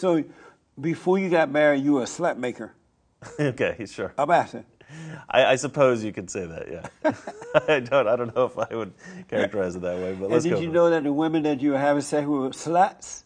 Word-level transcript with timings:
So, 0.00 0.24
before 0.80 1.18
you 1.18 1.28
got 1.28 1.50
married, 1.50 1.84
you 1.84 1.92
were 1.92 2.02
a 2.04 2.06
slut 2.06 2.38
maker. 2.38 2.72
okay, 3.38 3.84
sure. 3.84 4.14
I'm 4.16 4.30
asking. 4.30 4.64
I, 5.28 5.44
I 5.44 5.56
suppose 5.56 6.02
you 6.02 6.10
could 6.10 6.30
say 6.30 6.46
that. 6.46 6.68
Yeah. 6.72 7.12
I 7.68 7.80
don't. 7.80 8.08
I 8.08 8.16
don't 8.16 8.34
know 8.34 8.46
if 8.46 8.58
I 8.58 8.74
would 8.74 8.92
characterize 9.28 9.76
it 9.76 9.82
that 9.82 9.98
way, 9.98 10.14
but 10.14 10.24
And 10.24 10.32
let's 10.32 10.44
did 10.44 10.54
go. 10.54 10.60
you 10.60 10.68
for 10.68 10.70
it. 10.70 10.74
know 10.74 10.90
that 10.90 11.04
the 11.04 11.12
women 11.12 11.42
that 11.42 11.60
you 11.60 11.72
were 11.72 11.78
having 11.78 12.00
sex 12.00 12.26
with 12.26 12.40
were 12.40 12.48
sluts? 12.48 13.24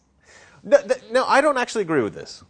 No, 0.63 0.77
th- 0.81 1.01
no, 1.11 1.23
I 1.25 1.39
don't 1.39 1.57
actually 1.57 1.83
agree 1.83 2.01
with 2.03 2.13
this. 2.13 2.43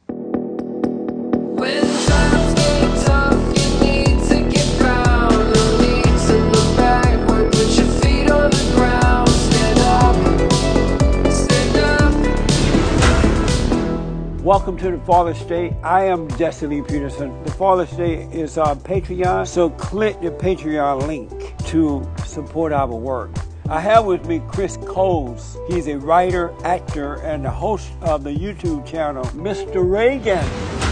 Welcome 14.46 14.78
to 14.78 14.92
the 14.92 15.00
Fallen 15.00 15.34
State. 15.34 15.74
I 15.82 16.06
am 16.06 16.30
Jesse 16.38 16.68
Lee 16.68 16.84
Peterson. 16.84 17.44
The 17.46 17.52
Fallen 17.54 17.88
State 17.88 18.32
is 18.32 18.60
on 18.60 18.80
Patreon, 18.80 19.48
so 19.48 19.72
click 19.72 20.22
the 20.22 20.30
Patreon 20.30 21.08
link 21.08 21.58
to 21.66 22.08
support 22.28 22.72
our 22.72 22.86
work. 22.86 23.32
I 23.68 23.80
have 23.80 24.06
with 24.06 24.28
me 24.28 24.44
Chris 24.48 24.78
Kohls. 24.78 25.58
He's 25.68 25.88
a 25.88 25.98
writer, 25.98 26.54
actor, 26.64 27.16
and 27.24 27.44
the 27.44 27.50
host 27.50 27.92
of 28.02 28.24
the 28.24 28.30
YouTube 28.30 28.86
channel, 28.86 29.24
Mr. 29.34 29.78
Reagan. 29.84 30.46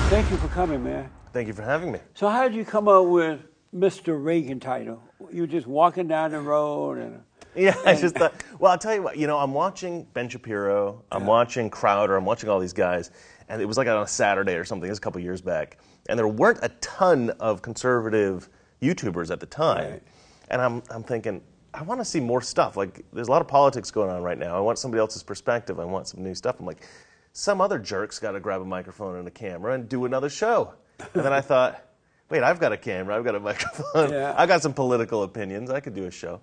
Thank 0.10 0.32
you 0.32 0.38
for 0.38 0.48
coming, 0.48 0.84
man. 0.84 1.12
Thank 1.32 1.48
you 1.48 1.54
for 1.54 1.62
having 1.62 1.92
me. 1.92 2.00
So, 2.16 2.30
how 2.30 2.48
did 2.48 2.56
you 2.56 2.66
come 2.66 2.88
up 2.88 3.06
with 3.06 3.40
Mr. 3.72 4.20
Reagan 4.20 4.60
title? 4.60 5.00
You 5.32 5.42
were 5.42 5.48
just 5.48 5.68
walking 5.68 6.08
down 6.08 6.32
the 6.32 6.42
road 6.42 6.98
and. 6.98 7.22
Yeah, 7.56 7.76
I 7.86 7.94
just 7.94 8.16
thought. 8.16 8.34
Well, 8.58 8.72
I'll 8.72 8.80
tell 8.80 8.96
you 8.96 9.04
what. 9.04 9.16
You 9.16 9.28
know, 9.28 9.38
I'm 9.38 9.54
watching 9.54 10.08
Ben 10.14 10.28
Shapiro. 10.28 11.04
I'm 11.12 11.28
watching 11.28 11.70
Crowder. 11.70 12.16
I'm 12.16 12.26
watching 12.26 12.50
all 12.50 12.60
these 12.60 12.74
guys, 12.74 13.12
and 13.54 13.62
it 13.62 13.66
was 13.66 13.78
like 13.78 13.88
on 13.88 14.02
a 14.02 14.08
Saturday 14.08 14.56
or 14.56 14.66
something. 14.66 14.88
It 14.88 14.92
was 14.92 14.98
a 14.98 15.02
couple 15.02 15.22
years 15.22 15.42
back, 15.42 15.78
and 16.10 16.18
there 16.18 16.28
weren't 16.28 16.60
a 16.64 16.70
ton 16.82 17.30
of 17.40 17.62
conservative 17.62 18.50
YouTubers 18.82 19.30
at 19.32 19.40
the 19.40 19.46
time. 19.46 19.92
Right. 19.92 20.04
And 20.50 20.62
I'm 20.62 20.84
I'm 20.90 21.04
thinking, 21.04 21.42
I 21.74 21.84
want 21.84 22.02
to 22.02 22.06
see 22.06 22.20
more 22.20 22.42
stuff. 22.42 22.76
Like, 22.76 23.06
there's 23.14 23.28
a 23.28 23.32
lot 23.32 23.42
of 23.42 23.48
politics 23.48 23.92
going 23.92 24.10
on 24.10 24.24
right 24.24 24.38
now. 24.38 24.58
I 24.58 24.60
want 24.60 24.80
somebody 24.80 25.00
else's 25.00 25.24
perspective. 25.24 25.80
I 25.80 25.86
want 25.86 26.08
some 26.08 26.24
new 26.24 26.34
stuff. 26.36 26.60
I'm 26.60 26.66
like, 26.66 26.88
some 27.32 27.62
other 27.62 27.80
jerk's 27.80 28.20
got 28.20 28.32
to 28.32 28.40
grab 28.40 28.62
a 28.62 28.66
microphone 28.66 29.18
and 29.18 29.28
a 29.28 29.32
camera 29.32 29.74
and 29.74 29.88
do 29.88 30.06
another 30.06 30.30
show. 30.30 30.74
And 31.14 31.24
then 31.24 31.34
I 31.34 31.42
thought. 31.52 31.82
Wait, 32.30 32.42
I've 32.42 32.60
got 32.60 32.72
a 32.72 32.78
camera, 32.78 33.16
I've 33.16 33.24
got 33.26 33.36
a 33.36 33.40
microphone, 33.40 34.10
Yeah. 34.12 34.34
I've 34.36 34.48
got 34.48 34.64
some 34.64 34.74
political 34.74 35.22
opinions, 35.22 35.70
I 35.70 35.80
could 35.80 35.94
do 35.94 36.06
a 36.06 36.10
show. 36.12 36.42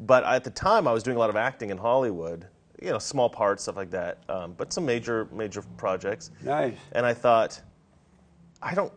But 0.00 0.24
at 0.24 0.42
the 0.42 0.50
time, 0.50 0.88
I 0.88 0.92
was 0.92 1.04
doing 1.04 1.16
a 1.16 1.20
lot 1.20 1.30
of 1.30 1.36
acting 1.36 1.70
in 1.70 1.78
Hollywood, 1.78 2.46
you 2.80 2.90
know, 2.90 2.98
small 2.98 3.28
parts, 3.28 3.64
stuff 3.64 3.76
like 3.76 3.90
that, 3.90 4.18
um, 4.28 4.54
but 4.56 4.72
some 4.72 4.86
major, 4.86 5.28
major 5.32 5.62
projects. 5.76 6.30
Nice. 6.42 6.76
And 6.92 7.04
I 7.04 7.12
thought, 7.14 7.60
I 8.62 8.74
don't, 8.74 8.92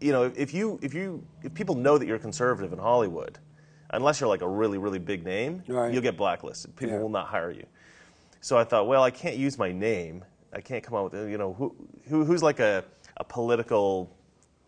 you 0.00 0.12
know, 0.12 0.32
if 0.36 0.54
you, 0.54 0.78
if 0.82 0.94
you, 0.94 1.24
if 1.42 1.52
people 1.54 1.74
know 1.74 1.98
that 1.98 2.06
you're 2.06 2.18
conservative 2.18 2.72
in 2.72 2.78
Hollywood, 2.78 3.38
unless 3.90 4.20
you're 4.20 4.28
like 4.28 4.42
a 4.42 4.48
really, 4.48 4.78
really 4.78 4.98
big 4.98 5.24
name, 5.24 5.62
Right. 5.66 5.92
you'll 5.92 6.02
get 6.02 6.16
blacklisted. 6.16 6.76
People 6.76 6.96
Yeah. 6.96 7.02
will 7.02 7.08
not 7.08 7.26
hire 7.26 7.50
you. 7.50 7.66
So 8.40 8.56
I 8.58 8.64
thought, 8.64 8.86
well, 8.86 9.02
I 9.02 9.10
can't 9.10 9.36
use 9.36 9.58
my 9.58 9.72
name. 9.72 10.24
I 10.52 10.60
can't 10.60 10.84
come 10.84 10.94
up 10.94 11.12
with, 11.12 11.28
you 11.28 11.38
know, 11.38 11.54
who, 11.54 11.74
who 12.08 12.24
who's 12.24 12.42
like 12.42 12.60
a, 12.60 12.84
a 13.16 13.24
political, 13.24 14.14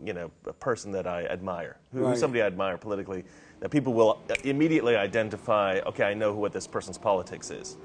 you 0.02 0.12
know, 0.12 0.30
a 0.46 0.52
person 0.52 0.90
that 0.92 1.06
I 1.06 1.24
admire, 1.26 1.76
who, 1.92 2.00
Right. 2.00 2.10
who's 2.10 2.20
somebody 2.20 2.42
I 2.42 2.46
admire 2.46 2.78
politically, 2.78 3.24
that 3.60 3.70
people 3.70 3.92
will 3.92 4.20
immediately 4.44 4.96
identify. 4.96 5.78
Okay, 5.86 6.04
I 6.04 6.14
know 6.14 6.32
who 6.32 6.40
what 6.40 6.52
this 6.52 6.66
person's 6.66 6.98
politics 6.98 7.50
is, 7.50 7.76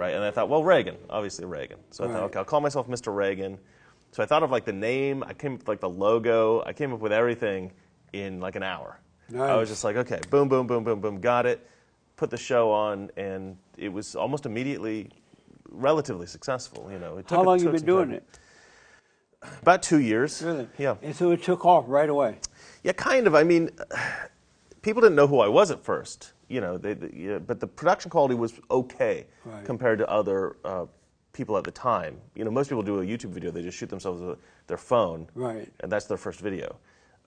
right? 0.00 0.14
And 0.14 0.24
I 0.24 0.30
thought, 0.30 0.48
well, 0.48 0.64
Reagan, 0.64 0.96
obviously 1.10 1.44
Reagan. 1.44 1.78
So 1.90 2.02
I 2.02 2.06
Right. 2.06 2.14
thought, 2.14 2.22
okay, 2.24 2.38
I'll 2.38 2.44
call 2.44 2.60
myself 2.62 2.88
Mr. 2.88 3.14
Reagan. 3.14 3.58
So 4.12 4.22
I 4.22 4.26
thought 4.26 4.42
of 4.42 4.50
like 4.50 4.64
the 4.64 4.72
name. 4.72 5.22
I 5.22 5.34
came 5.34 5.52
up 5.52 5.58
with 5.60 5.68
like 5.68 5.80
the 5.80 5.90
logo. 5.90 6.62
I 6.66 6.72
came 6.72 6.92
up 6.92 7.00
with 7.00 7.12
everything 7.12 7.70
in 8.14 8.40
like 8.40 8.56
an 8.56 8.62
hour. 8.62 8.98
I 9.38 9.54
was 9.54 9.68
just 9.68 9.84
like, 9.84 9.94
okay, 9.94 10.18
boom, 10.30 10.48
boom, 10.48 10.66
boom, 10.66 10.82
boom, 10.82 11.00
boom, 11.00 11.20
got 11.20 11.46
it. 11.46 11.64
Put 12.16 12.30
the 12.30 12.36
show 12.36 12.72
on, 12.72 13.10
and 13.16 13.56
it 13.78 13.88
was 13.92 14.16
almost 14.16 14.44
immediately 14.44 15.10
relatively 15.70 16.26
successful. 16.26 16.88
You 16.90 16.98
know, 16.98 17.18
it 17.18 17.28
took 17.28 17.36
How 17.36 17.42
it 17.42 17.46
long 17.46 17.58
you 17.58 17.64
took 17.66 17.74
been 17.74 17.84
doing 17.86 18.08
time. 18.08 18.14
it? 18.16 18.38
About 19.62 19.82
two 19.84 20.00
years. 20.00 20.42
Really? 20.42 20.68
Yeah. 20.78 20.96
And 21.02 21.14
so 21.14 21.30
it 21.30 21.42
took 21.44 21.64
off 21.64 21.84
right 21.86 22.08
away. 22.08 22.38
Yeah, 22.82 22.92
kind 22.92 23.26
of. 23.28 23.34
I 23.36 23.44
mean, 23.44 23.70
people 24.82 25.00
didn't 25.00 25.14
know 25.16 25.28
who 25.28 25.38
I 25.38 25.48
was 25.48 25.70
at 25.70 25.84
first, 25.84 26.32
you 26.50 26.60
know, 26.60 26.76
they, 26.76 26.92
they- 26.94 27.16
yeah, 27.16 27.38
but 27.38 27.60
the 27.60 27.66
production 27.66 28.10
quality 28.10 28.34
was 28.34 28.52
okay 28.70 29.26
Right. 29.44 29.64
compared 29.64 29.98
to 30.00 30.10
other 30.10 30.56
uh, 30.64 30.86
people 31.32 31.56
at 31.56 31.64
the 31.64 31.70
time. 31.70 32.20
You 32.34 32.44
know, 32.44 32.50
most 32.50 32.68
people 32.68 32.82
do 32.82 32.98
a 33.00 33.04
YouTube 33.06 33.30
video, 33.30 33.50
they 33.52 33.62
just 33.62 33.78
shoot 33.78 33.88
themselves 33.88 34.20
with 34.20 34.38
their 34.66 34.76
phone, 34.76 35.28
Right. 35.34 35.72
and 35.80 35.90
that's 35.90 36.06
their 36.06 36.16
first 36.18 36.40
video. 36.40 36.76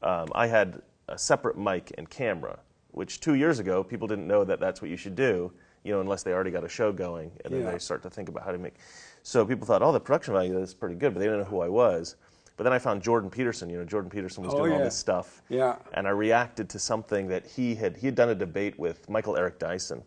Um, 0.02 0.28
I 0.36 0.46
had 0.48 0.82
a 1.08 1.18
separate 1.18 1.58
mic 1.58 1.94
and 1.98 2.10
camera, 2.10 2.60
which 2.92 3.22
two 3.22 3.36
years 3.36 3.60
ago 3.60 3.82
people 3.84 4.08
didn't 4.08 4.28
know 4.28 4.44
that 4.44 4.60
that's 4.60 4.82
what 4.82 4.92
you 4.92 4.98
should 4.98 5.16
do, 5.16 5.52
you 5.86 5.94
know, 5.94 6.02
unless 6.02 6.24
they 6.24 6.34
already 6.34 6.52
got 6.52 6.66
a 6.66 6.70
show 6.70 6.92
going, 6.92 7.32
and 7.46 7.54
then 7.54 7.62
Yeah. 7.64 7.72
they 7.72 7.80
start 7.80 8.04
to 8.04 8.10
think 8.10 8.28
about 8.28 8.44
how 8.44 8.52
to 8.52 8.58
make. 8.58 8.76
So 9.24 9.46
people 9.46 9.66
thought, 9.66 9.82
oh, 9.82 9.94
the 9.94 10.00
production 10.02 10.34
value 10.34 10.60
is 10.60 10.74
pretty 10.74 10.96
good, 10.96 11.14
but 11.14 11.20
they 11.20 11.26
didn't 11.26 11.40
know 11.40 11.46
who 11.46 11.62
I 11.62 11.70
was. 11.70 12.18
But 12.56 12.66
then 12.66 12.74
I 12.74 12.80
found 12.80 13.02
Jordan 13.02 13.30
Peterson. 13.30 13.70
You 13.70 13.80
know, 13.80 13.86
Jordan 13.86 14.10
Peterson 14.12 14.44
was 14.44 14.54
Oh, 14.54 14.58
doing 14.60 14.74
all 14.74 14.80
this 14.80 14.96
stuff 14.96 15.42
Yeah. 15.50 15.76
and 15.94 16.08
I 16.08 16.12
reacted 16.12 16.70
to 16.70 16.80
something 16.80 17.28
that 17.30 17.46
he 17.48 17.76
had 17.76 17.98
he 17.98 18.08
had 18.08 18.16
done 18.16 18.30
a 18.30 18.36
debate 18.36 18.78
with 18.78 19.10
Michael 19.10 19.36
Eric 19.38 19.58
Dyson, 19.60 20.04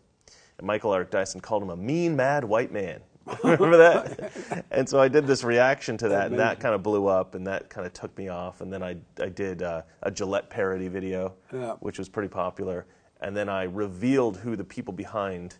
and 0.57 0.65
Michael 0.67 0.93
Eric 0.93 1.11
Dyson 1.11 1.41
called 1.41 1.61
him 1.63 1.69
a 1.69 1.75
mean, 1.75 2.15
mad 2.15 2.43
white 2.43 2.71
man. 2.71 3.01
Remember 3.43 3.75
that? 3.77 4.65
and 4.71 4.87
so 4.87 5.01
I 5.01 5.09
did 5.09 5.27
this 5.27 5.43
reaction 5.43 5.97
to 5.97 6.07
that, 6.09 6.27
and 6.31 6.39
that 6.39 6.61
kind 6.61 6.73
of 6.73 6.81
blew 6.81 7.07
up, 7.07 7.35
and 7.35 7.45
that 7.47 7.69
kind 7.69 7.85
of 7.85 7.91
took 7.91 8.17
me 8.17 8.29
off. 8.29 8.61
And 8.61 8.71
then 8.71 8.81
I 8.81 8.95
I 9.21 9.27
did 9.27 9.61
uh, 9.63 9.81
a 10.03 10.09
Gillette 10.09 10.49
parody 10.49 10.87
video, 10.87 11.33
Yeah. 11.51 11.73
which 11.81 11.99
was 11.99 12.07
pretty 12.07 12.29
popular. 12.29 12.85
And 13.19 13.35
then 13.35 13.49
I 13.49 13.63
revealed 13.63 14.37
who 14.37 14.55
the 14.55 14.63
people 14.63 14.93
behind 14.93 15.57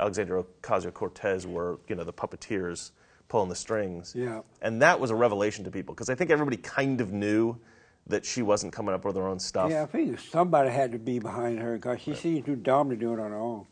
Alexandria 0.00 0.42
Ocasio 0.62 0.92
Cortez 0.92 1.46
were, 1.46 1.78
you 1.88 1.94
know, 1.94 2.04
the 2.04 2.12
puppeteers 2.12 2.90
pulling 3.28 3.48
the 3.48 3.56
strings. 3.56 4.14
Yeah. 4.16 4.40
And 4.62 4.80
that 4.82 4.98
was 5.00 5.10
a 5.10 5.14
revelation 5.14 5.64
to 5.64 5.70
people 5.70 5.94
because 5.94 6.08
I 6.08 6.14
think 6.14 6.30
everybody 6.30 6.56
kind 6.56 7.00
of 7.00 7.12
knew 7.12 7.56
that 8.06 8.24
she 8.24 8.42
wasn't 8.42 8.72
coming 8.72 8.94
up 8.94 9.04
with 9.04 9.16
her 9.16 9.26
own 9.26 9.38
stuff. 9.38 9.70
Yeah, 9.70 9.82
I 9.82 9.86
think 9.86 10.18
somebody 10.20 10.70
had 10.70 10.92
to 10.92 10.98
be 10.98 11.18
behind 11.18 11.58
her 11.58 11.74
because 11.76 12.00
she 12.00 12.14
seemed 12.14 12.46
too 12.46 12.54
dumb 12.56 12.88
to 12.90 12.96
do 12.96 13.12
it 13.12 13.20
on 13.20 13.30
her 13.30 13.38
own. 13.38 13.66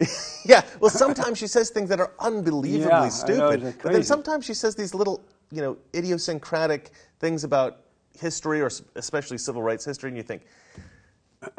Yeah, 0.46 0.62
well, 0.78 0.90
sometimes 0.90 1.38
she 1.38 1.46
says 1.46 1.70
things 1.70 1.88
that 1.88 2.00
are 2.00 2.12
unbelievably 2.20 2.86
Yeah, 2.86 3.00
I 3.00 3.04
know, 3.04 3.08
stupid, 3.08 3.74
but 3.82 3.92
then 3.92 4.02
sometimes 4.02 4.44
she 4.44 4.52
says 4.52 4.74
these 4.74 4.92
little, 4.92 5.22
you 5.50 5.62
know, 5.62 5.78
idiosyncratic 5.94 6.90
things 7.18 7.44
about 7.44 7.80
history 8.18 8.60
or 8.60 8.70
especially 8.96 9.38
civil 9.38 9.62
rights 9.62 9.84
history, 9.84 10.08
and 10.08 10.16
you 10.18 10.22
think, 10.22 10.42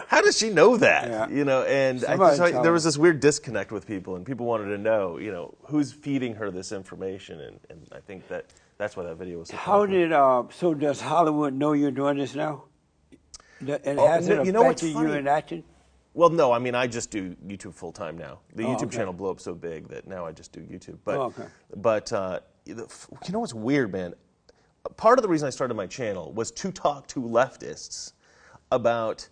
how 0.07 0.21
does 0.21 0.37
she 0.37 0.49
know 0.49 0.77
that? 0.77 1.07
Yeah. 1.07 1.29
You 1.29 1.45
know, 1.45 1.63
and 1.63 2.03
I, 2.05 2.35
so 2.35 2.45
I- 2.45 2.51
there 2.61 2.71
was 2.71 2.83
this 2.83 2.97
weird 2.97 3.19
disconnect 3.19 3.71
with 3.71 3.85
people, 3.87 4.15
and 4.15 4.25
people 4.25 4.45
wanted 4.45 4.65
to 4.69 4.77
know, 4.77 5.17
you 5.17 5.31
know, 5.31 5.55
who's 5.67 5.91
feeding 5.91 6.35
her 6.35 6.51
this 6.51 6.71
information, 6.71 7.39
and, 7.41 7.59
and 7.69 7.87
I 7.91 7.99
think 7.99 8.27
that 8.29 8.45
that's 8.77 8.95
why 8.97 9.03
that 9.03 9.15
video 9.15 9.39
was 9.39 9.49
so 9.49 9.57
How 9.57 9.85
did 9.85 10.11
uh, 10.11 10.43
so 10.51 10.73
does 10.73 10.99
Hollywood 11.01 11.53
know 11.53 11.73
you're 11.73 11.91
doing 11.91 12.17
this 12.17 12.35
now? 12.35 12.63
And 13.61 13.99
Oh, 13.99 14.07
has 14.07 14.27
you- 14.27 14.41
it 14.41 14.45
you 14.45 14.51
know 14.51 14.63
what's 14.63 14.83
you 14.83 14.93
funny? 14.93 15.17
in 15.17 15.27
acting? 15.27 15.63
Well, 16.13 16.29
no, 16.29 16.51
I 16.51 16.59
mean 16.59 16.75
I 16.75 16.87
just 16.87 17.09
do 17.11 17.35
YouTube 17.45 17.73
full 17.73 17.91
time 17.91 18.17
now. 18.17 18.39
The 18.55 18.63
Oh, 18.65 18.67
YouTube 18.69 18.83
okay. 18.87 18.97
channel 18.97 19.13
blew 19.13 19.29
up 19.29 19.39
so 19.39 19.53
big 19.53 19.87
that 19.89 20.07
now 20.07 20.25
I 20.25 20.31
just 20.31 20.51
do 20.51 20.61
YouTube. 20.61 20.97
But 21.03 21.15
Oh, 21.17 21.21
okay. 21.23 21.45
but 21.77 22.11
uh, 22.13 22.39
you 22.65 22.75
know 23.31 23.39
what's 23.39 23.53
weird, 23.53 23.91
man? 23.91 24.13
Part 24.97 25.17
of 25.19 25.23
the 25.23 25.29
reason 25.29 25.47
I 25.47 25.49
started 25.51 25.73
my 25.73 25.87
channel 25.87 26.31
was 26.33 26.51
to 26.51 26.71
talk 26.71 27.07
to 27.07 27.21
leftists 27.21 28.13
about 28.71 29.27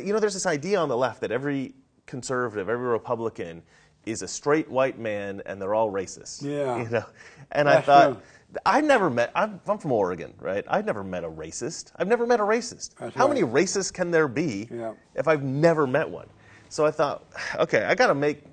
you 0.00 0.12
know 0.12 0.18
there's 0.20 0.34
this 0.34 0.46
idea 0.46 0.78
on 0.78 0.88
the 0.88 0.96
left 0.96 1.20
that 1.20 1.30
every 1.32 1.74
conservative, 2.06 2.68
every 2.68 2.88
Republican 2.88 3.62
is 4.06 4.22
a 4.22 4.28
straight 4.28 4.68
white 4.68 4.98
man 4.98 5.40
and 5.46 5.60
they're 5.62 5.74
all 5.74 5.90
racist. 5.92 6.42
Yeah. 6.42 6.76
You 6.82 6.88
know, 6.88 7.04
and 7.52 7.68
I 7.68 7.80
thought. 7.80 8.12
true. 8.14 8.22
I 8.66 8.82
never 8.82 9.08
met. 9.08 9.32
I'm, 9.34 9.60
I'm 9.66 9.78
from 9.78 9.92
Oregon, 9.92 10.34
right? 10.38 10.62
I've 10.68 10.84
never 10.84 11.02
met 11.02 11.24
a 11.24 11.28
racist. 11.30 11.90
I've 11.96 12.06
never 12.08 12.26
met 12.26 12.38
a 12.38 12.42
racist. 12.42 12.90
That's 12.98 13.14
How 13.16 13.26
right. 13.26 13.34
many 13.40 13.46
racists 13.46 13.90
can 13.90 14.10
there 14.10 14.28
be 14.28 14.68
Yeah. 14.70 14.92
if 15.14 15.26
I've 15.26 15.42
never 15.42 15.86
met 15.86 16.06
one? 16.08 16.28
So 16.68 16.84
I 16.84 16.90
thought, 16.90 17.24
okay, 17.56 17.84
I 17.84 17.94
got 17.94 18.08
to 18.08 18.14
make 18.14 18.44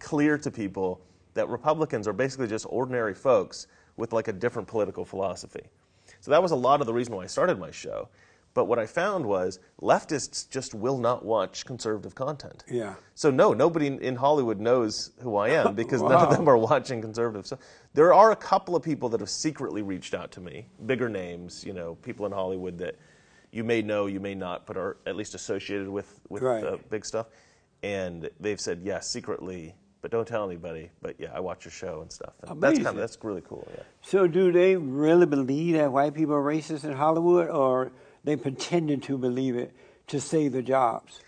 clear 0.00 0.36
to 0.38 0.50
people 0.50 1.00
that 1.34 1.48
Republicans 1.48 2.08
are 2.08 2.12
basically 2.12 2.48
just 2.48 2.66
ordinary 2.68 3.14
folks 3.14 3.68
with 3.96 4.12
like 4.12 4.26
a 4.26 4.32
different 4.32 4.66
political 4.66 5.04
philosophy. 5.04 5.62
So 6.20 6.32
that 6.32 6.42
was 6.42 6.50
a 6.50 6.56
lot 6.56 6.80
of 6.80 6.88
the 6.88 6.92
reason 6.92 7.14
why 7.14 7.22
I 7.22 7.26
started 7.26 7.56
my 7.58 7.70
show. 7.70 8.08
But 8.54 8.66
what 8.66 8.78
I 8.78 8.86
found 8.86 9.26
was 9.26 9.58
leftists 9.82 10.48
just 10.48 10.74
will 10.74 10.96
not 10.96 11.24
watch 11.24 11.66
conservative 11.66 12.14
content. 12.14 12.62
Yeah. 12.70 12.94
So 13.16 13.30
no, 13.30 13.52
nobody 13.52 13.88
in- 13.88 14.14
Hollywood 14.16 14.60
knows 14.60 15.10
who 15.20 15.36
I 15.36 15.48
am 15.50 15.74
because 15.82 16.00
none 16.00 16.12
of 16.12 16.30
them 16.30 16.48
are 16.48 16.56
watching 16.56 17.02
conservative 17.02 17.46
stuff. 17.46 17.58
There 17.94 18.14
are 18.14 18.30
a 18.30 18.36
couple 18.36 18.76
of 18.76 18.82
people 18.82 19.08
that 19.10 19.20
have 19.20 19.28
secretly 19.30 19.82
reached 19.82 20.14
out 20.14 20.30
to 20.32 20.40
me, 20.40 20.68
bigger 20.86 21.08
names, 21.08 21.64
you 21.64 21.72
know, 21.72 21.96
people 21.96 22.26
in 22.26 22.32
Hollywood 22.32 22.78
that 22.78 22.94
you 23.50 23.64
may 23.64 23.82
know, 23.82 24.06
you 24.06 24.20
may 24.20 24.34
not, 24.36 24.66
but 24.66 24.76
are 24.76 24.96
at 25.06 25.16
least 25.16 25.34
associated 25.34 25.88
with 25.88 26.20
with 26.28 26.42
Right. 26.42 26.64
uh, 26.64 26.76
big 26.90 27.04
stuff. 27.04 27.26
And 27.82 28.30
they've 28.40 28.60
said, 28.60 28.80
yes, 28.84 29.08
secretly, 29.10 29.74
but 30.00 30.10
don't 30.10 30.26
tell 30.28 30.46
anybody. 30.46 30.90
But 31.02 31.16
yeah, 31.18 31.32
I 31.34 31.40
watch 31.40 31.64
your 31.64 31.72
show 31.72 32.02
and 32.02 32.10
stuff. 32.12 32.32
And 32.46 32.60
that's 32.62 32.76
kind 32.78 32.88
of 32.88 32.96
that's 32.96 33.18
really 33.22 33.42
cool. 33.42 33.66
Yeah. 33.76 33.82
So, 34.02 34.26
do 34.26 34.52
they 34.52 34.76
really 34.76 35.26
believe 35.26 35.74
that 35.76 35.90
white 35.92 36.14
people 36.14 36.34
are 36.34 36.42
racist 36.42 36.84
in 36.84 36.92
Hollywood, 36.92 37.48
or 37.50 37.90
they 38.24 38.36
pretended 38.36 39.02
to 39.04 39.18
believe 39.18 39.56
it 39.56 39.72
to 40.08 40.20
save 40.20 40.52
their 40.52 40.62
jobs? 40.62 41.20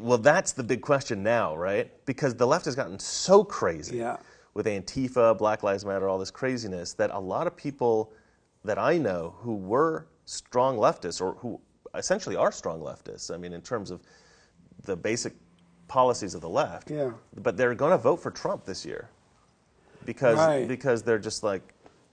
Well, 0.00 0.18
that's 0.18 0.52
the 0.52 0.62
big 0.62 0.82
question 0.82 1.22
now, 1.22 1.56
right? 1.56 1.90
Because 2.04 2.34
the 2.34 2.46
left 2.46 2.64
has 2.66 2.74
gotten 2.76 2.98
so 2.98 3.42
crazy 3.44 3.98
Yeah. 3.98 4.18
with 4.54 4.66
Antifa, 4.66 5.36
Black 5.38 5.62
Lives 5.62 5.84
Matter, 5.84 6.08
all 6.08 6.18
this 6.18 6.30
craziness 6.30 6.92
that 6.94 7.10
a 7.10 7.18
lot 7.18 7.46
of 7.46 7.56
people 7.56 8.12
that 8.64 8.78
I 8.78 8.98
know 8.98 9.36
who 9.40 9.54
were 9.54 10.06
strong 10.26 10.76
leftists 10.76 11.20
or 11.22 11.34
who 11.34 11.60
essentially 11.94 12.36
are 12.36 12.52
strong 12.52 12.80
leftists, 12.80 13.32
I 13.32 13.38
mean, 13.38 13.52
in 13.52 13.62
terms 13.62 13.90
of 13.90 14.02
the 14.84 14.94
basic 14.96 15.34
policies 15.86 16.34
of 16.34 16.42
the 16.42 16.48
left, 16.50 16.90
Yeah. 16.90 17.12
but 17.36 17.56
they're 17.56 17.74
going 17.74 17.92
to 17.92 17.98
vote 17.98 18.16
for 18.16 18.30
Trump 18.30 18.64
this 18.66 18.84
year 18.84 19.08
because 20.04 20.36
Right. 20.36 20.68
because 20.68 21.02
they're 21.02 21.18
just 21.18 21.42
like 21.42 21.62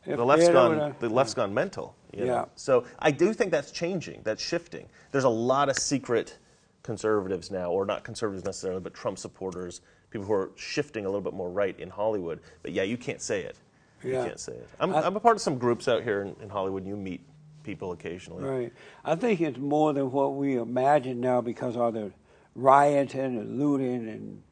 They're 0.05 0.15
the 0.15 0.25
left's 0.25 0.47
gone 0.49 0.95
the 0.99 1.09
left's 1.09 1.33
gone 1.33 1.53
mental. 1.53 1.93
You 2.15 2.25
know? 2.25 2.33
Yeah. 2.33 2.45
So 2.55 2.85
I 2.99 3.11
do 3.11 3.33
think 3.33 3.51
that's 3.51 3.71
changing. 3.71 4.21
That's 4.23 4.41
shifting. 4.41 4.87
There's 5.11 5.23
a 5.25 5.29
lot 5.29 5.69
of 5.69 5.77
secret 5.77 6.37
conservatives 6.83 7.51
now, 7.51 7.71
or 7.71 7.85
not 7.85 8.03
conservatives 8.03 8.45
necessarily, 8.45 8.79
but 8.79 8.93
Trump 8.93 9.17
supporters, 9.17 9.81
people 10.11 10.25
who 10.27 10.33
are 10.33 10.51
shifting 10.55 11.05
a 11.05 11.09
little 11.09 11.21
bit 11.21 11.33
more 11.33 11.49
right 11.49 11.77
in 11.79 11.89
Hollywood. 11.89 12.39
But 12.61 12.71
yeah, 12.71 12.83
you 12.83 12.97
can't 12.97 13.21
say 13.21 13.41
it. 13.41 13.57
Yeah. 14.03 14.21
You 14.21 14.27
can't 14.27 14.39
say 14.39 14.53
it. 14.53 14.69
I'm, 14.79 14.93
I- 14.93 15.05
am 15.05 15.15
a 15.15 15.19
part 15.19 15.35
of 15.35 15.41
some 15.41 15.57
groups 15.57 15.87
out 15.87 16.03
here 16.03 16.21
in, 16.21 16.35
in 16.41 16.49
Hollywood. 16.49 16.83
And 16.83 16.89
you 16.89 16.95
meet 16.95 17.21
people 17.63 17.91
occasionally. 17.91 18.43
Right. 18.43 18.73
I 19.03 19.15
think 19.15 19.41
it's 19.41 19.57
more 19.57 19.93
than 19.93 20.11
what 20.11 20.35
we 20.35 20.57
imagine 20.57 21.19
now 21.19 21.41
because 21.41 21.75
of 21.75 21.95
the 21.95 22.11
rioting 22.53 23.37
and 23.37 23.59
looting 23.59 24.07
and 24.07 24.43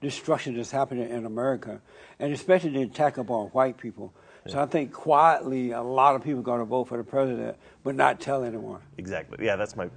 destruction 0.00 0.56
that's 0.56 0.70
happening 0.70 1.08
in 1.08 1.24
America, 1.26 1.80
and 2.18 2.32
especially 2.32 2.70
the 2.70 2.82
attack 2.82 3.18
upon 3.18 3.46
white 3.48 3.78
people. 3.78 4.12
So 4.48 4.60
I 4.60 4.66
think 4.66 4.92
quietly 4.92 5.70
a 5.70 5.82
lot 5.82 6.16
of 6.16 6.24
people 6.24 6.40
are 6.40 6.42
going 6.42 6.58
to 6.58 6.64
vote 6.64 6.88
for 6.88 6.96
the 6.96 7.04
president, 7.04 7.56
but 7.84 7.94
not 7.94 8.20
tell 8.20 8.42
anyone. 8.42 8.80
Exactly. 8.98 9.44
Yeah, 9.44 9.54
that's 9.54 9.76
my 9.76 9.88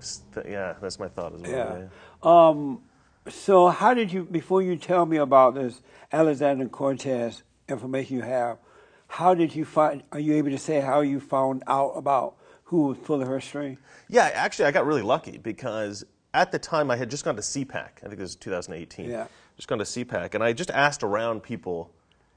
yeah, 0.48 0.76
that's 0.80 1.00
my 1.00 1.08
thought 1.08 1.34
as 1.34 1.42
well. 1.42 1.52
Yeah. 1.52 1.78
yeah. 1.80 1.88
Um, 2.22 2.82
so 3.28 3.70
how 3.70 3.94
did 3.94 4.12
you, 4.14 4.24
before 4.24 4.62
you 4.62 4.76
tell 4.76 5.06
me 5.06 5.18
about 5.18 5.56
this 5.56 5.82
Alexander 6.12 6.68
Cortez 6.68 7.44
information 7.68 8.18
you 8.18 8.22
have, 8.22 8.60
how 9.08 9.34
did 9.34 9.56
you 9.56 9.66
find, 9.66 10.04
are 10.12 10.20
you 10.20 10.36
able 10.36 10.52
to 10.52 10.58
say 10.58 10.80
how 10.80 11.02
you 11.02 11.20
found 11.20 11.64
out 11.68 11.92
about 11.92 12.36
who 12.66 12.88
was 12.88 12.98
pulling 13.00 13.28
her 13.28 13.42
string? 13.42 13.78
Yeah, 14.10 14.30
actually, 14.34 14.66
I 14.66 14.72
got 14.72 14.86
really 14.86 15.02
lucky 15.02 15.38
because 15.38 16.06
at 16.34 16.52
the 16.52 16.60
time 16.60 16.92
I 16.92 16.98
had 16.98 17.10
just 17.10 17.24
gone 17.26 17.36
to 17.36 17.42
CPAC. 17.42 17.90
I 18.04 18.08
think 18.08 18.14
it 18.14 18.20
was 18.20 18.36
2018. 18.36 19.10
Yeah. 19.10 19.28
Just 19.56 19.68
gone 19.68 19.80
to 19.80 19.86
CPAC, 19.86 20.36
and 20.36 20.44
I 20.44 20.52
just 20.54 20.70
asked 20.72 21.02
around 21.02 21.42
people, 21.42 21.92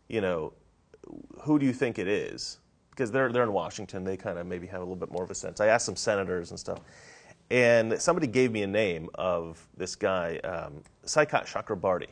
you 0.09 0.21
know, 0.21 0.53
who 1.43 1.59
do 1.59 1.67
you 1.67 1.73
think 1.73 1.99
it 1.99 2.09
is? 2.09 2.59
Because 2.91 3.11
they're 3.11 3.33
they're 3.33 3.45
in 3.45 3.53
Washington, 3.53 4.05
they 4.05 4.17
kind 4.17 4.39
of 4.39 4.47
maybe 4.47 4.67
have 4.67 4.81
a 4.81 4.85
little 4.85 4.97
bit 4.97 5.11
more 5.11 5.23
of 5.23 5.31
a 5.31 5.35
sense. 5.35 5.61
I 5.61 5.67
asked 5.67 5.87
some 5.87 5.97
senators 5.97 6.51
and 6.51 6.59
stuff, 6.59 6.81
and 7.51 8.01
somebody 8.01 8.27
gave 8.27 8.53
me 8.53 8.63
a 8.63 8.67
name 8.67 9.09
of 9.15 9.67
this 9.77 9.97
guy, 9.97 10.39
um, 10.39 10.83
Saikat 11.05 11.47
Chakrabarti. 11.47 12.09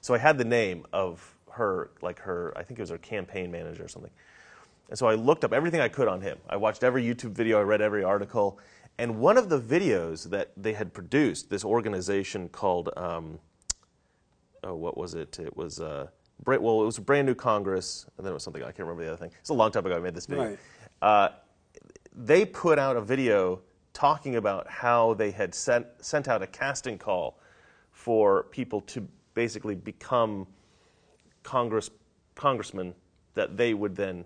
So 0.00 0.14
I 0.14 0.18
had 0.18 0.38
the 0.38 0.44
name 0.44 0.86
of 0.92 1.34
her, 1.50 1.90
like 2.00 2.18
her, 2.20 2.52
I 2.56 2.62
think 2.62 2.78
it 2.78 2.82
was 2.82 2.90
her 2.90 2.98
campaign 2.98 3.50
manager 3.50 3.84
or 3.84 3.88
something. 3.88 4.10
And 4.88 4.98
so 4.98 5.06
I 5.06 5.14
looked 5.14 5.44
up 5.44 5.52
everything 5.52 5.80
I 5.80 5.88
could 5.88 6.08
on 6.08 6.20
him. 6.20 6.38
I 6.48 6.56
watched 6.56 6.82
every 6.82 7.04
YouTube 7.04 7.32
video, 7.32 7.58
I 7.58 7.62
read 7.62 7.80
every 7.80 8.04
article. 8.04 8.58
And 8.98 9.18
one 9.18 9.36
of 9.36 9.48
the 9.48 9.60
videos 9.60 10.28
that 10.30 10.52
they 10.56 10.72
had 10.72 10.92
produced, 10.92 11.50
this 11.50 11.64
organization 11.64 12.48
called, 12.48 12.90
um, 12.96 13.38
oh, 14.64 14.74
what 14.74 14.96
was 14.96 15.14
it? 15.14 15.38
It 15.38 15.56
was, 15.56 15.80
uh, 15.80 16.08
well, 16.46 16.82
it 16.82 16.86
was 16.86 16.98
a 16.98 17.02
brand 17.02 17.26
new 17.26 17.34
Congress, 17.34 18.06
and 18.16 18.26
then 18.26 18.32
it 18.32 18.34
was 18.34 18.42
something, 18.42 18.62
I 18.62 18.66
can't 18.66 18.80
remember 18.80 19.04
the 19.04 19.12
other 19.12 19.16
thing. 19.16 19.30
It's 19.40 19.50
a 19.50 19.54
long 19.54 19.70
time 19.70 19.86
ago 19.86 19.96
I 19.96 20.00
made 20.00 20.14
this 20.14 20.26
video. 20.26 20.50
Right. 20.50 20.58
Uh, 21.00 21.28
they 22.14 22.44
put 22.44 22.78
out 22.78 22.96
a 22.96 23.00
video 23.00 23.60
talking 23.92 24.36
about 24.36 24.68
how 24.68 25.14
they 25.14 25.30
had 25.30 25.54
sent, 25.54 25.86
sent 26.00 26.28
out 26.28 26.42
a 26.42 26.46
casting 26.46 26.98
call 26.98 27.38
for 27.90 28.44
people 28.44 28.80
to 28.82 29.06
basically 29.34 29.74
become 29.74 30.46
Congress, 31.42 31.90
congressmen 32.34 32.94
that 33.34 33.56
they 33.56 33.74
would 33.74 33.94
then 33.96 34.24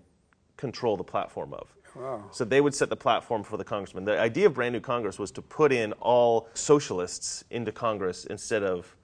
control 0.57 0.97
the 0.97 1.03
platform 1.03 1.53
of. 1.53 1.73
Wow. 1.95 2.25
So 2.31 2.43
they 2.43 2.61
would 2.61 2.75
set 2.75 2.89
the 2.89 2.95
platform 2.95 3.43
for 3.43 3.57
the 3.57 3.63
congressman. 3.63 4.05
The 4.05 4.19
idea 4.19 4.47
of 4.47 4.53
brand 4.53 4.73
new 4.73 4.79
Congress 4.79 5.17
was 5.17 5.31
to 5.31 5.41
put 5.41 5.71
in 5.71 5.93
all 5.93 6.49
socialists 6.53 7.43
into 7.49 7.71
Congress 7.71 8.25
instead 8.25 8.63
of 8.63 8.95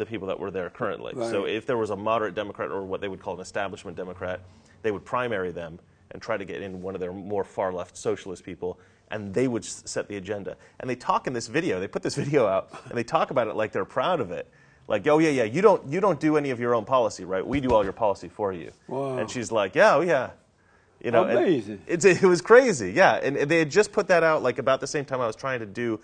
the 0.00 0.06
people 0.06 0.26
that 0.26 0.40
were 0.40 0.50
there 0.50 0.70
currently. 0.70 1.12
So 1.28 1.44
if 1.44 1.66
there 1.66 1.76
was 1.76 1.90
a 1.90 1.96
moderate 1.96 2.34
Democrat 2.34 2.70
or 2.70 2.82
what 2.82 3.02
they 3.02 3.08
would 3.08 3.20
call 3.20 3.34
an 3.34 3.40
establishment 3.40 3.98
Democrat, 3.98 4.40
they 4.80 4.90
would 4.90 5.04
primary 5.04 5.52
them 5.52 5.78
and 6.12 6.22
try 6.22 6.38
to 6.38 6.44
get 6.46 6.62
in 6.62 6.80
one 6.80 6.94
of 6.94 7.02
their 7.02 7.12
more 7.12 7.44
far 7.44 7.70
left 7.70 7.98
socialist 7.98 8.42
people, 8.42 8.80
and 9.10 9.34
they 9.34 9.46
would 9.46 9.62
set 9.62 10.08
the 10.08 10.16
agenda. 10.16 10.56
And 10.80 10.88
they 10.88 10.96
talk 10.96 11.26
in 11.26 11.34
this 11.34 11.48
video. 11.48 11.78
They 11.80 11.86
put 11.86 12.02
this 12.02 12.14
video 12.24 12.46
out, 12.46 12.70
and 12.88 12.96
they 12.96 13.04
talk 13.04 13.30
about 13.30 13.46
it 13.46 13.56
like 13.56 13.72
they're 13.72 13.84
proud 13.84 14.20
of 14.20 14.30
it. 14.30 14.48
Like, 14.88 15.06
oh 15.06 15.18
yeah, 15.18 15.28
yeah, 15.28 15.44
you 15.44 15.60
don't 15.60 15.86
you 15.86 16.00
don't 16.00 16.18
do 16.18 16.38
any 16.38 16.48
of 16.48 16.58
your 16.58 16.74
own 16.74 16.86
policy, 16.86 17.26
right? 17.26 17.46
We 17.46 17.60
do 17.60 17.74
all 17.74 17.84
your 17.84 17.92
policy 17.92 18.28
for 18.28 18.54
you. 18.54 18.72
Wow. 18.88 19.18
And 19.18 19.30
she's 19.30 19.52
like, 19.52 19.74
yeah, 19.74 19.96
oh 19.96 20.00
yeah. 20.00 20.30
You 21.04 21.10
know, 21.10 21.24
Amazing. 21.24 21.80
It's, 21.86 22.04
it 22.04 22.22
was 22.22 22.40
crazy, 22.40 22.92
yeah. 22.92 23.16
And 23.22 23.36
they 23.36 23.58
had 23.58 23.70
just 23.70 23.92
put 23.92 24.08
that 24.08 24.22
out 24.22 24.42
like 24.42 24.58
about 24.58 24.80
the 24.80 24.86
same 24.86 25.04
time 25.04 25.20
I 25.20 25.26
was 25.26 25.36
trying 25.36 25.60
to 25.60 25.66
do 25.66 26.00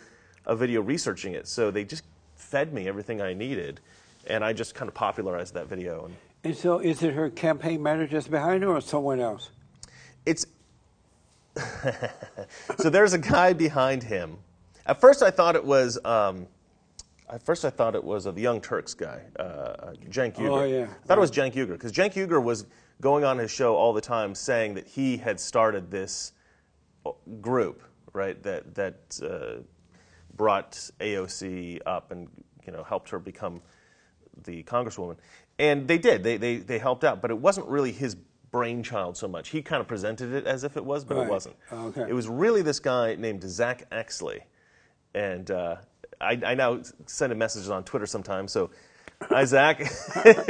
a 0.46 0.54
video 0.54 0.82
researching 0.82 1.32
it. 1.32 1.48
So 1.48 1.70
they 1.70 1.84
just 1.84 2.04
fed 2.46 2.72
me 2.72 2.88
everything 2.88 3.20
I 3.20 3.34
needed, 3.34 3.80
and 4.26 4.44
I 4.44 4.52
just 4.52 4.74
kind 4.74 4.88
of 4.88 4.94
popularized 4.94 5.54
that 5.54 5.66
video. 5.66 6.06
And 6.06 6.16
And 6.44 6.56
so, 6.56 6.78
is 6.78 7.02
it 7.02 7.14
her 7.14 7.28
campaign 7.30 7.82
manager 7.82 8.16
that's 8.16 8.28
behind 8.28 8.62
her, 8.62 8.70
or 8.70 8.80
someone 8.80 9.20
else? 9.20 9.50
it's 10.24 10.46
so 12.78 12.90
there's 12.90 13.14
a 13.14 13.18
guy 13.18 13.52
behind 13.52 14.02
him. 14.02 14.36
At 14.84 15.00
first, 15.00 15.22
I 15.22 15.30
thought 15.30 15.56
it 15.56 15.64
was. 15.64 15.98
Um, 16.04 16.46
at 17.28 17.42
first, 17.42 17.64
I 17.64 17.70
thought 17.70 17.94
it 17.94 18.04
was 18.04 18.26
uh, 18.26 18.30
the 18.30 18.42
Young 18.42 18.60
Turks 18.60 18.94
guy, 18.94 19.20
uh, 19.38 19.42
uh, 19.42 19.92
Cenk 20.10 20.34
Uygur. 20.34 20.50
Oh, 20.50 20.64
yeah. 20.64 20.84
I 20.84 21.06
thought 21.06 21.18
it 21.18 21.20
was 21.20 21.30
Cenk 21.30 21.54
Uygur 21.54 21.72
because 21.72 21.92
Cenk 21.92 22.12
Uygur 22.12 22.42
was 22.42 22.66
going 23.00 23.24
on 23.24 23.38
his 23.38 23.50
show 23.50 23.74
all 23.74 23.92
the 23.92 24.00
time 24.00 24.34
saying 24.34 24.74
that 24.74 24.86
he 24.86 25.16
had 25.16 25.40
started 25.40 25.90
this 25.90 26.32
uh, 27.06 27.12
group, 27.40 27.82
right? 28.12 28.40
That 28.42 28.74
that 28.74 28.96
uh, 29.22 29.62
brought 30.36 30.72
AOC 31.00 31.80
up 31.86 32.10
and 32.12 32.28
you 32.66 32.72
know 32.72 32.82
helped 32.84 33.10
her 33.10 33.18
become 33.18 33.62
the 34.44 34.62
congresswoman, 34.64 35.16
and 35.58 35.88
they 35.88 35.98
did. 35.98 36.22
They 36.22 36.36
they 36.36 36.56
they 36.56 36.78
helped 36.78 37.04
out, 37.04 37.22
but 37.22 37.30
it 37.30 37.38
wasn't 37.38 37.66
really 37.68 37.92
his 37.92 38.16
brainchild 38.50 39.16
so 39.16 39.28
much. 39.28 39.48
He 39.50 39.62
kind 39.62 39.80
of 39.80 39.88
presented 39.88 40.32
it 40.32 40.46
as 40.46 40.64
if 40.64 40.76
it 40.76 40.84
was, 40.84 41.04
but 41.04 41.16
Right. 41.16 41.26
it 41.26 41.30
wasn't. 41.30 41.56
Okay. 41.72 42.06
It 42.08 42.12
was 42.14 42.28
really 42.28 42.62
this 42.62 42.80
guy 42.80 43.14
named 43.16 43.42
Zack 43.42 43.88
Exley, 43.90 44.40
and 45.14 45.50
uh, 45.50 45.76
I, 46.20 46.40
I 46.44 46.54
now 46.54 46.80
send 47.06 47.32
him 47.32 47.38
messages 47.38 47.70
on 47.70 47.84
Twitter 47.84 48.06
sometimes. 48.06 48.52
So, 48.52 48.70
Zack. 49.44 49.80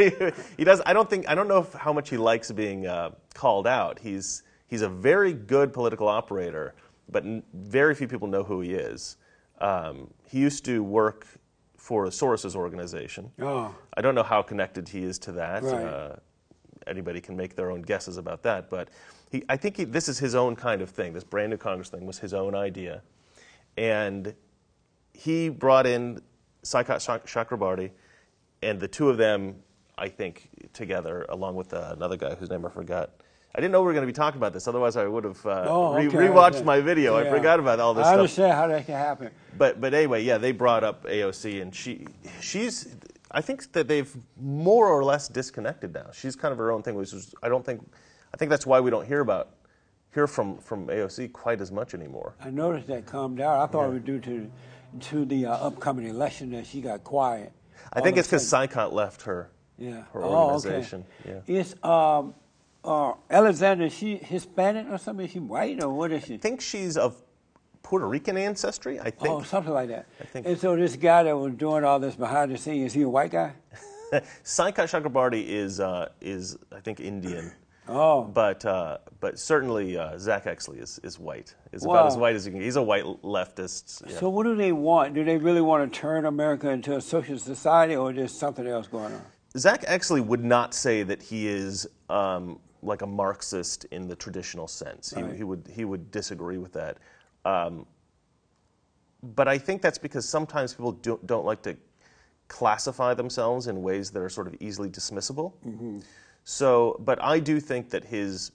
he 0.57 0.65
does. 0.65 0.83
I 0.85 0.93
don't 0.93 1.09
think. 1.09 1.29
I 1.29 1.35
don't 1.35 1.49
know 1.49 1.59
if, 1.61 1.73
how 1.73 1.93
much 1.93 2.11
he 2.11 2.17
likes 2.17 2.51
being 2.53 2.87
uh, 2.87 3.11
called 3.35 3.67
out. 3.67 3.99
He's 4.01 4.43
he's 4.69 4.83
a 4.83 4.89
very 4.89 5.33
good 5.33 5.73
political 5.73 6.09
operator, 6.09 6.75
but 7.09 7.25
n- 7.25 7.43
very 7.55 7.95
few 7.95 8.09
people 8.09 8.29
know 8.29 8.43
who 8.45 8.61
he 8.61 8.73
is. 8.75 9.17
Um, 9.61 10.11
he 10.29 10.39
used 10.39 10.65
to 10.67 10.83
work 10.83 11.27
for 11.77 12.07
a 12.07 12.09
Soros's 12.09 12.57
organization. 12.57 13.31
Oh. 13.41 13.75
I 13.97 14.01
don't 14.01 14.15
know 14.15 14.23
how 14.23 14.43
connected 14.43 14.89
he 14.89 15.03
is 15.03 15.19
to 15.21 15.33
that. 15.33 15.63
Right. 15.63 15.85
Uh, 15.85 16.17
anybody 16.87 17.21
can 17.21 17.37
make 17.37 17.55
their 17.55 17.71
own 17.71 17.83
guesses 17.83 18.17
about 18.17 18.43
that, 18.43 18.71
but 18.71 18.89
he, 19.31 19.45
I 19.49 19.57
think 19.57 19.77
he, 19.77 19.85
this 19.85 20.09
is 20.09 20.19
his 20.19 20.35
own 20.35 20.57
kind 20.57 20.83
of 20.83 20.91
thing. 20.91 21.13
This 21.13 21.25
brand 21.25 21.51
new 21.51 21.57
Congress 21.57 21.89
thing 21.89 22.07
was 22.07 22.19
his 22.19 22.35
own 22.35 22.55
idea, 22.55 23.03
and 23.77 24.35
he 25.13 25.49
brought 25.49 25.87
in 25.87 26.21
Saikat 26.63 27.05
Chak- 27.05 27.27
Chakrabarti, 27.27 27.91
and 28.63 28.79
the 28.81 28.89
two 28.89 29.09
of 29.09 29.17
them, 29.17 29.57
I 29.99 30.09
think, 30.09 30.49
together, 30.73 31.27
along 31.29 31.57
with 31.57 31.73
uh, 31.73 31.93
another 31.97 32.17
guy 32.17 32.35
whose 32.35 32.51
name 32.51 32.65
I 32.67 32.71
forgot. 32.71 33.11
I 33.57 33.61
didn't 33.61 33.73
know 33.73 33.81
we 33.81 33.87
were 33.87 33.95
going 33.95 34.07
to 34.07 34.13
be 34.13 34.13
talking 34.13 34.37
about 34.37 34.53
this. 34.53 34.69
Otherwise, 34.69 34.97
I 34.99 35.07
would 35.07 35.25
have 35.25 35.47
uh, 35.47 35.65
Oh, 35.67 35.95
re- 35.95 36.09
okay, 36.09 36.17
rewatched 36.17 36.57
okay. 36.57 36.65
my 36.65 36.81
video. 36.81 37.17
I 37.17 37.31
forgot 37.31 37.59
about 37.59 37.81
all 37.81 37.95
this 37.95 38.05
stuff. 38.05 38.09
I 38.09 38.13
stuff. 38.13 38.21
understand 38.21 38.53
how 38.53 38.67
that 38.67 38.85
can 38.85 38.95
happen. 38.97 39.31
But 39.57 39.81
but 39.81 39.95
anyway, 39.95 40.23
yeah, 40.23 40.37
they 40.37 40.53
brought 40.53 40.85
up 40.85 41.05
AOC, 41.05 41.63
and 41.63 41.75
she 41.75 42.07
she's 42.43 42.97
I 43.31 43.41
think 43.41 43.73
that 43.73 43.89
they've 43.89 44.15
more 44.39 44.89
or 44.89 45.03
less 45.03 45.29
disconnected 45.29 45.95
now. 45.95 46.11
She's 46.13 46.37
kind 46.37 46.53
of 46.53 46.59
her 46.59 46.71
own 46.71 46.83
thing, 46.83 46.97
which 46.97 47.15
is 47.15 47.35
I 47.43 47.49
don't 47.49 47.65
think 47.65 47.81
I 48.35 48.37
think 48.37 48.51
that's 48.51 48.67
why 48.67 48.79
we 48.79 48.91
don't 48.91 49.07
hear 49.07 49.21
about 49.21 49.55
hear 50.13 50.27
from 50.27 50.59
from 50.59 50.89
AOC 50.89 51.33
quite 51.33 51.63
as 51.63 51.73
much 51.73 51.95
anymore. 51.95 52.35
I 52.41 52.51
noticed 52.51 52.89
that 52.89 53.07
calmed 53.07 53.39
down. 53.39 53.59
I 53.59 53.67
thought 53.67 53.87
it 53.87 53.93
was 53.93 54.03
due 54.03 54.21
to 54.21 54.51
to 55.01 55.25
the 55.25 55.47
uh, 55.47 55.53
upcoming 55.53 56.09
election 56.09 56.51
that 56.51 56.67
she 56.67 56.83
got 56.83 57.05
quiet. 57.05 57.53
I 57.91 58.03
think 58.03 58.19
it's 58.19 58.29
because. 58.29 58.45
Saikat 58.45 58.93
left 58.93 59.23
her 59.23 59.51
yeah. 59.79 60.03
her 60.13 60.23
oh, 60.23 60.51
organization. 60.53 61.05
okay. 61.25 61.41
Yeah. 61.49 61.61
Is 61.61 61.75
um, 61.83 62.35
uh, 62.87 63.13
Alexander 63.31 63.91
she 63.91 64.17
Hispanic 64.17 64.87
or 64.91 64.99
something? 64.99 65.27
Is 65.27 65.33
she 65.33 65.39
white 65.41 65.83
or 65.83 65.93
what 65.93 66.13
is 66.13 66.25
she? 66.25 66.35
I 66.35 66.39
think 66.39 66.61
she's 66.61 66.97
of 66.97 67.17
Puerto 67.83 68.07
Rican 68.07 68.37
ancestry. 68.37 68.99
I 69.01 69.11
think. 69.11 69.29
Oh, 69.29 69.43
something 69.43 69.73
like 69.73 69.89
that. 69.89 70.07
I 70.21 70.25
think- 70.25 70.47
And 70.47 70.59
so 70.59 70.77
this 70.77 70.97
guy 70.97 71.25
that 71.25 71.37
was 71.37 71.55
doing 71.55 71.85
all 71.85 71.99
this 72.01 72.17
behind 72.17 72.51
the 72.53 72.59
scenes, 72.59 72.87
is 72.89 72.93
he 72.95 73.03
a 73.03 73.09
white 73.09 73.31
guy? 73.33 73.53
Saikat 74.45 74.87
Chakrabarti 74.89 75.45
is 75.47 75.81
uh, 75.81 76.09
is 76.21 76.57
I 76.75 76.81
think 76.81 77.01
Indian. 77.01 77.53
Oh. 77.89 78.25
But 78.25 78.65
uh, 78.65 78.99
but 79.21 79.39
certainly 79.39 79.97
uh, 79.97 80.19
Zack 80.19 80.47
Exley 80.47 80.83
is, 80.83 80.99
is 81.05 81.21
white. 81.21 81.55
Is 81.71 81.85
Wow. 81.87 81.95
about 81.95 82.07
as 82.09 82.17
white 82.17 82.35
as 82.35 82.45
you 82.45 82.51
can. 82.51 82.61
He's 82.61 82.75
a 82.75 82.83
white 82.83 83.05
leftist. 83.05 84.03
yeah. 84.11 84.19
So 84.19 84.29
what 84.29 84.43
do 84.43 84.57
they 84.57 84.73
want? 84.73 85.15
Do 85.15 85.23
they 85.25 85.37
really 85.37 85.61
want 85.61 85.93
to 85.93 85.97
turn 85.97 86.27
America 86.27 86.69
into 86.69 86.97
a 86.97 87.01
socialist 87.01 87.45
society, 87.45 87.95
or 87.95 88.11
is 88.11 88.17
there 88.17 88.27
something 88.27 88.67
else 88.67 88.89
going 88.89 89.13
on? 89.15 89.23
Zack 89.57 89.83
Exley 89.83 90.21
would 90.21 90.43
not 90.43 90.75
say 90.75 91.05
that 91.05 91.23
he 91.23 91.47
is 91.47 91.87
um, 92.11 92.59
like 92.83 93.03
a 93.03 93.07
Marxist 93.07 93.85
in 93.87 94.09
the 94.09 94.17
traditional 94.17 94.69
sense. 94.69 95.11
He, 95.15 95.23
Right. 95.23 95.35
he 95.37 95.45
would 95.45 95.67
he 95.75 95.85
would 95.85 96.11
disagree 96.11 96.59
with 96.59 96.73
that. 96.75 96.99
Um, 97.45 97.87
but 99.23 99.49
I 99.49 99.59
think 99.59 99.83
that's 99.83 99.99
because 99.99 100.29
sometimes 100.29 100.75
people 100.75 100.93
do, 100.93 101.19
don't 101.27 101.45
like 101.45 101.63
to 101.63 101.77
classify 102.49 103.15
themselves 103.15 103.67
in 103.67 103.83
ways 103.83 104.11
that 104.11 104.21
are 104.23 104.29
sort 104.29 104.47
of 104.47 104.55
easily 104.61 104.89
dismissible. 104.89 105.53
So, 106.45 106.97
but 107.05 107.21
I 107.23 107.41
do 107.41 107.59
think 107.59 107.91
that 107.91 108.05
his 108.05 108.53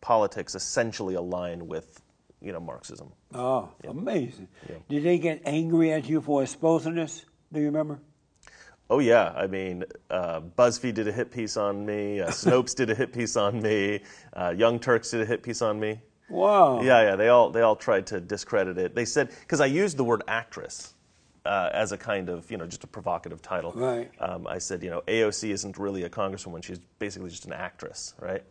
politics 0.00 0.54
essentially 0.54 1.14
align 1.14 1.66
with 1.66 2.00
you 2.40 2.52
know 2.52 2.60
Marxism. 2.60 3.12
Oh, 3.34 3.68
amazing! 3.88 4.48
Did 4.88 5.02
they 5.04 5.18
get 5.18 5.42
angry 5.44 5.92
at 5.92 6.08
you 6.08 6.20
for 6.20 6.42
exposing 6.42 6.94
this? 6.94 7.24
Do 7.52 7.60
you 7.60 7.66
remember? 7.66 8.00
Oh 8.92 8.98
yeah, 8.98 9.32
I 9.34 9.46
mean, 9.46 9.84
uh, 10.10 10.40
BuzzFeed 10.58 10.92
did 10.92 11.08
a 11.08 11.12
hit 11.12 11.30
piece 11.30 11.56
on 11.56 11.86
me. 11.86 12.20
Uh, 12.20 12.28
Snopes 12.30 12.74
did 12.74 12.90
a 12.90 12.94
hit 12.94 13.10
piece 13.10 13.38
on 13.38 13.62
me. 13.62 14.00
Uh, 14.34 14.52
Young 14.54 14.78
Turks 14.78 15.10
did 15.10 15.22
a 15.22 15.24
hit 15.24 15.42
piece 15.42 15.62
on 15.62 15.80
me. 15.80 15.98
Wow. 16.28 16.82
Yeah, 16.82 17.00
yeah, 17.00 17.16
they 17.16 17.28
all 17.28 17.48
they 17.48 17.62
all 17.62 17.74
tried 17.74 18.06
to 18.08 18.20
discredit 18.20 18.76
it. 18.76 18.94
They 18.94 19.06
said 19.06 19.30
because 19.40 19.62
I 19.62 19.66
used 19.66 19.96
the 19.96 20.04
word 20.04 20.22
actress 20.28 20.92
uh, 21.46 21.70
as 21.72 21.92
a 21.92 21.96
kind 21.96 22.28
of 22.28 22.50
you 22.50 22.58
know 22.58 22.66
just 22.66 22.84
a 22.84 22.86
provocative 22.86 23.40
title. 23.40 23.72
Right. 23.74 24.10
Um, 24.20 24.46
I 24.46 24.58
said 24.58 24.82
you 24.82 24.90
know 24.90 25.00
AOC 25.08 25.48
isn't 25.48 25.78
really 25.78 26.02
a 26.02 26.10
congresswoman; 26.10 26.62
she's 26.62 26.78
basically 26.98 27.30
just 27.30 27.46
an 27.46 27.54
actress, 27.54 28.12
right? 28.20 28.42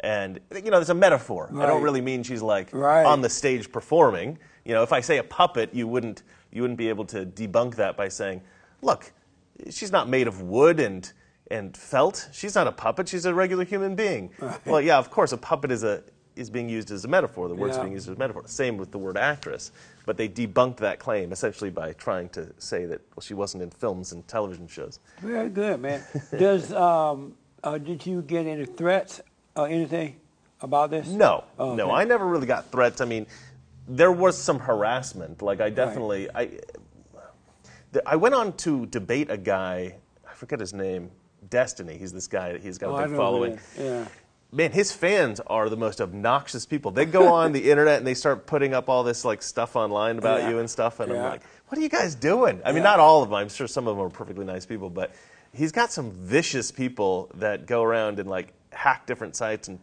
And 0.00 0.40
you 0.52 0.72
know, 0.72 0.78
there's 0.78 0.90
a 0.90 0.94
metaphor. 0.94 1.50
Right. 1.52 1.64
I 1.64 1.68
don't 1.68 1.82
really 1.82 2.00
mean 2.00 2.24
she's 2.24 2.42
like 2.42 2.70
Right. 2.72 3.06
on 3.06 3.20
the 3.20 3.30
stage 3.30 3.70
performing. 3.70 4.38
You 4.64 4.74
know, 4.74 4.82
if 4.82 4.92
I 4.92 5.02
say 5.02 5.18
a 5.18 5.24
puppet, 5.24 5.72
you 5.72 5.86
wouldn't 5.86 6.24
you 6.50 6.62
wouldn't 6.62 6.78
be 6.78 6.88
able 6.88 7.04
to 7.06 7.24
debunk 7.24 7.76
that 7.76 7.96
by 7.96 8.08
saying, 8.08 8.42
look, 8.82 9.12
she's 9.70 9.92
not 9.92 10.08
made 10.08 10.26
of 10.26 10.42
wood 10.42 10.80
and 10.80 11.10
and 11.50 11.76
felt. 11.76 12.28
She's 12.32 12.54
not 12.54 12.66
a 12.66 12.72
puppet. 12.72 13.08
She's 13.08 13.26
a 13.26 13.34
regular 13.34 13.64
human 13.64 13.94
being. 13.94 14.30
Well, 14.64 14.80
yeah, 14.80 14.96
of 14.98 15.10
course, 15.10 15.32
a 15.32 15.36
puppet 15.36 15.70
is 15.70 15.84
a 15.84 16.02
is 16.36 16.50
being 16.50 16.68
used 16.68 16.90
as 16.90 17.04
a 17.04 17.08
metaphor. 17.08 17.46
The 17.48 17.54
word's 17.54 17.76
Yeah. 17.76 17.82
being 17.84 17.92
used 17.92 18.08
as 18.08 18.16
a 18.16 18.18
metaphor. 18.18 18.42
Same 18.46 18.76
with 18.76 18.90
the 18.90 18.98
word 18.98 19.16
actress. 19.16 19.70
But 20.04 20.16
they 20.16 20.28
debunked 20.28 20.78
that 20.78 20.98
claim 20.98 21.30
essentially 21.32 21.70
by 21.70 21.92
trying 21.92 22.28
to 22.30 22.52
say 22.58 22.86
that 22.86 23.00
well, 23.14 23.20
she 23.22 23.34
wasn't 23.34 23.62
in 23.62 23.70
films 23.70 24.10
and 24.12 24.26
television 24.26 24.66
shows. 24.66 24.98
Very 25.20 25.48
good, 25.50 25.80
man. 25.80 26.02
Does 26.36 26.72
um, 26.86 27.34
uh, 27.62 27.78
did 27.78 28.04
you 28.04 28.22
get 28.22 28.46
any 28.46 28.64
threats 28.64 29.20
or 29.54 29.68
anything 29.68 30.16
about 30.60 30.90
this? 30.90 31.06
No, 31.08 31.44
Oh, 31.58 31.74
no. 31.76 31.92
I 31.92 32.04
never 32.04 32.26
really 32.26 32.46
got 32.46 32.72
threats. 32.72 33.00
I 33.00 33.04
mean, 33.04 33.26
there 33.86 34.10
was 34.10 34.36
some 34.36 34.58
harassment. 34.58 35.40
Like 35.40 35.60
I 35.60 35.70
definitely, 35.70 36.28
I, 36.34 36.46
the, 36.46 36.60
I 38.06 38.16
went 38.16 38.34
on 38.34 38.52
to 38.58 38.86
debate 38.86 39.30
a 39.30 39.36
guy. 39.36 39.96
I 40.28 40.34
forget 40.34 40.60
his 40.60 40.72
name. 40.74 41.10
Destiny. 41.50 41.96
He's 41.98 42.12
this 42.12 42.26
guy. 42.26 42.58
He's 42.58 42.78
got 42.78 42.90
Oh, 42.90 42.96
a 42.96 43.06
big 43.08 43.16
following. 43.16 43.58
Yeah. 43.78 44.06
Man, 44.52 44.70
his 44.70 44.92
fans 44.92 45.40
are 45.48 45.68
the 45.68 45.76
most 45.76 46.00
obnoxious 46.00 46.64
people. 46.64 46.90
They 46.92 47.04
go 47.06 47.32
on 47.32 47.52
the 47.52 47.70
internet 47.70 47.98
and 47.98 48.06
they 48.06 48.14
start 48.14 48.46
putting 48.46 48.72
up 48.72 48.88
all 48.88 49.02
this 49.02 49.24
like 49.24 49.42
stuff 49.42 49.74
online 49.76 50.18
about 50.18 50.40
Yeah. 50.42 50.50
you 50.50 50.58
and 50.60 50.70
stuff, 50.70 51.00
and 51.00 51.12
I'm 51.12 51.18
like, 51.18 51.42
what 51.68 51.78
are 51.78 51.82
you 51.82 51.88
guys 51.88 52.14
doing? 52.14 52.60
I 52.64 52.68
mean, 52.68 52.78
Yeah. 52.78 52.90
not 52.90 53.00
all 53.00 53.22
of 53.22 53.30
them. 53.30 53.34
I'm 53.36 53.48
sure 53.48 53.66
some 53.66 53.88
of 53.88 53.96
them 53.96 54.06
are 54.06 54.10
perfectly 54.10 54.44
nice 54.44 54.64
people, 54.64 54.90
but 54.90 55.12
he's 55.52 55.72
got 55.72 55.90
some 55.90 56.12
vicious 56.12 56.70
people 56.70 57.30
that 57.34 57.66
go 57.66 57.82
around 57.82 58.20
and 58.20 58.28
like 58.30 58.52
hack 58.72 59.06
different 59.06 59.34
sites 59.34 59.66
and 59.68 59.78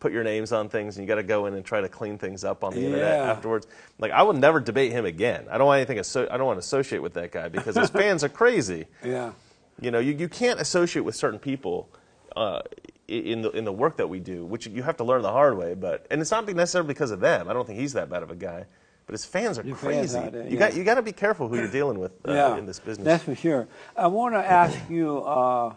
put 0.00 0.12
your 0.12 0.24
names 0.24 0.50
on 0.50 0.68
things, 0.68 0.96
and 0.96 1.04
you 1.04 1.08
got 1.08 1.16
to 1.16 1.22
go 1.22 1.46
in 1.46 1.54
and 1.54 1.64
try 1.64 1.80
to 1.80 1.88
clean 1.88 2.18
things 2.18 2.42
up 2.42 2.64
on 2.64 2.74
the 2.74 2.84
internet 2.84 3.20
afterwards. 3.20 3.66
Like, 3.98 4.10
I 4.12 4.22
will 4.22 4.32
never 4.32 4.58
debate 4.58 4.92
him 4.92 5.04
again. 5.04 5.46
I 5.50 5.58
don't 5.58 5.66
want 5.66 5.78
anything. 5.78 5.98
Asso- 5.98 6.28
I 6.30 6.36
don't 6.38 6.46
want 6.46 6.56
to 6.56 6.60
associate 6.60 7.02
with 7.02 7.14
that 7.14 7.30
guy 7.30 7.48
because 7.48 7.76
his 7.76 7.90
fans 8.00 8.24
are 8.24 8.28
crazy. 8.28 8.86
Yeah. 9.04 9.32
You 9.80 9.90
know, 9.90 9.98
you, 9.98 10.14
you 10.14 10.28
can't 10.28 10.58
associate 10.58 11.02
with 11.02 11.14
certain 11.14 11.38
people 11.38 11.88
uh, 12.34 12.62
in 13.08 13.42
the 13.42 13.50
in 13.50 13.64
the 13.64 13.72
work 13.72 13.96
that 13.96 14.08
we 14.08 14.20
do, 14.20 14.44
which 14.44 14.66
you 14.66 14.82
have 14.82 14.96
to 14.98 15.04
learn 15.04 15.22
the 15.22 15.32
hard 15.32 15.56
way. 15.56 15.74
But 15.74 16.06
and 16.10 16.20
it's 16.20 16.30
not 16.30 16.46
necessarily 16.48 16.88
because 16.88 17.10
of 17.10 17.20
them. 17.20 17.48
I 17.48 17.52
don't 17.52 17.66
think 17.66 17.78
he's 17.78 17.92
that 17.94 18.08
bad 18.08 18.22
of 18.22 18.30
a 18.30 18.36
guy, 18.36 18.66
but 19.06 19.12
his 19.12 19.24
fans 19.24 19.58
are 19.58 19.64
Your 19.64 19.76
fans 19.76 20.12
crazy. 20.12 20.18
out 20.18 20.32
there, 20.32 20.48
you 20.48 20.56
got 20.56 20.74
you 20.74 20.84
got 20.84 20.94
to 20.94 21.02
be 21.02 21.12
careful 21.12 21.48
who 21.48 21.56
you're 21.56 21.70
dealing 21.70 21.98
with 21.98 22.12
uh, 22.26 22.32
yeah. 22.32 22.56
in 22.56 22.66
this 22.66 22.78
business. 22.78 23.04
That's 23.04 23.24
for 23.24 23.34
sure. 23.34 23.68
I 23.96 24.06
want 24.06 24.34
to 24.34 24.38
ask 24.38 24.78
you. 24.88 25.18
Uh, 25.22 25.74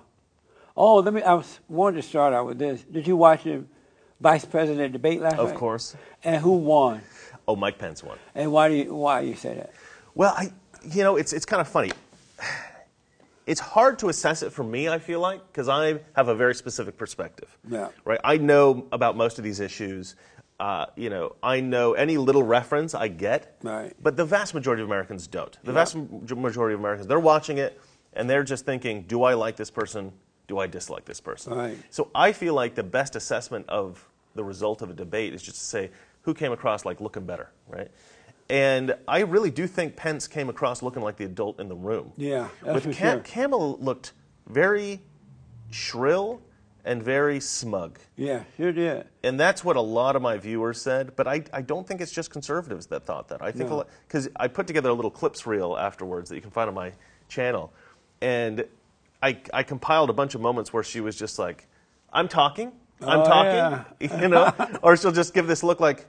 oh, 0.78 0.96
let 0.98 1.14
me. 1.14 1.22
I 1.22 1.34
was 1.34 1.60
wanted 1.68 1.98
to 1.98 2.08
start 2.08 2.34
out 2.34 2.46
with 2.46 2.60
this. 2.60 2.84
Did 2.84 3.08
you 3.08 3.18
watch 3.18 3.44
the 3.44 3.64
vice 4.24 4.46
president 4.46 4.94
debate 4.94 5.22
last 5.22 5.36
night? 5.36 5.44
of 5.44 5.54
course. 5.54 5.96
And 6.24 6.42
who 6.42 6.54
won? 6.54 7.02
Oh, 7.48 7.56
Mike 7.58 7.78
Pence 7.78 8.02
won. 8.04 8.18
And 8.34 8.52
why 8.52 8.70
do 8.70 8.76
you 8.76 8.96
why 8.96 9.20
you 9.22 9.36
say 9.36 9.54
that? 9.56 9.72
Well, 10.16 10.34
I, 10.36 10.52
you 10.90 11.04
know, 11.04 11.18
it's 11.18 11.34
it's 11.34 11.46
kind 11.46 11.60
of 11.62 11.68
funny. 11.68 11.92
It's 13.46 13.60
hard 13.60 14.00
to 14.00 14.08
assess 14.08 14.42
it 14.42 14.54
for 14.54 14.64
me. 14.64 14.88
I 14.88 15.00
feel 15.00 15.20
like 15.20 15.46
because 15.52 15.68
I 15.68 16.00
have 16.16 16.30
a 16.30 16.36
very 16.36 16.56
specific 16.56 16.96
perspective. 16.98 17.56
Yeah. 17.70 17.90
Right. 18.06 18.20
I 18.24 18.38
know 18.38 18.88
about 18.94 19.18
most 19.18 19.38
of 19.38 19.44
these 19.44 19.60
issues. 19.60 20.16
Uh, 20.62 20.86
you 20.96 21.10
know, 21.10 21.36
I 21.44 21.60
know 21.60 21.92
any 21.94 22.18
little 22.18 22.44
reference 22.44 22.96
I 22.96 23.10
get. 23.10 23.58
Right. 23.62 23.92
But 24.02 24.16
the 24.16 24.24
vast 24.24 24.54
majority 24.54 24.82
of 24.82 24.88
Americans 24.88 25.28
don't. 25.28 25.58
The 25.64 25.74
vast 25.74 25.98
majority 25.98 26.74
of 26.74 26.80
Americans, 26.80 27.08
they're 27.08 27.20
watching 27.20 27.58
it 27.58 27.82
and 28.14 28.30
they're 28.30 28.44
just 28.46 28.64
thinking, 28.66 29.02
do 29.02 29.24
I 29.24 29.34
like 29.34 29.58
this 29.58 29.70
person? 29.72 30.14
Do 30.48 30.60
I 30.60 30.68
dislike 30.68 31.04
this 31.04 31.20
person? 31.20 31.54
Right. 31.54 31.78
So 31.90 32.10
I 32.16 32.32
feel 32.32 32.54
like 32.54 32.76
the 32.76 32.84
best 32.84 33.18
assessment 33.18 33.68
of 33.68 34.08
the 34.36 34.44
result 34.44 34.82
of 34.82 34.90
a 34.90 34.94
debate 34.94 35.34
is 35.34 35.42
just 35.42 35.58
to 35.58 35.64
say 35.64 35.92
who 36.24 36.34
came 36.34 36.52
across 36.52 36.86
like 36.86 37.02
looking 37.02 37.26
better, 37.26 37.50
right? 37.68 37.90
And 38.50 38.96
I 39.08 39.20
really 39.22 39.52
do 39.52 39.68
think 39.68 39.96
Pence 39.96 40.28
came 40.28 40.50
across 40.50 40.82
looking 40.84 41.02
like 41.02 41.18
the 41.18 41.26
adult 41.26 41.60
in 41.60 41.70
the 41.70 41.76
room. 41.76 42.12
Yeah, 42.18 42.50
that's 42.62 42.76
With 42.76 42.84
for 42.84 42.94
Cam- 42.94 43.18
sure. 43.24 43.24
Kamala 43.24 43.76
looked 43.78 44.14
very 44.48 45.02
shrill 45.72 46.42
and 46.86 47.02
very 47.02 47.40
smug. 47.40 47.98
Yeah, 48.18 48.44
sure 48.58 48.74
did. 48.74 49.06
And 49.24 49.40
that's 49.40 49.64
what 49.64 49.78
a 49.78 49.82
lot 49.82 50.16
of 50.18 50.22
my 50.22 50.38
viewers 50.38 50.82
said, 50.82 51.16
but 51.16 51.28
I, 51.28 51.44
I 51.54 51.62
don't 51.62 51.88
think 51.88 52.02
it's 52.02 52.12
just 52.12 52.30
conservatives 52.30 52.88
that 52.88 53.06
thought 53.06 53.30
that. 53.30 53.42
I 53.42 53.52
think 53.52 53.70
No. 53.70 53.86
because 54.08 54.28
I 54.36 54.50
put 54.50 54.68
together 54.68 54.90
a 54.90 54.94
little 54.94 55.12
clips 55.12 55.48
reel 55.48 55.78
afterwards 55.78 56.30
that 56.30 56.36
you 56.36 56.42
can 56.42 56.52
find 56.52 56.68
on 56.68 56.74
my 56.76 56.92
channel, 57.30 57.72
and 58.22 58.66
I 59.22 59.38
I 59.54 59.64
compiled 59.64 60.10
a 60.10 60.14
bunch 60.14 60.36
of 60.36 60.42
moments 60.42 60.74
where 60.74 60.84
she 60.84 61.00
was 61.00 61.16
just 61.16 61.40
like, 61.40 61.68
"I'm 62.12 62.28
talking, 62.28 62.74
I'm 63.02 63.20
Oh, 63.20 63.26
talking," 63.26 64.20
you 64.22 64.28
know, 64.28 64.54
or 64.82 64.96
she'll 64.98 65.12
just 65.12 65.34
give 65.34 65.48
this 65.48 65.64
look 65.64 65.80
like, 65.80 66.06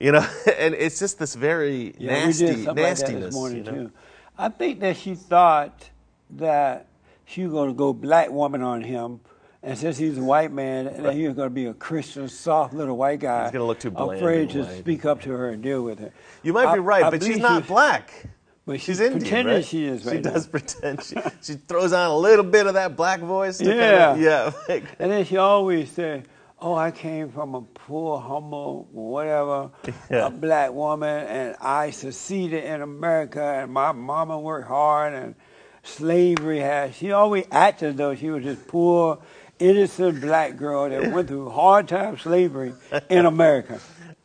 you 0.00 0.12
know, 0.12 0.24
and 0.58 0.74
it's 0.74 0.98
just 0.98 1.18
this 1.18 1.34
very 1.34 1.94
Yeah, 1.98 2.12
nasty 2.26 2.44
we 2.44 2.50
did 2.50 2.64
something 2.64 2.66
like 2.66 2.74
that 2.76 2.82
nastiness. 2.82 3.24
this 3.26 3.34
morning 3.34 3.56
you 3.58 3.62
know? 3.64 3.72
too. 3.86 3.92
I 4.38 4.48
think 4.50 4.80
that 4.80 4.96
she 4.96 5.14
thought 5.14 5.90
that 6.30 6.86
she 7.24 7.42
was 7.42 7.52
going 7.52 7.68
to 7.70 7.74
go 7.74 7.92
black 7.92 8.30
woman 8.30 8.62
on 8.62 8.82
him, 8.82 9.20
and 9.62 9.76
since 9.76 9.98
he's 9.98 10.16
a 10.18 10.22
white 10.22 10.52
man, 10.52 10.84
that 11.02 11.14
he 11.14 11.26
was 11.26 11.34
going 11.34 11.48
to 11.48 11.54
be 11.54 11.66
a 11.66 11.74
Christian, 11.74 12.28
soft 12.28 12.72
little 12.72 12.96
white 12.96 13.18
guy. 13.20 13.44
He's 13.44 13.52
gonna 13.52 13.64
look 13.64 13.80
too 13.80 13.90
bland 13.90 14.18
Afraid 14.20 14.50
to 14.50 14.78
speak 14.78 15.04
up 15.04 15.20
to 15.22 15.30
her 15.30 15.50
and 15.50 15.60
deal 15.62 15.82
with 15.82 15.98
her. 15.98 16.12
You 16.44 16.52
might 16.52 16.68
I- 16.68 16.74
be 16.74 16.80
right, 16.80 17.02
I 17.04 17.10
but 17.10 17.22
she's 17.22 17.38
not 17.38 17.64
she- 17.64 17.68
black. 17.68 18.26
But 18.68 18.80
She's 18.80 18.84
she's 18.84 19.00
Indian, 19.00 19.20
pretending 19.20 19.54
right? 19.54 19.64
she 19.64 19.86
is 19.86 20.04
right 20.04 20.16
She 20.16 20.20
now. 20.20 20.30
does 20.32 20.46
pretend. 20.46 21.02
She, 21.02 21.16
she 21.42 21.54
throws 21.54 21.92
on 21.94 22.06
a 22.10 22.16
little 22.16 22.44
bit 22.44 22.66
of 22.66 22.74
that 22.74 22.94
black 22.96 23.20
voice. 23.20 23.56
to 23.58 23.64
Yeah. 23.64 24.12
kinda- 24.14 24.22
yeah. 24.22 24.52
like- 24.68 24.84
And 24.98 25.10
then 25.10 25.24
she 25.24 25.38
always 25.38 25.90
said, 25.90 26.28
"Oh, 26.60 26.74
I 26.74 26.90
came 26.90 27.30
from 27.30 27.54
a 27.54 27.62
poor, 27.62 28.20
humble, 28.20 28.86
whatever, 28.92 29.70
Yeah. 30.10 30.26
a 30.26 30.30
black 30.30 30.72
woman, 30.72 31.26
and 31.26 31.56
I 31.62 31.90
succeeded 31.90 32.62
in 32.64 32.82
America, 32.82 33.42
and 33.42 33.72
my 33.72 33.92
mama 33.92 34.38
worked 34.38 34.68
hard, 34.68 35.14
and 35.14 35.34
slavery 35.82 36.60
has." 36.60 36.94
She 36.94 37.12
always 37.12 37.46
acted 37.50 37.96
though 37.96 38.14
she 38.14 38.28
was 38.30 38.44
this 38.44 38.58
poor, 38.68 39.18
innocent 39.58 40.20
black 40.20 40.56
girl 40.56 40.88
that 40.90 41.10
went 41.14 41.28
through 41.28 41.50
hard 41.50 41.88
time 41.88 42.18
slavery 42.18 42.74
in 43.08 43.24
America. 43.26 43.80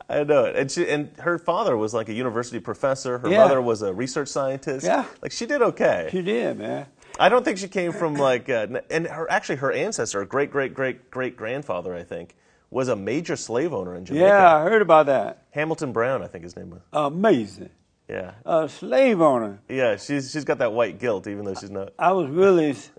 I 0.09 0.23
know 0.23 0.45
it. 0.45 0.55
And 0.55 0.69
she 0.71 0.87
and 0.89 1.11
her 1.19 1.37
father 1.39 1.75
was 1.77 1.93
like 1.93 2.09
a 2.09 2.13
university 2.13 2.59
professor. 2.59 3.17
Her 3.19 3.29
Yeah. 3.29 3.39
mother 3.39 3.61
was 3.61 3.81
a 3.81 3.93
research 3.93 4.27
scientist. 4.27 4.85
Yeah. 4.85 5.05
Like 5.21 5.31
she 5.31 5.45
did 5.45 5.61
okay. 5.61 6.09
She 6.11 6.21
did, 6.21 6.57
man. 6.59 6.87
I 7.19 7.29
don't 7.29 7.45
think 7.45 7.57
she 7.57 7.67
came 7.67 7.91
from 7.93 8.15
like 8.15 8.49
uh, 8.49 8.67
n- 8.69 8.81
and 8.89 9.07
her 9.07 9.29
actually 9.31 9.57
her 9.57 9.71
ancestor, 9.71 10.23
great 10.25 10.51
great 10.51 10.73
great 10.73 11.09
great 11.11 11.37
grandfather, 11.37 11.93
I 11.95 12.03
think, 12.03 12.35
was 12.69 12.87
a 12.87 12.95
major 12.95 13.35
slave 13.35 13.73
owner 13.73 13.95
in 13.95 14.03
Jamaica. 14.05 14.25
Yeah, 14.25 14.55
I 14.57 14.63
heard 14.63 14.81
about 14.81 15.05
that. 15.05 15.43
Hamilton 15.51 15.91
Brown, 15.93 16.23
I 16.23 16.27
think 16.27 16.43
his 16.43 16.55
name 16.55 16.71
was. 16.71 16.81
Amazing. 16.91 17.69
Yeah. 18.09 18.31
A 18.45 18.67
slave 18.67 19.21
owner. 19.21 19.59
Yeah, 19.69 19.95
she's 19.95 20.31
she's 20.31 20.43
got 20.43 20.57
that 20.57 20.73
white 20.73 20.99
guilt 20.99 21.27
even 21.27 21.45
though 21.45 21.53
she's 21.53 21.71
not. 21.71 21.93
I 21.97 22.11
was 22.11 22.29
really 22.29 22.71
s- 22.71 22.89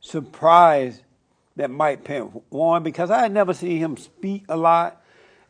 surprised 0.00 1.02
that 1.56 1.70
Mike 1.70 2.04
Pence 2.04 2.32
won 2.50 2.82
because 2.82 3.10
I 3.10 3.20
had 3.20 3.32
never 3.32 3.52
seen 3.54 3.78
him 3.78 3.96
speak 3.96 4.44
a 4.48 4.56
lot, 4.56 5.01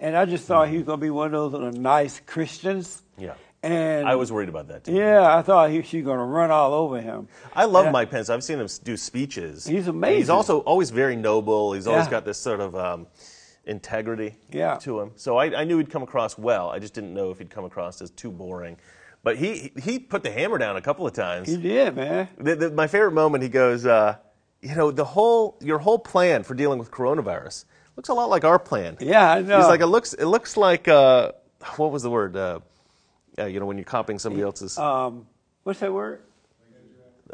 and 0.03 0.15
I 0.17 0.27
just 0.27 0.45
thought 0.45 0.69
he 0.69 0.77
was 0.77 0.85
going 0.85 0.99
to 1.01 1.05
be 1.05 1.11
one 1.11 1.35
of 1.35 1.53
those 1.53 1.75
nice 1.75 2.21
Christians. 2.27 3.03
Yeah. 3.17 3.35
And 3.63 4.09
I 4.09 4.17
was 4.17 4.33
worried 4.33 4.49
about 4.49 4.67
that 4.69 4.83
too. 4.85 4.93
Yeah, 4.93 5.37
I 5.37 5.41
thought 5.43 5.71
he, 5.71 5.83
she 5.83 5.99
was 5.99 6.05
going 6.07 6.19
to 6.19 6.25
run 6.25 6.51
all 6.51 6.75
over 6.75 7.01
him. 7.01 7.29
I 7.55 7.65
love 7.67 7.85
Yeah. 7.87 7.91
Mike 7.93 8.11
Pence. 8.11 8.29
I've 8.29 8.43
seen 8.43 8.59
him 8.59 8.67
do 8.83 8.97
speeches. 8.97 9.65
He's 9.65 9.87
amazing. 9.87 10.19
He's 10.19 10.31
also 10.31 10.59
always 10.61 10.91
very 10.91 11.15
noble. 11.15 11.73
He's 11.73 11.87
always 11.87 12.07
Yeah. 12.07 12.11
got 12.11 12.25
this 12.25 12.39
sort 12.39 12.59
of 12.61 12.75
um, 12.75 13.07
integrity 13.65 14.35
Yeah. 14.51 14.77
to 14.79 15.01
him. 15.01 15.13
So 15.15 15.37
I, 15.37 15.61
I 15.61 15.65
knew 15.65 15.79
he'd 15.79 15.91
come 15.91 16.03
across 16.03 16.37
well. 16.37 16.71
I 16.71 16.81
just 16.81 16.95
didn't 16.95 17.15
know 17.15 17.31
if 17.31 17.39
he'd 17.39 17.51
come 17.51 17.65
across 17.65 18.03
as 18.03 18.11
too 18.11 18.31
boring. 18.33 18.79
But 19.23 19.37
he 19.37 19.71
he 19.81 20.01
put 20.01 20.25
the 20.25 20.33
hammer 20.33 20.59
down 20.59 20.77
a 20.77 20.81
couple 20.83 21.07
of 21.07 21.13
times. 21.13 21.47
He 21.49 21.57
did, 21.57 21.95
man. 21.95 22.27
The, 22.39 22.57
the, 22.57 22.71
my 22.73 22.89
favorite 22.89 23.13
moment, 23.13 23.45
he 23.45 23.49
goes, 23.49 23.87
uh, 23.87 24.17
you 24.61 24.75
know, 24.75 24.91
the 24.91 25.05
whole 25.05 25.57
your 25.61 25.79
whole 25.79 26.01
plan 26.01 26.43
for 26.43 26.55
dealing 26.55 26.81
with 26.81 26.91
coronavirus 26.91 27.65
looks 27.97 28.09
a 28.09 28.15
lot 28.15 28.29
like 28.31 28.45
our 28.45 28.59
plan. 28.59 28.97
Yeah, 29.01 29.33
I 29.33 29.43
know. 29.43 29.59
He's 29.59 29.67
like, 29.69 29.81
it 29.81 29.87
looks 29.87 30.13
it 30.15 30.27
looks 30.27 30.57
like 30.57 30.89
uh, 30.89 31.33
what 31.77 31.93
was 31.93 32.03
the 32.03 32.11
word? 32.11 32.37
Uh, 32.37 32.61
uh, 33.39 33.47
you 33.47 33.61
know, 33.61 33.67
when 33.67 33.79
you're 33.79 33.85
copying 33.85 34.19
somebody 34.19 34.43
else's. 34.43 34.79
Um, 34.79 35.27
what's 35.63 35.81
that 35.81 35.93
word? 35.93 36.21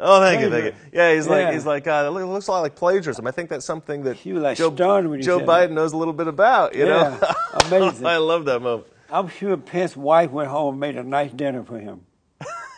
oh, 0.01 0.21
thank 0.21 0.41
you, 0.41 0.49
thank 0.49 0.65
you. 0.65 0.73
Yeah, 0.93 1.13
he's 1.13 1.27
like 1.27 1.41
Yeah. 1.47 1.51
he's 1.53 1.65
like 1.65 1.87
uh, 1.87 2.05
it 2.07 2.11
looks 2.11 2.47
a 2.47 2.51
lot 2.51 2.61
like 2.61 2.75
plagiarism. 2.75 3.27
I 3.27 3.31
think 3.31 3.49
that's 3.49 3.65
something 3.65 4.03
that 4.03 4.25
like 4.25 4.57
Joe, 4.57 4.71
Joe 4.71 5.39
Biden 5.39 5.71
knows 5.71 5.91
a 5.93 5.97
little 5.97 6.13
bit 6.13 6.27
about. 6.27 6.73
You 6.75 6.85
know, 6.85 7.17
Yeah, 7.21 7.33
amazing. 7.65 8.05
I 8.15 8.17
love 8.17 8.45
that 8.45 8.61
moment. 8.61 8.87
I'm 9.11 9.27
sure 9.27 9.57
Pence's 9.57 9.97
wife 9.97 10.29
went 10.31 10.49
home 10.49 10.75
and 10.75 10.79
made 10.79 10.95
a 10.95 11.03
nice 11.03 11.31
dinner 11.31 11.63
for 11.63 11.79
him. 11.79 12.01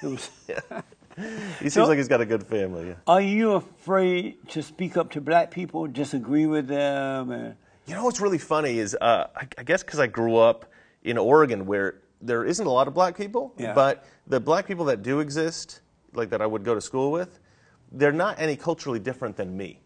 Was, 0.02 0.30
He 1.60 1.70
seems 1.70 1.74
So- 1.74 1.86
like 1.86 1.98
he's 1.98 2.08
got 2.08 2.22
a 2.22 2.26
good 2.26 2.44
family. 2.44 2.88
Yeah. 2.88 2.94
are 3.06 3.22
you 3.22 3.52
afraid 3.52 4.38
to 4.50 4.64
speak 4.64 4.96
up 4.98 5.12
to 5.12 5.22
black 5.22 5.52
people, 5.52 5.86
disagree 5.88 6.46
with 6.48 6.68
them? 6.68 7.32
And, 7.32 7.56
You 7.92 7.98
know 7.98 8.06
what's 8.06 8.22
really 8.22 8.38
funny 8.38 8.80
is, 8.80 8.96
uh, 9.02 9.28
I, 9.36 9.48
I 9.58 9.64
guess 9.64 9.84
because 9.84 10.00
I 10.00 10.08
grew 10.08 10.38
up 10.38 10.72
in 11.04 11.18
Oregon 11.18 11.66
where 11.66 11.96
there 12.22 12.46
isn't 12.46 12.66
a 12.66 12.70
lot 12.72 12.88
of 12.88 12.94
black 12.94 13.18
people, 13.18 13.54
Yeah. 13.58 13.74
but 13.74 14.06
the 14.28 14.40
black 14.40 14.66
people 14.66 14.86
that 14.86 15.04
do 15.04 15.20
exist, 15.20 15.82
like 16.14 16.30
that 16.30 16.42
I 16.42 16.46
would 16.46 16.64
go 16.64 16.74
to 16.74 16.80
school 16.80 17.12
with, 17.12 17.40
they're 17.92 18.14
not 18.14 18.40
any 18.40 18.56
culturally 18.56 18.98
different 19.00 19.36
than 19.36 19.58
me. 19.58 19.82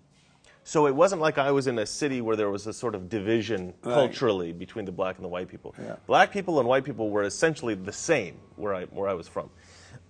So 0.64 0.86
it 0.86 0.96
wasn't 0.96 1.20
like 1.20 1.40
I 1.40 1.50
was 1.50 1.66
in 1.66 1.80
a 1.80 1.86
city 1.88 2.22
where 2.22 2.36
there 2.36 2.52
was 2.52 2.68
a 2.68 2.74
sort 2.74 2.94
of 2.94 3.10
division 3.10 3.74
Right. 3.82 3.96
culturally 3.96 4.54
between 4.54 4.86
the 4.86 4.92
black 4.92 5.16
and 5.16 5.26
the 5.26 5.30
white 5.30 5.48
people. 5.48 5.74
Yeah. 5.82 5.96
Black 6.06 6.32
people 6.32 6.60
and 6.60 6.70
white 6.70 6.84
people 6.84 7.10
were 7.10 7.24
essentially 7.24 7.74
the 7.74 7.92
same 7.92 8.36
where 8.56 8.76
I 8.76 8.84
where 8.86 9.10
I 9.10 9.16
was 9.16 9.28
from. 9.28 9.50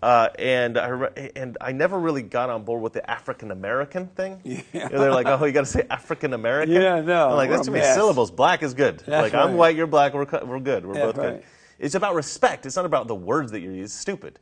Uh, 0.02 0.30
and 0.38 0.78
I 0.78 0.88
re- 0.90 1.32
and 1.36 1.58
I 1.62 1.72
never 1.72 2.00
really 2.00 2.22
got 2.22 2.50
on 2.50 2.64
board 2.64 2.82
with 2.82 2.94
the 2.94 3.10
African 3.10 3.52
American 3.52 4.08
thing. 4.08 4.42
Yeah. 4.46 4.62
You 4.74 4.90
know, 4.90 5.00
they're 5.00 5.12
like, 5.12 5.28
oh, 5.28 5.44
you 5.46 5.52
got 5.52 5.62
to 5.62 5.66
say 5.66 5.86
African 5.90 6.34
American. 6.34 6.76
Yeah, 6.76 7.02
no, 7.02 7.30
I'm 7.30 7.36
like 7.36 7.50
that's 7.50 7.66
too 7.66 7.72
many 7.72 7.86
syllables. 7.94 8.30
Black 8.30 8.62
is 8.62 8.74
good. 8.74 9.00
That's 9.00 9.24
like 9.24 9.34
I'm 9.34 9.58
white, 9.58 9.76
you're 9.76 9.88
black. 9.88 10.14
We're 10.14 10.26
we're 10.46 10.60
good. 10.60 10.86
We're 10.86 10.94
That's 10.94 11.06
both 11.08 11.16
good. 11.16 11.34
right. 11.36 11.44
It's 11.80 11.96
about 11.96 12.16
respect. 12.16 12.66
It's 12.66 12.76
not 12.76 12.86
about 12.86 13.08
the 13.08 13.16
words 13.16 13.52
that 13.52 13.62
you 13.62 13.72
use. 13.72 13.94
Stupid. 13.94 14.40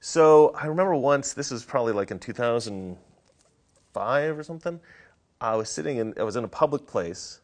So 0.00 0.50
I 0.54 0.66
remember 0.66 0.94
once. 0.94 1.34
This 1.34 1.52
is 1.52 1.64
probably 1.64 1.92
like 1.92 2.10
in 2.10 2.18
2005 2.18 4.38
or 4.38 4.42
something. 4.42 4.80
I 5.40 5.54
was 5.56 5.68
sitting 5.70 5.98
in. 5.98 6.14
I 6.18 6.22
was 6.22 6.36
in 6.36 6.44
a 6.44 6.48
public 6.48 6.86
place, 6.86 7.40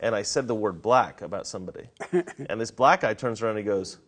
and 0.00 0.14
I 0.14 0.22
said 0.22 0.46
the 0.46 0.54
word 0.54 0.82
black 0.82 1.22
about 1.22 1.46
somebody, 1.46 1.88
and 2.12 2.60
this 2.60 2.70
black 2.70 3.00
guy 3.02 3.14
turns 3.14 3.42
around 3.42 3.56
and 3.56 3.60
he 3.60 3.64
goes. 3.64 3.98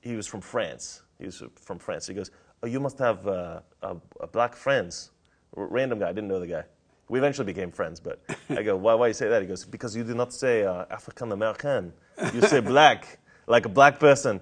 He 0.00 0.14
was 0.14 0.26
from 0.26 0.40
France. 0.40 1.02
He 1.18 1.26
was 1.26 1.42
from 1.56 1.78
France. 1.78 2.06
He 2.06 2.14
goes, 2.14 2.30
"Oh, 2.62 2.66
you 2.66 2.80
must 2.80 2.98
have 2.98 3.26
uh, 3.26 3.60
a, 3.82 3.96
a 4.20 4.26
black 4.26 4.54
friends." 4.54 5.10
R- 5.56 5.66
Random 5.66 5.98
guy. 5.98 6.08
I 6.08 6.12
didn't 6.12 6.28
know 6.28 6.40
the 6.40 6.46
guy. 6.46 6.64
We 7.08 7.18
eventually 7.18 7.46
became 7.46 7.70
friends, 7.70 8.00
but 8.00 8.20
I 8.50 8.62
go, 8.62 8.76
"Why? 8.76 8.94
Why 8.94 9.08
you 9.08 9.14
say 9.14 9.28
that?" 9.28 9.42
He 9.42 9.48
goes, 9.48 9.64
"Because 9.64 9.96
you 9.96 10.04
do 10.04 10.14
not 10.14 10.32
say 10.32 10.64
uh, 10.64 10.84
African 10.90 11.32
American. 11.32 11.92
You 12.34 12.42
say 12.42 12.60
black, 12.74 13.18
like 13.46 13.66
a 13.66 13.70
black 13.70 13.98
person." 13.98 14.40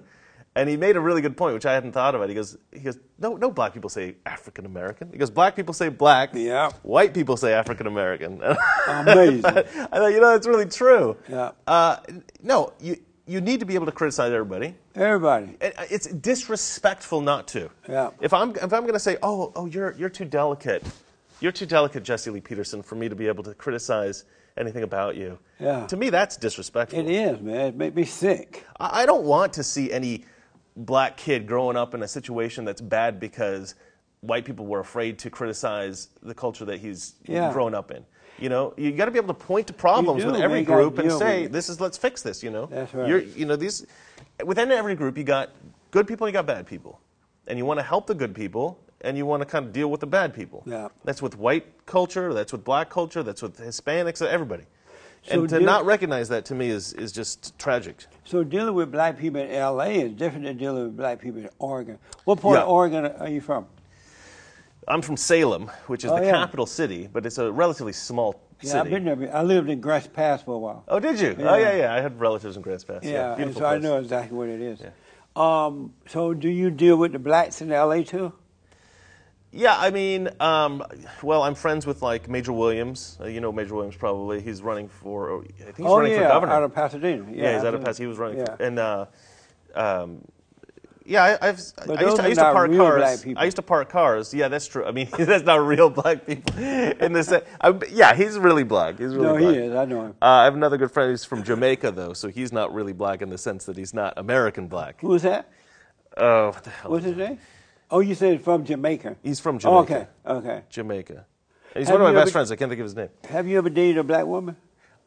And 0.57 0.69
he 0.69 0.77
made 0.77 0.95
a 0.95 1.01
really 1.01 1.19
good 1.19 1.35
point, 1.35 1.53
which 1.53 1.65
I 1.65 1.73
hadn't 1.73 1.91
thought 1.91 2.15
about. 2.15 2.29
He 2.29 2.35
goes, 2.35 2.57
"He 2.71 2.79
goes, 2.79 2.97
no, 3.19 3.35
no 3.35 3.51
black 3.51 3.73
people 3.73 3.89
say 3.89 4.15
African 4.25 4.65
American. 4.65 5.11
He 5.11 5.17
goes, 5.17 5.29
black 5.29 5.53
people 5.53 5.73
say 5.73 5.89
black. 5.89 6.29
Yeah. 6.33 6.71
White 6.81 7.13
people 7.13 7.35
say 7.35 7.51
African 7.53 7.87
American." 7.87 8.41
amazing. 8.87 9.45
I 9.45 9.63
thought, 9.63 10.13
you 10.13 10.21
know, 10.21 10.31
that's 10.31 10.47
really 10.47 10.65
true. 10.65 11.17
Yeah. 11.27 11.51
Uh, 11.67 11.97
no, 12.41 12.71
you 12.79 12.97
you 13.27 13.41
need 13.41 13.59
to 13.59 13.65
be 13.65 13.75
able 13.75 13.85
to 13.87 13.91
criticize 13.91 14.31
everybody. 14.31 14.75
Everybody. 14.95 15.57
Uh, 15.61 15.71
it's 15.89 16.07
disrespectful 16.07 17.21
not 17.21 17.47
to. 17.49 17.69
Yeah. 17.89 18.11
If 18.21 18.33
I'm 18.33 18.51
if 18.51 18.63
I'm 18.73 18.81
going 18.81 18.93
to 18.93 18.99
say, 18.99 19.17
oh 19.23 19.51
oh 19.55 19.65
you're 19.65 19.93
you're 19.97 20.09
too 20.09 20.25
delicate, 20.25 20.83
you're 21.39 21.51
too 21.51 21.65
delicate, 21.65 22.03
Jesse 22.03 22.29
Lee 22.29 22.41
Peterson, 22.41 22.81
for 22.83 22.95
me 22.95 23.09
to 23.09 23.15
be 23.15 23.27
able 23.27 23.43
to 23.43 23.53
criticize 23.53 24.25
anything 24.57 24.83
about 24.83 25.15
you. 25.15 25.37
Yeah. 25.59 25.85
To 25.87 25.97
me, 25.97 26.09
that's 26.09 26.37
disrespectful. 26.37 26.99
It 26.99 27.09
is, 27.09 27.41
man. 27.41 27.67
It 27.67 27.75
made 27.75 27.95
me 27.95 28.05
sick. 28.05 28.65
I 28.79 29.01
I 29.03 29.05
don't 29.05 29.23
want 29.23 29.53
to 29.53 29.63
see 29.63 29.91
any 29.91 30.25
black 30.77 31.17
kid 31.17 31.47
growing 31.47 31.77
up 31.77 31.93
in 31.95 32.03
a 32.03 32.07
situation 32.07 32.65
that's 32.65 32.81
bad 32.81 33.19
because 33.19 33.75
white 34.21 34.43
people 34.45 34.65
were 34.65 34.79
afraid 34.81 35.17
to 35.19 35.29
criticize 35.29 36.09
the 36.21 36.33
culture 36.33 36.65
that 36.65 36.79
he's 36.79 37.15
Yeah. 37.25 37.51
grown 37.53 37.73
up 37.73 37.91
in. 37.91 38.05
You 38.37 38.49
know, 38.49 38.73
you 38.75 38.91
got 38.91 39.05
to 39.05 39.11
be 39.11 39.17
able 39.17 39.33
to 39.33 39.45
point 39.45 39.67
to 39.67 39.73
problems 39.73 40.23
do, 40.23 40.31
with 40.31 40.41
every 40.41 40.63
group 40.63 40.97
and 40.97 41.11
say, 41.11 41.47
"This 41.47 41.69
is 41.69 41.79
let's 41.79 41.97
fix 41.97 42.21
this." 42.21 42.43
You 42.43 42.51
know, 42.51 42.65
That's 42.65 42.93
right. 42.93 43.07
You're, 43.07 43.19
you 43.19 43.45
know, 43.45 43.55
these 43.55 43.85
within 44.43 44.71
every 44.71 44.95
group, 44.95 45.17
you 45.17 45.23
got 45.23 45.51
good 45.91 46.07
people, 46.07 46.27
you 46.27 46.33
got 46.33 46.45
bad 46.45 46.67
people, 46.67 46.99
and 47.47 47.57
you 47.57 47.65
want 47.65 47.79
to 47.79 47.83
help 47.83 48.07
the 48.07 48.15
good 48.15 48.35
people, 48.35 48.77
and 49.01 49.15
you 49.15 49.25
want 49.25 49.41
to 49.41 49.45
kind 49.45 49.65
of 49.65 49.71
deal 49.71 49.89
with 49.89 50.01
the 50.01 50.07
bad 50.07 50.33
people. 50.33 50.63
Yeah. 50.65 50.89
That's 51.05 51.21
with 51.21 51.37
white 51.37 51.85
culture. 51.85 52.33
That's 52.33 52.51
with 52.51 52.65
black 52.65 52.89
culture. 52.89 53.23
That's 53.23 53.41
with 53.41 53.57
Hispanics. 53.57 54.25
Everybody. 54.25 54.63
So 55.23 55.39
and 55.39 55.49
to 55.49 55.57
deal- 55.59 55.65
not 55.65 55.85
recognize 55.85 56.29
that 56.29 56.45
to 56.45 56.55
me 56.55 56.69
is 56.69 56.93
is 56.93 57.11
just 57.11 57.57
tragic. 57.57 58.05
So 58.25 58.43
dealing 58.43 58.73
with 58.73 58.91
black 58.91 59.17
people 59.17 59.39
in 59.39 59.49
L.A. 59.49 60.01
is 60.01 60.11
different 60.11 60.45
than 60.45 60.57
dealing 60.57 60.83
with 60.83 60.97
black 60.97 61.21
people 61.21 61.39
in 61.39 61.49
Oregon. 61.57 61.99
What 62.25 62.41
part 62.41 62.59
of 62.59 62.67
Oregon 62.67 63.05
are 63.05 63.29
you 63.29 63.41
from? 63.41 63.67
I'm 64.87 65.01
from 65.01 65.17
Salem, 65.17 65.69
which 65.87 66.03
is 66.03 66.11
Oh, 66.11 66.17
the 66.19 66.25
yeah. 66.25 66.31
capital 66.31 66.65
city, 66.65 67.09
but 67.11 67.25
it's 67.25 67.37
a 67.37 67.51
relatively 67.51 67.93
small 67.93 68.39
Yeah, 68.61 68.69
city. 68.69 68.79
I've 68.79 68.89
been 68.89 69.05
there. 69.19 69.35
I 69.35 69.41
lived 69.43 69.69
in 69.69 69.81
Grants 69.81 70.07
Pass 70.07 70.43
for 70.43 70.53
a 70.55 70.59
while. 70.59 70.83
Oh, 70.87 70.99
did 70.99 71.19
you? 71.19 71.35
Yeah. 71.39 71.51
Oh, 71.51 71.57
yeah, 71.57 71.75
yeah. 71.75 71.93
I 71.93 72.01
had 72.01 72.19
relatives 72.19 72.55
in 72.55 72.61
Grants 72.61 72.83
Pass. 72.83 73.03
Yeah, 73.03 73.35
beautiful 73.35 73.61
so 73.61 73.67
I 73.67 73.79
know 73.79 73.97
exactly 73.97 74.37
what 74.37 74.49
it 74.49 74.61
is. 74.61 74.81
Um, 75.35 75.93
so 76.07 76.33
do 76.33 76.47
you 76.49 76.69
deal 76.71 76.95
with 76.97 77.11
the 77.13 77.19
blacks 77.19 77.61
in 77.61 77.71
L.A. 77.71 78.03
too? 78.03 78.31
Yeah, 79.51 79.75
I 79.77 79.89
mean, 79.89 80.29
um, 80.41 80.83
well, 81.23 81.41
I'm 81.43 81.55
friends 81.55 81.85
with 81.87 82.01
like 82.01 82.27
Major 82.27 82.51
Williams. 82.51 83.17
Uh, 83.21 83.27
you 83.27 83.39
know 83.39 83.53
Major 83.53 83.73
Williams 83.75 83.95
probably. 83.95 84.41
He's 84.41 84.61
running 84.61 84.89
for. 84.89 85.43
I 85.43 85.43
think 85.47 85.77
he's 85.77 85.85
oh 85.85 85.97
running 85.97 86.11
yeah, 86.11 86.23
for 86.23 86.33
governor. 86.33 86.51
out 86.53 86.63
of 86.63 86.73
Pasadena. 86.75 87.25
Yeah, 87.31 87.43
yeah, 87.43 87.53
he's 87.55 87.63
out 87.63 87.73
of. 87.73 87.81
Pasadena. 87.85 88.03
He 88.03 88.07
was 88.07 88.17
running, 88.17 88.37
Yeah. 88.39 88.55
for, 88.57 88.63
and 88.63 88.79
uh, 88.79 89.05
um, 89.73 90.21
yeah, 91.05 91.23
I, 91.41 91.49
I've. 91.49 91.61
But 91.85 91.99
I 91.99 92.01
used 92.03 92.17
to, 92.17 92.23
I 92.23 92.27
used 92.27 92.39
to 92.39 92.51
park 92.51 92.69
real 92.71 92.79
cars. 92.79 92.97
black 92.99 93.21
people. 93.23 93.41
I 93.41 93.45
used 93.45 93.55
to 93.57 93.61
park 93.61 93.89
cars. 93.89 94.33
Yeah, 94.33 94.47
that's 94.47 94.67
true. 94.67 94.83
I 94.85 94.91
mean, 94.91 95.07
that's 95.17 95.43
not 95.45 95.65
real 95.65 95.89
black 95.89 96.25
people. 96.25 96.57
In 96.57 97.13
the 97.13 97.23
sense, 97.23 97.45
I, 97.61 97.73
yeah, 97.91 98.13
he's 98.15 98.37
really 98.37 98.63
black. 98.63 98.97
He's 98.99 99.13
really 99.15 99.27
no, 99.27 99.37
black. 99.37 99.53
he 99.55 99.59
is. 99.61 99.75
I 99.75 99.85
know 99.85 100.01
him. 100.07 100.15
Uh, 100.21 100.25
I 100.25 100.43
have 100.45 100.55
another 100.55 100.77
good 100.77 100.91
friend 100.91 101.11
who's 101.11 101.23
from 101.23 101.43
Jamaica, 101.43 101.91
though, 101.91 102.13
so 102.13 102.27
he's 102.27 102.51
not 102.51 102.73
really 102.73 102.93
black 102.93 103.21
in 103.21 103.29
the 103.29 103.37
sense 103.37 103.65
that 103.65 103.77
he's 103.77 103.93
not 103.93 104.13
American 104.17 104.67
black. 104.67 104.99
Who 105.01 105.13
is 105.13 105.21
that? 105.23 105.49
Oh, 106.17 106.47
what 106.49 106.63
the 106.63 106.69
hell? 106.69 106.91
What's 106.91 107.05
his 107.05 107.15
name? 107.17 107.39
Oh, 107.91 107.99
you 107.99 108.15
said 108.15 108.41
from 108.41 108.65
Jamaica. 108.65 109.17
He's 109.21 109.39
from 109.39 109.57
Oh, 109.63 109.83
Jamaica. 109.85 110.07
okay, 110.27 110.37
okay. 110.49 110.63
Jamaica. 110.69 111.25
And 111.75 111.81
he's 111.81 111.87
Have 111.89 111.99
one 111.99 112.09
of 112.09 112.13
my 112.15 112.19
best 112.19 112.29
ever- 112.29 112.31
friends. 112.31 112.51
I 112.51 112.55
can't 112.55 112.69
think 112.69 112.79
of 112.79 112.85
his 112.85 112.95
name. 112.95 113.09
Have 113.29 113.47
you 113.47 113.57
ever 113.57 113.69
dated 113.69 113.97
a 113.97 114.03
black 114.03 114.25
woman? 114.25 114.55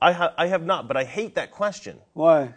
I, 0.01 0.13
ha- 0.13 0.35
I 0.39 0.47
have 0.47 0.65
not, 0.65 0.87
but 0.87 0.97
I 0.97 1.03
hate 1.05 1.35
that 1.35 1.51
question. 1.51 1.99
Why? 2.13 2.55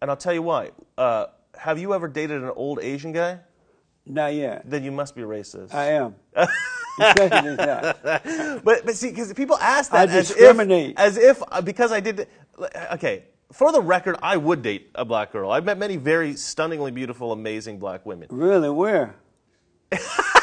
And 0.00 0.10
I'll 0.10 0.16
tell 0.16 0.32
you 0.34 0.42
why. 0.42 0.70
Uh, 0.96 1.26
have 1.58 1.78
you 1.78 1.94
ever 1.94 2.08
dated 2.08 2.42
an 2.42 2.50
old 2.50 2.80
Asian 2.80 3.12
guy? 3.12 3.40
Not 4.06 4.34
yet. 4.34 4.68
Then 4.68 4.84
you 4.84 4.92
must 4.92 5.14
be 5.14 5.22
racist. 5.22 5.72
I 5.74 5.92
am. 5.92 6.14
Especially 7.00 7.56
this 7.56 7.56
guy. 7.56 8.60
But 8.62 8.84
but 8.84 8.94
see, 8.94 9.10
because 9.10 9.32
people 9.32 9.56
ask 9.56 9.90
that 9.90 10.10
as 10.10 10.30
if 10.30 10.94
as 10.96 11.16
if 11.16 11.42
uh, 11.50 11.60
because 11.60 11.90
I 11.90 12.00
did. 12.00 12.28
Okay, 12.92 13.24
for 13.52 13.72
the 13.72 13.80
record, 13.80 14.16
I 14.22 14.36
would 14.36 14.62
date 14.62 14.90
a 14.94 15.04
black 15.04 15.32
girl. 15.32 15.50
I've 15.50 15.64
met 15.64 15.78
many 15.78 15.96
very 15.96 16.36
stunningly 16.36 16.90
beautiful, 16.90 17.32
amazing 17.32 17.78
black 17.78 18.04
women. 18.06 18.28
Really? 18.30 18.70
Where? 18.70 19.16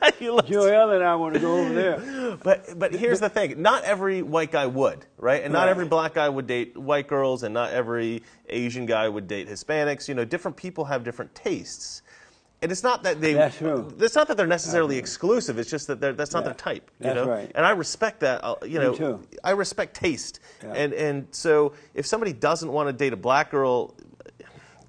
Joel 0.20 0.90
and 0.92 1.04
I 1.04 1.14
want 1.16 1.34
to 1.34 1.40
go 1.40 1.58
over 1.58 1.72
there. 1.74 2.36
But 2.42 2.78
but 2.78 2.92
here's 2.94 3.20
the 3.20 3.28
thing: 3.28 3.60
not 3.62 3.84
every 3.84 4.22
white 4.22 4.52
guy 4.52 4.66
would, 4.66 5.06
right? 5.16 5.42
And 5.42 5.52
not 5.52 5.62
Right. 5.62 5.70
every 5.70 5.86
black 5.86 6.14
guy 6.14 6.28
would 6.28 6.46
date 6.46 6.76
white 6.76 7.08
girls, 7.08 7.42
and 7.42 7.54
not 7.54 7.72
every 7.72 8.22
Asian 8.48 8.86
guy 8.86 9.08
would 9.08 9.26
date 9.26 9.48
Hispanics. 9.48 10.08
You 10.08 10.14
know, 10.14 10.24
different 10.24 10.56
people 10.56 10.84
have 10.86 11.04
different 11.04 11.34
tastes. 11.34 12.02
And 12.60 12.72
it's 12.72 12.82
not 12.82 13.04
that 13.04 13.20
they. 13.20 13.34
That's 13.34 13.56
true. 13.56 13.92
It's 14.00 14.16
not 14.16 14.26
that 14.28 14.36
they're 14.36 14.46
necessarily 14.46 14.98
exclusive. 14.98 15.58
It's 15.60 15.70
just 15.70 15.86
that 15.86 16.00
they're, 16.00 16.12
that's 16.12 16.32
not 16.32 16.40
Yeah. 16.40 16.44
their 16.46 16.54
type. 16.54 16.90
You 16.98 17.04
That's 17.04 17.16
know? 17.16 17.28
right. 17.28 17.50
And 17.54 17.64
I 17.64 17.70
respect 17.70 18.20
that. 18.20 18.42
uh, 18.42 18.56
You 18.66 18.80
know, 18.80 18.94
too. 18.94 19.20
I 19.44 19.52
respect 19.52 19.94
taste. 19.94 20.40
Yeah. 20.62 20.72
And 20.74 20.92
and 20.92 21.26
so 21.30 21.72
if 21.94 22.04
somebody 22.04 22.32
doesn't 22.32 22.70
want 22.72 22.88
to 22.88 22.92
date 22.92 23.12
a 23.12 23.16
black 23.16 23.50
girl. 23.52 23.94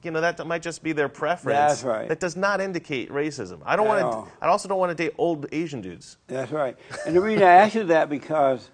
You 0.02 0.12
know 0.12 0.22
that, 0.22 0.46
might 0.48 0.62
just 0.62 0.82
be 0.82 0.94
their 0.94 1.10
preference. 1.10 1.58
That's 1.58 1.84
right. 1.84 2.08
That 2.08 2.20
does 2.22 2.38
not 2.38 2.62
indicate 2.62 3.10
racism. 3.10 3.60
I 3.66 3.76
don't 3.76 3.88
want 3.88 4.00
to. 4.00 4.32
I 4.42 4.48
also 4.48 4.70
don't 4.70 4.80
want 4.80 4.96
to 4.98 5.04
date 5.04 5.14
old 5.18 5.48
Asian 5.52 5.82
dudes. 5.82 6.18
That's 6.28 6.52
right. 6.52 6.78
And 7.06 7.16
the 7.16 7.22
reason 7.22 7.44
I 7.44 7.52
ask 7.52 7.76
you 7.76 7.84
that 7.86 8.10
because 8.10 8.70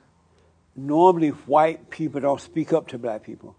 normally 0.75 1.29
white 1.29 1.89
people 1.89 2.21
don't 2.21 2.39
speak 2.41 2.73
up 2.73 2.87
to 2.89 2.97
black 2.99 3.23
people. 3.23 3.55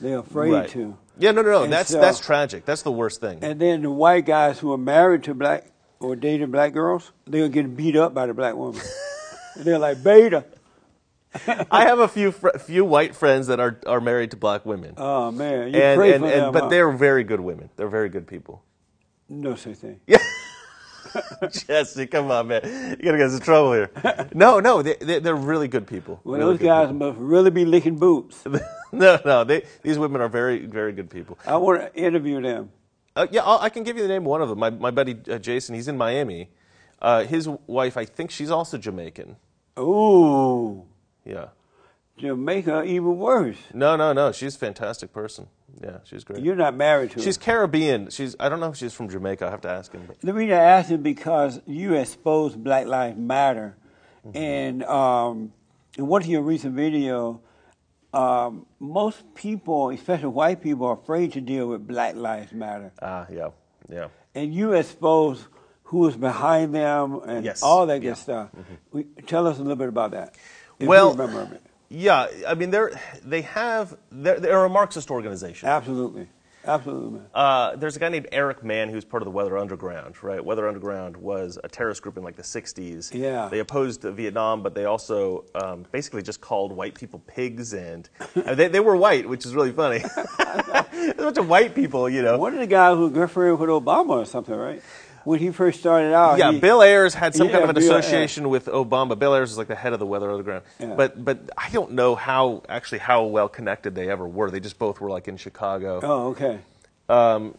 They're 0.00 0.18
afraid 0.18 0.52
Right. 0.52 0.68
to. 0.70 0.96
Yeah, 1.18 1.32
no, 1.32 1.42
no, 1.42 1.50
no. 1.50 1.62
And 1.64 1.72
That's 1.72 1.90
so- 1.90 2.00
that's 2.00 2.20
tragic. 2.20 2.64
That's 2.64 2.82
the 2.82 2.92
worst 2.92 3.20
thing. 3.20 3.38
And 3.42 3.60
then 3.60 3.82
the 3.82 3.90
white 3.90 4.26
guys 4.26 4.58
who 4.58 4.72
are 4.72 4.78
married 4.78 5.22
to 5.24 5.34
black 5.34 5.66
or 6.00 6.14
dating 6.16 6.50
black 6.50 6.72
girls, 6.74 7.12
they're 7.26 7.48
getting 7.48 7.74
beat 7.74 7.96
up 7.96 8.12
by 8.14 8.26
the 8.26 8.34
black 8.34 8.54
woman. 8.54 8.80
they're 9.56 9.78
like, 9.78 10.02
beta. 10.02 10.44
I 11.70 11.82
have 11.84 11.98
a 11.98 12.08
few 12.08 12.32
fr- 12.32 12.56
few 12.58 12.84
white 12.84 13.14
friends 13.14 13.48
that 13.48 13.60
are, 13.60 13.78
are 13.86 14.00
married 14.00 14.30
to 14.30 14.36
black 14.36 14.64
women, 14.64 14.94
Oh 14.96 15.30
man, 15.30 15.74
you 15.74 15.80
and, 15.80 15.98
pray 15.98 16.14
and, 16.14 16.24
for 16.24 16.30
and 16.30 16.42
them, 16.44 16.52
but 16.52 16.62
huh? 16.64 16.68
they're 16.68 16.90
very 16.92 17.24
good 17.24 17.40
women. 17.40 17.68
They're 17.76 17.88
very 17.88 18.08
good 18.08 18.26
people. 18.26 18.62
no 19.28 19.54
such 19.54 19.76
thing. 19.76 20.00
Yeah. 20.06 20.18
Jesse, 21.50 22.06
come 22.06 22.30
on, 22.30 22.48
man, 22.48 22.62
you 22.98 23.04
gotta 23.04 23.18
get 23.18 23.26
us 23.28 23.34
in 23.34 23.40
trouble 23.40 23.72
here. 23.72 23.90
No, 24.34 24.60
no, 24.60 24.82
they, 24.82 24.94
they, 24.96 25.18
they're 25.20 25.34
really 25.36 25.68
good 25.68 25.86
people. 25.86 26.20
Well, 26.24 26.38
Really 26.38 26.56
those 26.56 26.66
guys 26.66 26.88
people. 26.88 27.08
must 27.08 27.18
really 27.18 27.50
be 27.50 27.64
licking 27.64 27.96
boots. 27.96 28.44
no, 28.92 29.18
no, 29.24 29.44
they, 29.44 29.62
these 29.82 29.98
women 29.98 30.20
are 30.20 30.28
very, 30.28 30.66
very 30.66 30.92
good 30.92 31.08
people. 31.10 31.38
I 31.46 31.56
want 31.56 31.80
to 31.80 31.94
interview 31.94 32.40
them. 32.42 32.70
Uh, 33.14 33.26
yeah, 33.30 33.42
I'll, 33.44 33.58
I 33.60 33.68
can 33.70 33.82
give 33.82 33.96
you 33.96 34.02
the 34.02 34.08
name 34.08 34.22
of 34.22 34.28
one 34.28 34.42
of 34.42 34.48
them. 34.48 34.58
My, 34.58 34.70
my 34.70 34.90
buddy 34.90 35.16
uh, 35.30 35.38
Jason, 35.38 35.74
he's 35.74 35.88
in 35.88 35.96
Miami. 35.96 36.50
Uh, 37.00 37.24
his 37.24 37.48
wife, 37.66 37.96
I 37.96 38.04
think 38.04 38.30
she's 38.30 38.50
also 38.50 38.76
Jamaican. 38.76 39.36
Ooh, 39.78 40.84
Yeah. 41.26 41.46
Jamaica 42.18 42.84
even 42.84 43.18
worse. 43.18 43.58
No, 43.74 43.96
no, 43.96 44.12
no. 44.14 44.32
She's 44.32 44.54
a 44.56 44.58
fantastic 44.58 45.12
person. 45.12 45.48
Yeah, 45.82 45.98
she's 46.04 46.24
great. 46.24 46.42
You're 46.42 46.56
not 46.56 46.74
married 46.74 47.10
to 47.10 47.16
her. 47.16 47.22
she's 47.22 47.36
her. 47.36 47.42
Caribbean. 47.42 48.08
She's 48.08 48.34
I 48.40 48.48
don't 48.48 48.60
know 48.60 48.70
if 48.70 48.76
she's 48.76 48.94
from 48.94 49.10
Jamaica. 49.10 49.46
I 49.46 49.50
have 49.50 49.60
to 49.62 49.68
ask 49.68 49.92
him. 49.92 50.04
But 50.06 50.20
The 50.22 50.32
reason 50.32 50.54
I 50.56 50.62
asked 50.62 50.90
is 50.90 50.96
because 50.98 51.60
you 51.66 51.92
exposed 51.94 52.62
Black 52.64 52.86
Lives 52.86 53.18
Matter, 53.18 53.76
Mm-hmm. 54.26 54.36
and 54.38 54.82
um, 54.84 55.52
in 55.98 56.06
one 56.08 56.20
of 56.22 56.26
your 56.26 56.42
recent 56.42 56.74
video, 56.74 57.42
um, 58.12 58.66
most 58.80 59.22
people, 59.34 59.90
especially 59.90 60.28
white 60.28 60.60
people, 60.62 60.86
are 60.86 60.94
afraid 60.94 61.32
to 61.34 61.40
deal 61.40 61.68
with 61.68 61.86
Black 61.86 62.16
Lives 62.16 62.52
Matter, 62.52 62.92
ah, 63.02 63.26
yeah, 63.30 63.50
yeah. 63.88 64.08
and 64.34 64.52
you 64.54 64.72
exposed 64.72 65.44
who 65.84 66.08
is 66.08 66.16
behind 66.16 66.74
them 66.74 67.20
and 67.24 67.44
Yes. 67.44 67.62
all 67.62 67.86
that 67.86 68.00
good 68.00 68.06
Yeah. 68.08 68.12
Mm-hmm. 68.14 68.22
stuff. 68.22 68.50
We, 68.90 69.04
tell 69.26 69.46
us 69.46 69.58
a 69.58 69.60
little 69.62 69.76
bit 69.76 69.88
about 69.88 70.10
that. 70.12 70.34
If 70.78 70.88
Well- 70.88 71.14
remember. 71.14 71.58
Yeah, 71.88 72.26
I 72.48 72.54
mean 72.54 72.70
they're 72.70 73.00
they 73.24 73.42
have 73.42 73.96
they're, 74.10 74.40
they're 74.40 74.64
a 74.64 74.68
Marxist 74.68 75.08
organization. 75.08 75.68
Absolutely, 75.68 76.26
absolutely. 76.66 77.20
Uh, 77.32 77.76
there's 77.76 77.94
a 77.94 78.00
guy 78.00 78.08
named 78.08 78.26
Eric 78.32 78.64
Mann 78.64 78.88
who's 78.88 79.04
part 79.04 79.22
of 79.22 79.24
the 79.24 79.30
Weather 79.30 79.56
Underground, 79.56 80.20
right? 80.20 80.44
Weather 80.44 80.66
Underground 80.66 81.16
was 81.16 81.60
a 81.62 81.68
terrorist 81.68 82.02
group 82.02 82.16
in 82.16 82.24
like 82.24 82.34
the 82.34 82.42
60s. 82.42 83.14
Yeah. 83.14 83.46
They 83.48 83.60
opposed 83.60 84.02
Vietnam, 84.02 84.64
but 84.64 84.74
they 84.74 84.84
also 84.84 85.44
um, 85.54 85.86
basically 85.92 86.22
just 86.22 86.40
called 86.40 86.72
white 86.72 86.96
people 86.96 87.20
pigs, 87.28 87.72
and 87.72 88.10
uh, 88.44 88.56
they, 88.56 88.66
they 88.66 88.80
were 88.80 88.96
white, 88.96 89.28
which 89.28 89.46
is 89.46 89.54
really 89.54 89.70
funny. 89.72 89.98
There's 90.38 91.12
a 91.12 91.14
bunch 91.18 91.38
of 91.38 91.48
white 91.48 91.72
people, 91.72 92.08
you 92.10 92.22
know. 92.22 92.36
One 92.36 92.52
of 92.54 92.58
the 92.58 92.66
guys 92.66 92.96
who 92.96 93.10
good 93.10 93.30
friend 93.30 93.56
with 93.60 93.70
Obama 93.70 94.08
or 94.10 94.24
something, 94.24 94.56
right? 94.56 94.82
When 95.26 95.40
he 95.40 95.50
first 95.50 95.80
started 95.80 96.14
out, 96.14 96.38
Yeah, 96.38 96.52
he- 96.52 96.60
Bill 96.60 96.82
Ayers 96.82 97.12
had 97.14 97.34
some 97.34 97.48
Yeah, 97.48 97.52
kind 97.54 97.64
of 97.64 97.70
an 97.70 97.74
Bill 97.74 97.92
Ayers. 97.94 98.04
association 98.06 98.48
with 98.48 98.66
Obama. 98.66 99.18
Bill 99.18 99.34
Ayers 99.34 99.50
was 99.50 99.58
like 99.58 99.66
the 99.66 99.74
head 99.74 99.92
of 99.92 99.98
the 99.98 100.06
Weather 100.06 100.30
Underground. 100.30 100.62
Yeah. 100.78 100.94
But 100.94 101.24
but 101.24 101.50
I 101.58 101.68
don't 101.70 101.92
know 101.92 102.14
how 102.14 102.62
actually 102.68 102.98
how 102.98 103.24
well 103.24 103.48
connected 103.48 103.96
they 103.96 104.08
ever 104.08 104.26
were. 104.26 104.50
They 104.52 104.60
just 104.60 104.78
both 104.78 105.00
were 105.00 105.10
like 105.10 105.26
in 105.26 105.36
Chicago. 105.36 105.98
Oh, 106.02 106.28
okay. 106.28 106.60
Um, 107.08 107.56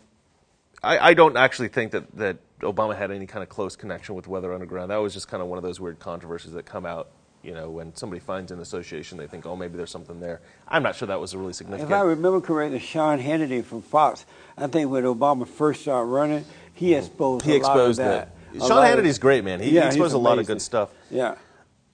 I, 0.82 1.10
I 1.10 1.14
don't 1.14 1.36
actually 1.36 1.68
think 1.68 1.92
that, 1.92 2.16
that 2.18 2.38
Obama 2.62 2.96
had 2.98 3.12
any 3.12 3.26
kind 3.26 3.44
of 3.44 3.50
close 3.50 3.76
connection 3.76 4.16
with 4.16 4.28
Weather 4.28 4.54
Underground. 4.54 4.92
That 4.92 4.98
was 4.98 5.14
just 5.14 5.28
kind 5.28 5.44
of 5.44 5.50
one 5.50 5.58
of 5.58 5.64
those 5.64 5.80
weird 5.80 6.00
controversies 6.00 6.54
that 6.54 6.66
come 6.66 6.86
out. 6.86 7.10
You 7.44 7.54
know, 7.54 7.70
when 7.70 7.96
somebody 7.96 8.20
finds 8.20 8.52
an 8.52 8.60
association, 8.60 9.18
they 9.18 9.28
think, 9.28 9.46
oh, 9.46 9.56
maybe 9.56 9.78
there's 9.78 9.92
something 9.92 10.20
there. 10.20 10.42
I'm 10.68 10.84
not 10.84 10.96
sure 10.96 11.08
that 11.08 11.20
was 11.20 11.34
a 11.34 11.38
really 11.38 11.54
significant. 11.54 11.92
If 11.92 11.96
I 11.98 12.02
remember 12.02 12.42
correctly, 12.42 12.80
Sean 12.80 13.20
Hannity 13.20 13.64
from 13.64 13.82
Fox, 13.84 14.26
I 14.58 14.68
think 14.68 14.90
when 14.92 15.04
Obama 15.04 15.48
first 15.48 15.82
started 15.82 16.10
running, 16.10 16.46
he 16.78 16.94
exposed 16.94 17.46
he 17.46 17.52
a 17.52 17.54
lot 17.56 17.60
exposed 17.60 18.00
of 18.00 18.06
that. 18.06 18.36
that. 18.54 18.66
Sean 18.68 18.84
Hannity's 18.84 19.20
great, 19.20 19.44
man. 19.44 19.60
He, 19.60 19.72
Yeah, 19.72 19.82
he 19.82 19.88
exposed 19.88 20.14
a 20.14 20.18
lot 20.18 20.40
of 20.40 20.46
good 20.48 20.62
stuff. 20.62 20.90
Yeah. 21.12 21.36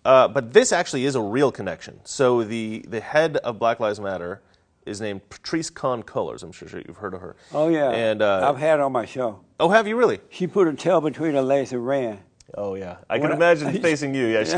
Uh, 0.05 0.27
but 0.27 0.51
this 0.53 0.71
actually 0.71 1.05
is 1.05 1.15
a 1.15 1.21
real 1.21 1.51
connection. 1.51 1.99
So 2.03 2.43
the, 2.43 2.83
the 2.87 2.99
head 2.99 3.37
of 3.37 3.57
Black 3.59 3.79
Lives 3.79 3.99
Matter 3.99 4.41
is 4.85 4.99
named 4.99 5.21
Patrisse 5.29 5.69
Khan-Cullors. 5.73 6.43
I'm 6.43 6.51
sure 6.51 6.67
you've 6.85 6.97
heard 6.97 7.13
of 7.13 7.21
her. 7.21 7.37
Oh 7.53 7.69
yeah. 7.69 7.89
And 7.91 8.21
uh, 8.21 8.49
I've 8.49 8.57
had 8.59 8.79
her 8.79 8.85
on 8.85 8.91
my 8.91 9.05
show. 9.05 9.39
oh, 9.59 9.69
have 9.69 9.87
you 9.87 9.95
really? 9.95 10.19
She 10.29 10.45
put 10.45 10.67
her 10.67 10.73
tail 10.73 10.99
between 10.99 11.33
her 11.33 11.41
legs 11.41 11.71
and 11.71 11.85
ran. 11.87 12.19
Oh 12.55 12.75
yeah, 12.75 12.97
I 13.09 13.17
can 13.17 13.29
What- 13.29 13.37
imagine 13.37 13.81
facing 13.81 14.13
you. 14.13 14.27
Yes. 14.27 14.53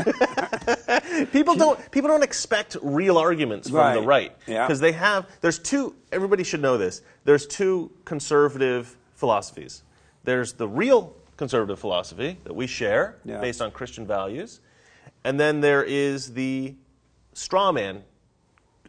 people 1.32 1.54
don't 1.54 1.78
people 1.92 2.08
don't 2.08 2.24
expect 2.24 2.76
real 2.82 3.16
arguments 3.16 3.68
from 3.70 3.94
the 3.94 4.00
Right. 4.00 4.06
right 4.06 4.36
Yeah. 4.46 4.66
because 4.66 4.80
they 4.80 4.92
have. 4.92 5.26
There's 5.40 5.58
two. 5.60 5.94
Everybody 6.12 6.42
should 6.44 6.60
know 6.60 6.76
this. 6.76 7.02
There's 7.24 7.46
two 7.46 7.90
conservative 8.04 8.96
philosophies. 9.14 9.82
There's 10.26 10.52
the 10.54 10.68
real 10.68 11.14
conservative 11.38 11.78
philosophy 11.78 12.38
that 12.44 12.54
we 12.54 12.66
share 12.66 13.16
Yeah. 13.24 13.40
based 13.40 13.62
on 13.62 13.70
Christian 13.70 14.06
values, 14.06 14.60
and 15.24 15.38
then 15.40 15.60
there 15.60 15.82
is 15.84 16.34
the 16.34 16.74
straw 17.32 17.72
man 17.72 18.02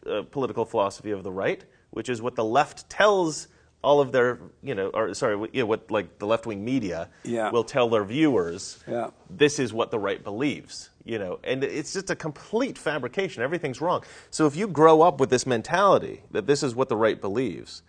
uh, 0.06 0.22
political 0.30 0.64
philosophy 0.64 1.10
of 1.10 1.22
the 1.22 1.30
right, 1.32 1.64
which 1.90 2.08
is 2.08 2.22
what 2.22 2.34
the 2.34 2.44
left 2.44 2.88
tells 2.88 3.48
all 3.82 4.00
of 4.00 4.10
their, 4.10 4.38
you 4.62 4.74
know, 4.74 4.88
or 4.88 5.12
sorry, 5.14 5.36
what- 5.36 5.54
you 5.54 5.60
know, 5.62 5.66
what 5.66 5.90
like 5.90 6.18
the 6.18 6.26
left 6.26 6.46
wing 6.46 6.64
media 6.64 7.08
Yeah. 7.24 7.50
will 7.50 7.62
tell 7.64 7.88
their 7.88 8.04
viewers. 8.04 8.82
Yeah. 8.88 9.10
This 9.28 9.58
is 9.58 9.72
what 9.72 9.90
the 9.90 9.98
right 9.98 10.22
believes, 10.24 10.90
you 11.04 11.18
know, 11.18 11.38
and 11.44 11.62
it's 11.62 11.92
just 11.92 12.10
a 12.10 12.16
complete 12.16 12.78
fabrication. 12.78 13.42
Everything's 13.42 13.80
wrong. 13.80 14.02
So 14.30 14.46
if 14.46 14.56
you 14.56 14.66
grow 14.66 15.02
up 15.02 15.20
with 15.20 15.30
this 15.30 15.46
mentality 15.46 16.22
that 16.32 16.46
this 16.46 16.62
is 16.62 16.74
what 16.74 16.88
the 16.88 16.96
right 16.96 17.20
believes, 17.20 17.82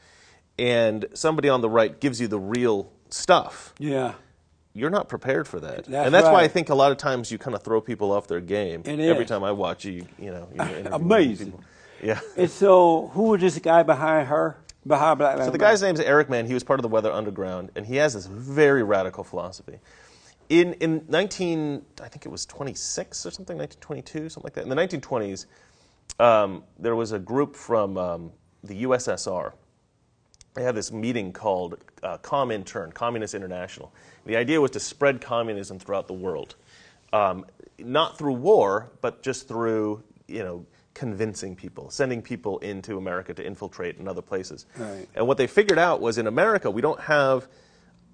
and 0.57 1.05
somebody 1.13 1.47
on 1.49 1.61
the 1.61 1.69
right 1.69 1.99
gives 1.99 2.19
you 2.19 2.27
the 2.27 2.39
real 2.39 2.91
stuff, 3.09 3.73
Yeah. 3.79 4.13
you're 4.73 4.89
not 4.89 5.09
prepared 5.09 5.47
for 5.47 5.59
that. 5.59 5.85
That's 5.85 6.05
and 6.05 6.13
that's 6.13 6.27
why 6.27 6.41
I 6.43 6.47
think 6.47 6.69
a 6.69 6.75
lot 6.75 6.91
of 6.91 6.97
times 6.97 7.31
you 7.31 7.37
kind 7.37 7.55
of 7.55 7.63
throw 7.63 7.81
people 7.81 8.11
off 8.11 8.27
their 8.27 8.41
game. 8.41 8.81
It 8.85 8.99
Every 8.99 9.23
is. 9.23 9.29
time 9.29 9.43
I 9.43 9.51
watch 9.51 9.85
you, 9.85 10.05
you 10.17 10.31
know, 10.31 10.47
Amazing. 10.91 11.47
people. 11.51 11.63
Yeah. 12.01 12.19
And 12.37 12.49
so, 12.49 13.07
who 13.13 13.23
was 13.23 13.41
this 13.41 13.59
guy 13.59 13.83
behind 13.83 14.27
her? 14.29 14.57
Behind 14.87 15.17
Black 15.19 15.37
So 15.39 15.49
the 15.51 15.57
guy's 15.57 15.81
name's 15.81 15.99
Eric 15.99 16.29
Mann. 16.29 16.45
He 16.45 16.53
was 16.53 16.63
part 16.63 16.79
of 16.79 16.83
the 16.83 16.87
Weather 16.87 17.11
Underground, 17.11 17.71
and 17.75 17.85
he 17.85 17.97
has 17.97 18.13
this 18.13 18.25
very 18.25 18.81
radical 18.83 19.25
philosophy. 19.25 19.79
In 20.47 20.73
in 20.75 21.03
19, 21.09 21.85
I 22.01 22.07
think 22.07 22.25
it 22.25 22.29
was 22.29 22.45
26 22.45 23.25
or 23.25 23.31
something, 23.31 23.57
1922, 23.57 24.29
something 24.29 24.43
like 24.45 24.53
that. 24.53 24.63
In 24.63 24.69
the 24.69 24.75
1920s, 24.75 25.45
um, 26.19 26.63
there 26.79 26.95
was 26.95 27.11
a 27.11 27.19
group 27.19 27.55
from 27.57 27.97
um, 27.97 28.31
the 28.63 28.83
USSR. 28.83 29.51
They 30.53 30.63
had 30.63 30.75
this 30.75 30.91
meeting 30.91 31.31
called 31.31 31.77
uh, 32.03 32.17
Comintern, 32.19 32.93
Communist 32.93 33.33
International. 33.33 33.93
The 34.25 34.35
idea 34.35 34.59
was 34.59 34.71
to 34.71 34.79
spread 34.79 35.21
communism 35.21 35.79
throughout 35.79 36.07
the 36.07 36.13
world, 36.13 36.55
um, 37.13 37.45
not 37.77 38.17
through 38.17 38.33
war, 38.33 38.91
but 39.01 39.23
just 39.23 39.47
through 39.47 40.03
you 40.27 40.43
know 40.43 40.65
convincing 40.93 41.55
people, 41.55 41.89
sending 41.89 42.21
people 42.21 42.57
into 42.59 42.97
America 42.97 43.33
to 43.33 43.45
infiltrate 43.45 43.97
in 43.97 44.07
other 44.07 44.21
places. 44.21 44.65
Right. 44.77 45.07
And 45.15 45.27
what 45.27 45.37
they 45.37 45.47
figured 45.47 45.79
out 45.79 46.01
was 46.01 46.17
in 46.17 46.27
America 46.27 46.69
we 46.69 46.81
don't 46.81 46.99
have 46.99 47.47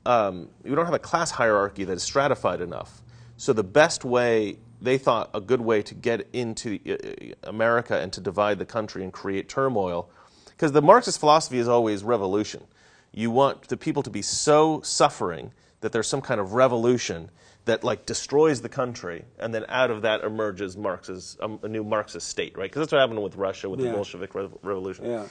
um, 0.05 0.49
we 0.63 0.75
don't 0.75 0.85
have 0.85 0.93
a 0.93 0.99
class 0.99 1.31
hierarchy 1.31 1.83
that 1.83 1.93
is 1.93 2.03
stratified 2.03 2.61
enough. 2.61 3.01
So 3.37 3.53
the 3.53 3.63
best 3.63 4.05
way 4.05 4.57
they 4.81 4.97
thought 4.97 5.31
a 5.33 5.41
good 5.41 5.61
way 5.61 5.81
to 5.81 5.95
get 5.95 6.27
into 6.33 6.79
uh, 6.87 7.49
America 7.49 7.99
and 7.99 8.13
to 8.13 8.21
divide 8.21 8.59
the 8.59 8.65
country 8.65 9.03
and 9.03 9.11
create 9.11 9.49
turmoil, 9.49 10.09
because 10.55 10.71
the 10.71 10.81
Marxist 10.81 11.19
philosophy 11.19 11.57
is 11.57 11.67
always 11.67 12.03
revolution. 12.03 12.63
You 13.11 13.31
want 13.31 13.67
the 13.67 13.77
people 13.77 14.03
to 14.03 14.09
be 14.09 14.21
so 14.21 14.81
suffering 14.81 15.51
that 15.81 15.91
there's 15.91 16.07
some 16.07 16.21
kind 16.21 16.39
of 16.39 16.53
revolution 16.53 17.29
that 17.65 17.83
like 17.83 18.05
destroys 18.05 18.61
the 18.61 18.69
country, 18.69 19.25
and 19.39 19.53
then 19.53 19.65
out 19.69 19.89
of 19.91 20.01
that 20.03 20.23
emerges 20.23 20.77
Marx's 20.77 21.37
um, 21.41 21.59
a 21.63 21.67
new 21.67 21.83
Marxist 21.83 22.27
state, 22.27 22.55
right? 22.57 22.69
Because 22.69 22.81
that's 22.81 22.91
what 22.91 22.99
happened 22.99 23.21
with 23.23 23.35
Russia 23.35 23.69
with 23.69 23.79
the 23.79 23.91
Bolshevik 23.91 24.35
Rev- 24.35 24.57
Revolution. 24.61 25.05
Yeah. 25.05 25.25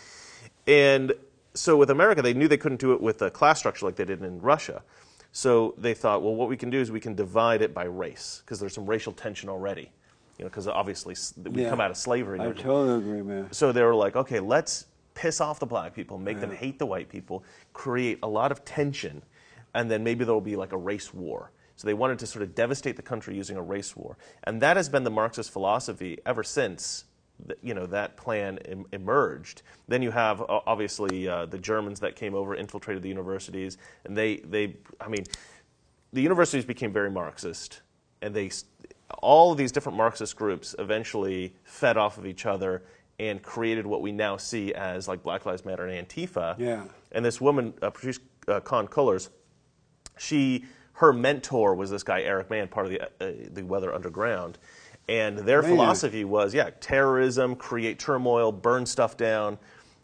And 0.67 1.13
so 1.55 1.77
with 1.77 1.91
America, 1.91 2.23
they 2.23 2.35
knew 2.35 2.49
they 2.49 2.57
couldn't 2.57 2.81
do 2.81 2.93
it 2.93 3.01
with 3.01 3.23
a 3.23 3.31
class 3.31 3.59
structure 3.61 3.87
like 3.87 3.97
they 3.97 4.05
did 4.05 4.23
in 4.23 4.41
Russia. 4.41 4.83
So 5.31 5.75
they 5.79 5.95
thought, 5.95 6.23
well, 6.23 6.35
what 6.35 6.49
we 6.49 6.57
can 6.57 6.71
do 6.71 6.81
is 6.81 6.91
we 6.91 7.01
can 7.01 7.15
divide 7.15 7.63
it 7.63 7.73
by 7.75 7.85
race 7.85 8.43
because 8.45 8.61
there's 8.61 8.75
some 8.75 8.87
racial 8.87 9.13
tension 9.13 9.49
already. 9.49 9.91
You 10.39 10.45
know, 10.45 10.49
because 10.49 10.67
obviously 10.67 11.15
we 11.51 11.63
Yeah. 11.63 11.71
come 11.71 11.81
out 11.81 11.91
of 11.93 11.97
slavery. 11.97 12.41
I 12.41 12.47
totally 12.53 12.99
agree, 12.99 13.23
man. 13.23 13.53
So 13.53 13.71
they 13.71 13.83
were 13.83 13.95
like, 13.95 14.17
okay, 14.17 14.41
let's 14.41 14.87
piss 15.15 15.41
off 15.41 15.61
the 15.61 15.67
black 15.67 15.95
people, 15.95 16.19
make 16.19 16.41
them 16.41 16.51
hate 16.51 16.79
the 16.79 16.87
white 16.87 17.09
people, 17.09 17.45
create 17.73 18.19
a 18.23 18.29
lot 18.29 18.53
of 18.53 18.65
tension, 18.65 19.23
and 19.75 19.91
then 19.91 20.05
maybe 20.05 20.25
there 20.25 20.35
will 20.35 20.41
be 20.41 20.57
like 20.57 20.73
a 20.73 20.77
race 20.77 21.15
war. 21.15 21.51
So 21.77 21.87
they 21.87 21.95
wanted 21.95 22.19
to 22.21 22.27
sort 22.27 22.43
of 22.43 22.55
devastate 22.55 22.97
the 22.97 23.03
country 23.03 23.37
using 23.37 23.57
a 23.57 23.63
race 23.63 23.97
war, 23.97 24.17
and 24.45 24.61
that 24.63 24.77
has 24.77 24.89
been 24.89 25.05
the 25.05 25.11
Marxist 25.11 25.51
philosophy 25.51 26.19
ever 26.27 26.43
since. 26.43 27.05
You 27.63 27.75
know 27.75 27.87
that 27.87 28.17
plan 28.17 28.59
em- 28.59 28.87
emerged. 28.93 29.63
Then 29.89 30.03
you 30.03 30.13
have 30.13 30.41
uh, 30.41 30.61
obviously 30.67 31.29
uh, 31.29 31.47
the 31.47 31.59
Germans 31.59 31.99
that 32.01 32.15
came 32.15 32.33
over, 32.33 32.55
infiltrated 32.55 33.03
the 33.03 33.09
universities, 33.09 33.77
and 34.05 34.17
they, 34.17 34.37
they, 34.37 34.77
I 35.01 35.09
mean, 35.09 35.25
the 36.13 36.23
universities 36.23 36.65
became 36.65 36.93
very 36.93 37.11
Marxist, 37.11 37.81
and 38.23 38.33
they, 38.33 38.53
all 39.19 39.51
of 39.51 39.59
these 39.59 39.73
different 39.73 39.99
Marxist 39.99 40.37
groups 40.37 40.77
eventually 40.79 41.57
fed 41.65 41.97
off 41.97 42.19
of 42.19 42.25
each 42.25 42.47
other 42.47 42.85
and 43.19 43.43
created 43.43 43.87
what 43.87 44.03
we 44.03 44.13
now 44.13 44.37
see 44.37 44.75
as 44.75 45.07
like 45.09 45.23
Black 45.23 45.47
Lives 45.47 45.65
Matter 45.65 45.87
and 45.87 46.09
Antifa. 46.09 46.59
Yeah. 46.59 46.85
And 47.13 47.25
this 47.25 47.41
woman, 47.41 47.75
uh, 47.81 47.91
Patrisse 47.91 48.21
uh, 48.49 48.61
Khan-Cullors, 48.61 49.29
she 50.19 50.65
her 50.95 51.13
mentor 51.13 51.75
was 51.75 51.91
this 51.91 52.03
guy 52.03 52.23
Eric 52.23 52.51
Mann, 52.51 52.69
part 52.69 52.87
of 52.87 52.93
the 52.93 53.03
uh, 53.03 53.49
the 53.53 53.65
Weather 53.65 53.95
Underground, 53.95 54.59
and 55.09 55.39
their 55.39 55.63
Man. 55.63 55.73
philosophy 55.73 56.25
was 56.25 56.55
yeah, 56.55 56.71
terrorism, 56.81 57.57
create 57.57 57.99
turmoil, 57.99 58.53
burn 58.53 58.87
stuff 58.87 59.17
down, 59.17 59.59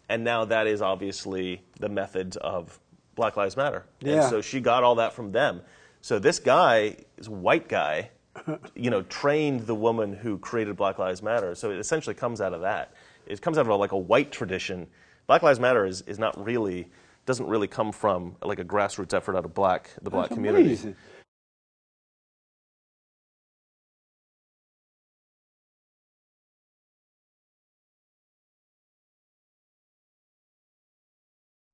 and 0.08 0.24
now 0.24 0.44
that 0.44 0.66
is 0.66 0.82
obviously 0.82 1.62
the 1.78 1.88
methods 1.88 2.36
of 2.38 2.78
Black 3.14 3.36
Lives 3.36 3.56
Matter. 3.56 3.86
Yeah. 4.00 4.14
And 4.14 4.30
so 4.30 4.40
she 4.40 4.60
got 4.60 4.82
all 4.82 4.96
that 4.96 5.12
from 5.12 5.32
them. 5.32 5.62
So 6.00 6.18
this 6.18 6.38
guy 6.38 6.96
is 7.18 7.28
a 7.28 7.32
white 7.32 7.68
guy, 7.68 8.10
you 8.74 8.90
know, 8.90 9.02
trained 9.02 9.66
the 9.66 9.74
woman 9.74 10.12
who 10.14 10.38
created 10.38 10.76
Black 10.76 10.98
Lives 10.98 11.22
Matter. 11.22 11.54
So 11.54 11.70
it 11.70 11.78
essentially 11.78 12.14
comes 12.14 12.40
out 12.40 12.52
of 12.52 12.62
that. 12.62 12.94
It 13.30 13.40
comes 13.42 13.58
out 13.58 13.62
of 13.62 13.68
a, 13.68 13.76
like 13.76 13.92
a 13.92 13.98
white 13.98 14.32
tradition. 14.32 14.88
Black 15.26 15.42
Lives 15.42 15.60
Matter 15.60 15.86
is, 15.86 16.02
is 16.02 16.18
not 16.18 16.42
really 16.44 16.88
doesn't 17.26 17.46
really 17.46 17.68
come 17.68 17.92
from 17.92 18.36
like 18.42 18.58
a 18.58 18.64
grassroots 18.64 19.14
effort 19.14 19.36
out 19.36 19.44
of 19.44 19.54
black 19.54 19.90
the 20.02 20.10
black 20.10 20.30
That's 20.30 20.34
community. 20.34 20.64
amazing. 20.66 20.96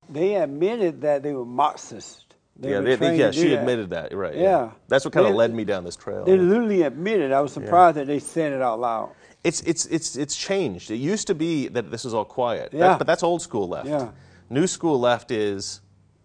They 0.09 0.35
admitted 0.35 1.01
that 1.01 1.23
they 1.23 1.33
were 1.33 1.45
Marxist. 1.45 2.35
They 2.57 2.71
yeah, 2.71 2.77
were 2.79 2.83
they, 2.83 2.95
they, 2.95 3.17
yeah, 3.17 3.31
she 3.31 3.49
that. 3.49 3.59
admitted 3.59 3.89
that. 3.91 4.13
Right. 4.15 4.35
Yeah. 4.35 4.71
That's 4.87 5.05
what 5.05 5.13
kind 5.13 5.27
of 5.27 5.35
led 5.35 5.53
me 5.53 5.65
down 5.65 5.83
this 5.83 5.95
trail. 5.95 6.25
They 6.25 6.37
literally 6.37 6.83
admitted. 6.83 7.31
I 7.31 7.41
was 7.41 7.53
surprised 7.53 7.97
that 7.97 8.07
they 8.07 8.19
said 8.19 8.53
it 8.53 8.61
out 8.61 8.79
loud. 8.79 9.11
It's 9.43 9.61
it's 9.61 9.85
it's 9.85 10.15
it's 10.15 10.35
changed. 10.35 10.91
It 10.91 10.97
used 10.97 11.27
to 11.27 11.35
be 11.35 11.67
that 11.69 11.91
this 11.91 12.03
was 12.03 12.13
all 12.13 12.25
quiet. 12.25 12.71
That- 12.71 12.77
Yeah. 12.77 12.97
but 12.97 13.07
that's 13.07 13.23
old 13.23 13.41
school 13.41 13.67
left. 13.67 13.87
Yeah. 13.87 14.09
New 14.49 14.67
school 14.67 14.99
left 14.99 15.31
is 15.31 15.81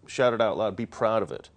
shout 0.07 0.33
it 0.33 0.41
out 0.41 0.57
loud. 0.57 0.75
Be 0.75 0.85
proud 0.85 1.23
of 1.23 1.31
it. 1.31 1.49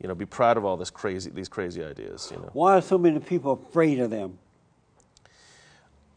You 0.00 0.08
know, 0.08 0.14
be 0.14 0.26
proud 0.26 0.56
of 0.56 0.64
all 0.64 0.76
this 0.76 0.90
crazy 0.90 1.30
these 1.30 1.48
crazy 1.48 1.84
ideas. 1.84 2.28
You 2.30 2.38
know. 2.38 2.50
Why 2.52 2.76
are 2.76 2.82
so 2.82 2.98
many 2.98 3.18
people 3.18 3.52
afraid 3.68 3.98
of 3.98 4.10
them? 4.10 4.38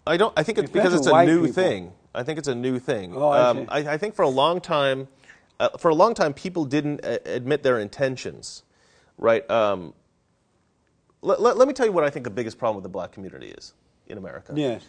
I 0.06 0.18
don't. 0.18 0.34
I 0.38 0.44
think 0.44 0.58
it's 0.58 0.70
because 0.70 0.94
it's 0.94 1.08
a 1.08 1.26
new 1.26 1.48
people. 1.48 1.54
thing. 1.54 1.94
I 2.14 2.24
think 2.24 2.38
it's 2.38 2.48
a 2.48 2.56
new 2.56 2.78
thing. 2.80 3.14
Oh, 3.16 3.30
I 3.30 3.50
um, 3.50 3.66
I, 3.70 3.80
I 3.94 3.98
think 3.98 4.16
for 4.16 4.24
a 4.24 4.30
long 4.30 4.62
time, 4.62 5.08
uh, 5.60 5.70
for 5.80 5.90
a 5.90 5.96
long 5.96 6.14
time, 6.14 6.34
people 6.34 6.66
didn't 6.66 7.04
uh, 7.04 7.18
admit 7.26 7.64
their 7.64 7.80
intentions, 7.80 8.64
right? 9.18 9.50
Um, 9.50 9.94
let, 11.22 11.42
let, 11.42 11.58
let 11.58 11.68
me 11.68 11.74
tell 11.74 11.86
you 11.86 11.92
what 11.94 12.04
I 12.04 12.10
think 12.10 12.26
the 12.26 12.30
biggest 12.30 12.58
problem 12.58 12.76
with 12.76 12.84
the 12.84 12.90
black 12.90 13.12
community 13.14 13.48
is 13.48 13.74
in 14.14 14.18
America. 14.18 14.54
Yes. 14.56 14.84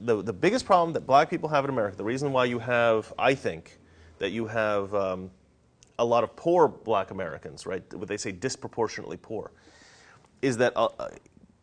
The 0.00 0.22
the 0.22 0.32
biggest 0.32 0.64
problem 0.64 0.92
that 0.92 1.06
black 1.06 1.28
people 1.28 1.48
have 1.48 1.64
in 1.64 1.70
America, 1.70 1.96
the 1.96 2.04
reason 2.04 2.32
why 2.32 2.44
you 2.44 2.60
have, 2.60 3.12
I 3.18 3.34
think, 3.34 3.78
that 4.18 4.30
you 4.30 4.46
have 4.46 4.94
um, 4.94 5.30
a 5.98 6.04
lot 6.04 6.22
of 6.24 6.34
poor 6.36 6.68
black 6.68 7.10
Americans, 7.10 7.66
right? 7.66 7.82
What 7.92 8.08
they 8.08 8.16
say 8.16 8.32
disproportionately 8.32 9.16
poor, 9.16 9.50
is 10.40 10.56
that 10.58 10.72
uh, 10.76 10.88
uh, 10.98 11.08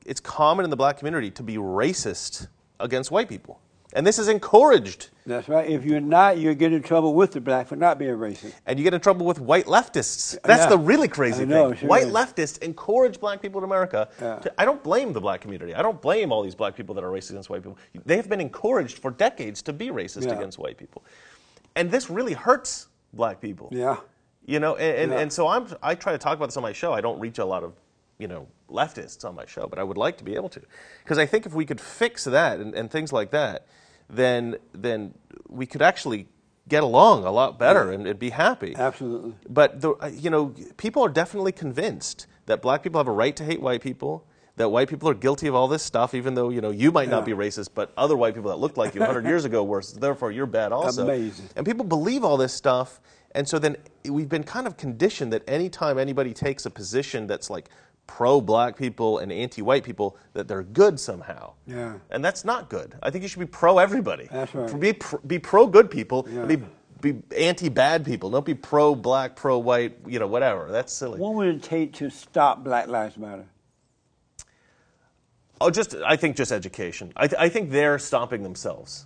it's 0.05 0.19
common 0.19 0.65
in 0.65 0.69
the 0.69 0.75
black 0.75 0.97
community 0.97 1.31
to 1.31 1.43
be 1.43 1.55
racist 1.55 2.47
against 2.79 3.10
white 3.10 3.29
people. 3.29 3.60
And 3.93 4.06
this 4.06 4.19
is 4.19 4.28
encouraged. 4.28 5.10
That's 5.26 5.47
right. 5.47 5.69
If 5.69 5.86
you're 5.86 6.02
not, 6.02 6.38
you're 6.38 6.54
getting 6.54 6.78
in 6.78 6.84
trouble 6.84 7.13
with 7.13 7.32
the 7.32 7.39
black 7.41 7.67
for 7.67 7.76
not 7.78 7.97
being 7.97 8.12
racist. 8.12 8.54
And 8.65 8.78
you 8.78 8.84
get 8.84 8.93
in 8.93 9.00
trouble 9.00 9.26
with 9.26 9.39
white 9.39 9.65
leftists. 9.65 10.38
That's 10.43 10.63
Yeah. 10.63 10.69
the 10.69 10.78
really 10.78 11.08
crazy 11.08 11.45
know, 11.45 11.69
thing. 11.69 11.80
sure 11.80 11.89
white 11.89 12.08
is. 12.08 12.13
leftists 12.13 12.62
encourage 12.62 13.19
black 13.19 13.41
people 13.41 13.60
in 13.60 13.63
America. 13.63 14.10
Yeah. 14.21 14.39
To, 14.39 14.54
I 14.58 14.65
don't 14.65 14.84
blame 14.84 15.13
the 15.13 15.21
black 15.21 15.39
community. 15.41 15.73
I 15.73 15.82
don't 15.82 16.02
blame 16.02 16.32
all 16.34 16.43
these 16.43 16.56
black 16.56 16.76
people 16.76 16.95
that 16.95 17.04
are 17.04 17.10
racist 17.10 17.32
against 17.32 17.50
white 17.50 17.63
people. 17.63 17.78
They 18.06 18.17
have 18.17 18.28
been 18.30 18.41
encouraged 18.41 18.97
for 19.00 19.10
decades 19.12 19.62
to 19.63 19.73
be 19.73 19.88
racist 19.88 20.26
Yeah. 20.28 20.34
against 20.34 20.60
white 20.60 20.78
people. 20.78 21.04
And 21.76 21.89
this 21.89 22.10
really 22.10 22.34
hurts 22.34 22.88
black 23.13 23.39
people. 23.39 23.69
Yeah. 23.71 23.97
You 24.45 24.60
know, 24.60 24.76
and, 24.76 25.12
and, 25.12 25.21
and 25.21 25.34
so 25.34 25.47
I'm, 25.47 25.67
I 25.82 25.95
try 25.95 26.12
to 26.12 26.17
talk 26.17 26.36
about 26.36 26.47
this 26.47 26.58
on 26.58 26.63
my 26.63 26.73
show. 26.73 26.91
I 26.93 27.02
don't 27.02 27.19
reach 27.19 27.38
a 27.39 27.45
lot 27.45 27.63
of, 27.63 27.73
you 28.17 28.28
know, 28.28 28.47
leftists 28.69 29.23
on 29.25 29.36
my 29.36 29.45
show, 29.45 29.67
but 29.67 29.80
I 29.80 29.84
would 29.84 29.97
like 29.97 30.17
to 30.17 30.23
be 30.23 30.36
able 30.36 30.49
to. 30.49 30.62
Because 31.03 31.17
I 31.17 31.25
think 31.25 31.45
if 31.45 31.53
we 31.53 31.65
could 31.65 31.82
fix 31.82 32.23
that 32.25 32.60
and, 32.60 32.73
and 32.73 32.91
things 32.91 33.13
like 33.13 33.32
that, 33.32 33.67
then, 34.10 34.58
then 34.73 35.13
we 35.47 35.65
could 35.65 35.82
actually 35.82 36.27
get 36.67 36.84
along 36.84 37.23
a 37.23 37.32
lot 37.32 37.58
better 37.58 37.91
and, 37.91 38.06
and 38.08 38.19
be 38.19 38.30
happy. 38.30 38.75
Absolutely. 38.75 39.34
But 39.49 39.82
the, 39.82 39.91
uh, 39.91 40.08
you 40.08 40.30
know, 40.30 40.53
people 40.77 41.03
are 41.03 41.10
definitely 41.10 41.51
convinced 41.51 42.27
that 42.45 42.62
black 42.62 42.84
people 42.84 42.99
have 42.99 43.08
a 43.08 43.12
right 43.12 43.36
to 43.36 43.43
hate 43.43 43.62
white 43.62 43.82
people. 43.82 44.25
That 44.58 44.69
white 44.69 44.89
people 44.89 45.08
are 45.08 45.13
guilty 45.13 45.45
of 45.45 45.53
all 45.53 45.67
this 45.67 45.84
stuff, 45.84 46.15
even 46.15 46.34
though 46.34 46.49
you 46.49 46.62
know 46.62 46.71
you 46.71 46.91
might 46.91 47.10
not 47.10 47.25
be 47.25 47.32
racist, 47.32 47.69
but 47.75 47.93
other 47.95 48.17
white 48.17 48.34
people 48.34 48.49
that 48.49 48.58
looked 48.58 48.75
like 48.75 48.95
you 48.95 49.01
100 49.01 49.23
years 49.25 49.45
ago 49.45 49.63
were. 49.63 49.84
so 49.84 49.99
Therefore, 49.99 50.32
you're 50.32 50.47
bad 50.47 50.71
also. 50.71 51.03
Amazing. 51.03 51.47
And 51.56 51.63
people 51.63 51.86
believe 51.86 52.23
all 52.23 52.38
this 52.38 52.53
stuff, 52.53 52.99
and 53.36 53.47
so 53.47 53.60
then 53.60 53.77
we've 54.06 54.30
been 54.30 54.43
kind 54.43 54.65
of 54.65 54.75
conditioned 54.75 55.32
that 55.32 55.43
anytime 55.47 55.99
anybody 55.99 56.34
takes 56.34 56.65
a 56.65 56.71
position 56.71 57.27
that's 57.27 57.51
like 57.51 57.69
pro-black 58.07 58.77
people 58.77 59.19
and 59.19 59.31
anti-white 59.31 59.83
people, 59.83 60.17
that 60.33 60.47
they're 60.47 60.63
good 60.63 60.99
somehow. 60.99 61.53
Yeah. 61.67 61.95
And 62.09 62.23
that's 62.23 62.43
not 62.43 62.69
good. 62.69 62.95
I 63.03 63.11
think 63.11 63.21
you 63.21 63.27
should 63.27 63.39
be 63.39 63.45
pro 63.45 63.77
everybody. 63.77 64.27
That's 64.31 64.55
right. 64.55 64.79
Be 64.79 64.93
pr- 64.93 65.17
be 65.27 65.37
pro 65.39 65.67
good 65.67 65.91
people. 65.91 66.27
Yeah. 66.31 66.39
And 66.39 66.47
be 66.47 66.61
be 66.99 67.21
anti 67.37 67.69
bad 67.69 68.05
people. 68.05 68.29
Don't 68.31 68.45
be 68.45 68.55
pro 68.55 68.95
black, 68.95 69.35
pro 69.35 69.59
white. 69.59 69.97
You 70.07 70.19
know, 70.19 70.27
whatever. 70.27 70.71
That's 70.71 70.91
silly. 70.91 71.19
What 71.19 71.35
would 71.35 71.47
it 71.47 71.61
take 71.61 71.93
to 71.93 72.09
stop 72.09 72.63
Black 72.63 72.87
Lives 72.87 73.17
Matter? 73.17 73.45
Oh, 75.59 75.69
just 75.69 75.95
I 75.95 76.15
think 76.15 76.35
just 76.35 76.51
education. 76.51 77.11
I, 77.15 77.27
th- 77.27 77.39
I 77.39 77.49
think 77.49 77.71
they're 77.71 77.99
stopping 77.99 78.43
themselves, 78.43 79.05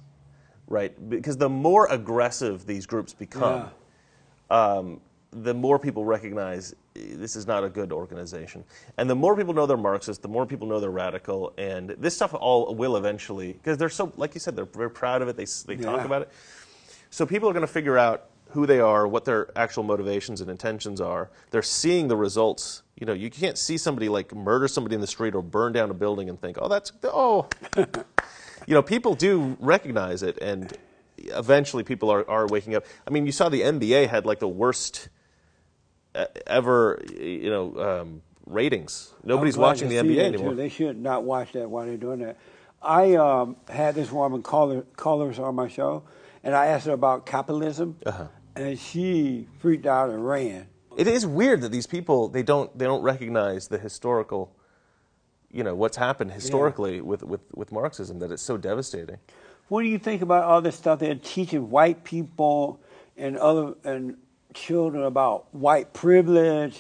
right? 0.68 1.10
Because 1.10 1.38
the 1.38 1.50
more 1.50 1.88
aggressive 1.88 2.66
these 2.66 2.86
groups 2.86 3.14
become, 3.14 3.70
um, 4.50 5.00
the 5.32 5.54
more 5.54 5.80
people 5.80 6.06
recognize 6.06 6.74
eh, 6.96 7.14
this 7.14 7.36
is 7.36 7.48
not 7.48 7.64
a 7.64 7.70
good 7.70 7.92
organization, 7.92 8.64
and 8.98 9.10
the 9.10 9.16
more 9.16 9.36
people 9.36 9.54
know 9.54 9.66
they're 9.66 9.78
Marxist, 9.78 10.22
the 10.22 10.28
more 10.28 10.46
people 10.46 10.68
know 10.68 10.80
they're 10.80 10.90
radical, 10.90 11.54
and 11.58 11.90
this 11.92 12.16
stuff 12.16 12.34
all 12.34 12.76
will 12.76 12.98
eventually 12.98 13.54
because 13.54 13.78
they're 13.78 13.90
so, 13.90 14.12
like 14.18 14.34
you 14.34 14.40
said, 14.40 14.56
they're 14.56 14.66
very 14.66 14.92
proud 14.92 15.22
of 15.22 15.28
it. 15.28 15.38
They 15.38 15.46
they 15.66 15.82
talk 15.82 16.06
about 16.06 16.24
it. 16.24 16.30
So 17.10 17.26
people 17.26 17.50
are 17.50 17.54
going 17.54 17.66
to 17.66 17.72
figure 17.72 17.98
out 17.98 18.28
who 18.52 18.66
they 18.66 18.80
are, 18.80 19.08
what 19.08 19.26
their 19.26 19.50
actual 19.58 19.84
motivations 19.84 20.42
and 20.42 20.50
intentions 20.50 21.00
are. 21.00 21.30
They're 21.52 21.62
seeing 21.62 22.08
the 22.08 22.18
results. 22.18 22.84
You 23.00 23.06
know, 23.06 23.14
you 23.14 23.30
can't 23.30 23.58
see 23.58 23.78
somebody 23.78 24.10
like 24.10 24.36
murder 24.36 24.68
somebody 24.68 24.96
in 24.96 25.02
the 25.02 25.08
street 25.08 25.34
or 25.34 25.42
burn 25.42 25.74
down 25.74 25.90
a 25.90 25.94
building 25.94 26.30
and 26.30 26.40
think, 26.40 26.58
"Oh, 26.62 26.68
that's 26.68 26.92
oh." 27.04 27.48
you 27.78 28.74
know, 28.74 28.82
people 28.82 29.16
do 29.16 29.58
recognize 29.60 30.24
it, 30.24 30.38
and 30.42 30.78
eventually 31.18 31.84
people 31.84 32.10
are, 32.12 32.30
are 32.30 32.48
waking 32.48 32.76
up. 32.76 32.86
I 33.08 33.12
mean, 33.12 33.26
you 33.26 33.32
saw 33.32 33.50
the 33.50 33.62
NBA 33.62 34.10
had 34.10 34.26
like 34.26 34.40
the 34.40 34.48
worst 34.48 35.10
ever, 36.48 37.02
you 37.18 37.50
know, 37.50 37.78
um, 38.02 38.22
ratings. 38.46 39.14
Nobody's 39.24 39.58
watching 39.58 39.90
the 39.90 39.96
NBA 39.96 40.20
anymore. 40.20 40.52
Too. 40.52 40.56
They 40.56 40.70
should 40.70 41.00
not 41.00 41.24
watch 41.24 41.54
that 41.54 41.70
while 41.70 41.86
they're 41.86 41.98
doing 41.98 42.20
that. 42.20 42.38
I 42.82 43.16
um, 43.16 43.58
had 43.70 43.96
this 43.96 44.12
woman 44.12 44.42
caller, 44.42 44.82
callers 44.98 45.38
on 45.40 45.56
my 45.56 45.68
show, 45.68 46.04
and 46.44 46.56
I 46.56 46.68
asked 46.68 46.88
her 46.88 46.94
about 46.94 47.26
capitalism, 47.26 47.98
Uh-huh. 48.06 48.28
and 48.56 48.78
she 48.80 49.48
freaked 49.60 49.86
out 49.86 50.10
and 50.10 50.28
ran. 50.28 50.68
It 50.98 51.08
is 51.08 51.26
weird 51.26 51.62
that 51.62 51.72
these 51.72 51.88
people 51.88 52.28
they 52.28 52.44
don't 52.44 52.76
they 52.78 52.86
don't 52.86 53.02
recognize 53.02 53.70
the 53.70 53.78
historical, 53.78 54.54
you 55.52 55.64
know, 55.64 55.74
what's 55.76 55.96
happened 55.96 56.32
historically 56.32 57.00
with, 57.00 57.24
with, 57.24 57.42
with 57.54 57.72
Marxism 57.72 58.20
that 58.20 58.32
it's 58.32 58.42
so 58.42 58.58
devastating. 58.58 59.18
What 59.70 59.84
do 59.84 59.88
you 59.88 59.98
think 59.98 60.22
about 60.22 60.44
all 60.44 60.62
this 60.62 60.76
stuff 60.76 61.00
they're 61.00 61.16
teaching 61.16 61.70
white 61.70 62.04
people 62.04 62.82
and 63.16 63.38
other 63.38 63.76
and 63.86 64.18
children 64.54 65.04
about 65.04 65.54
white 65.54 65.94
privilege? 65.94 66.80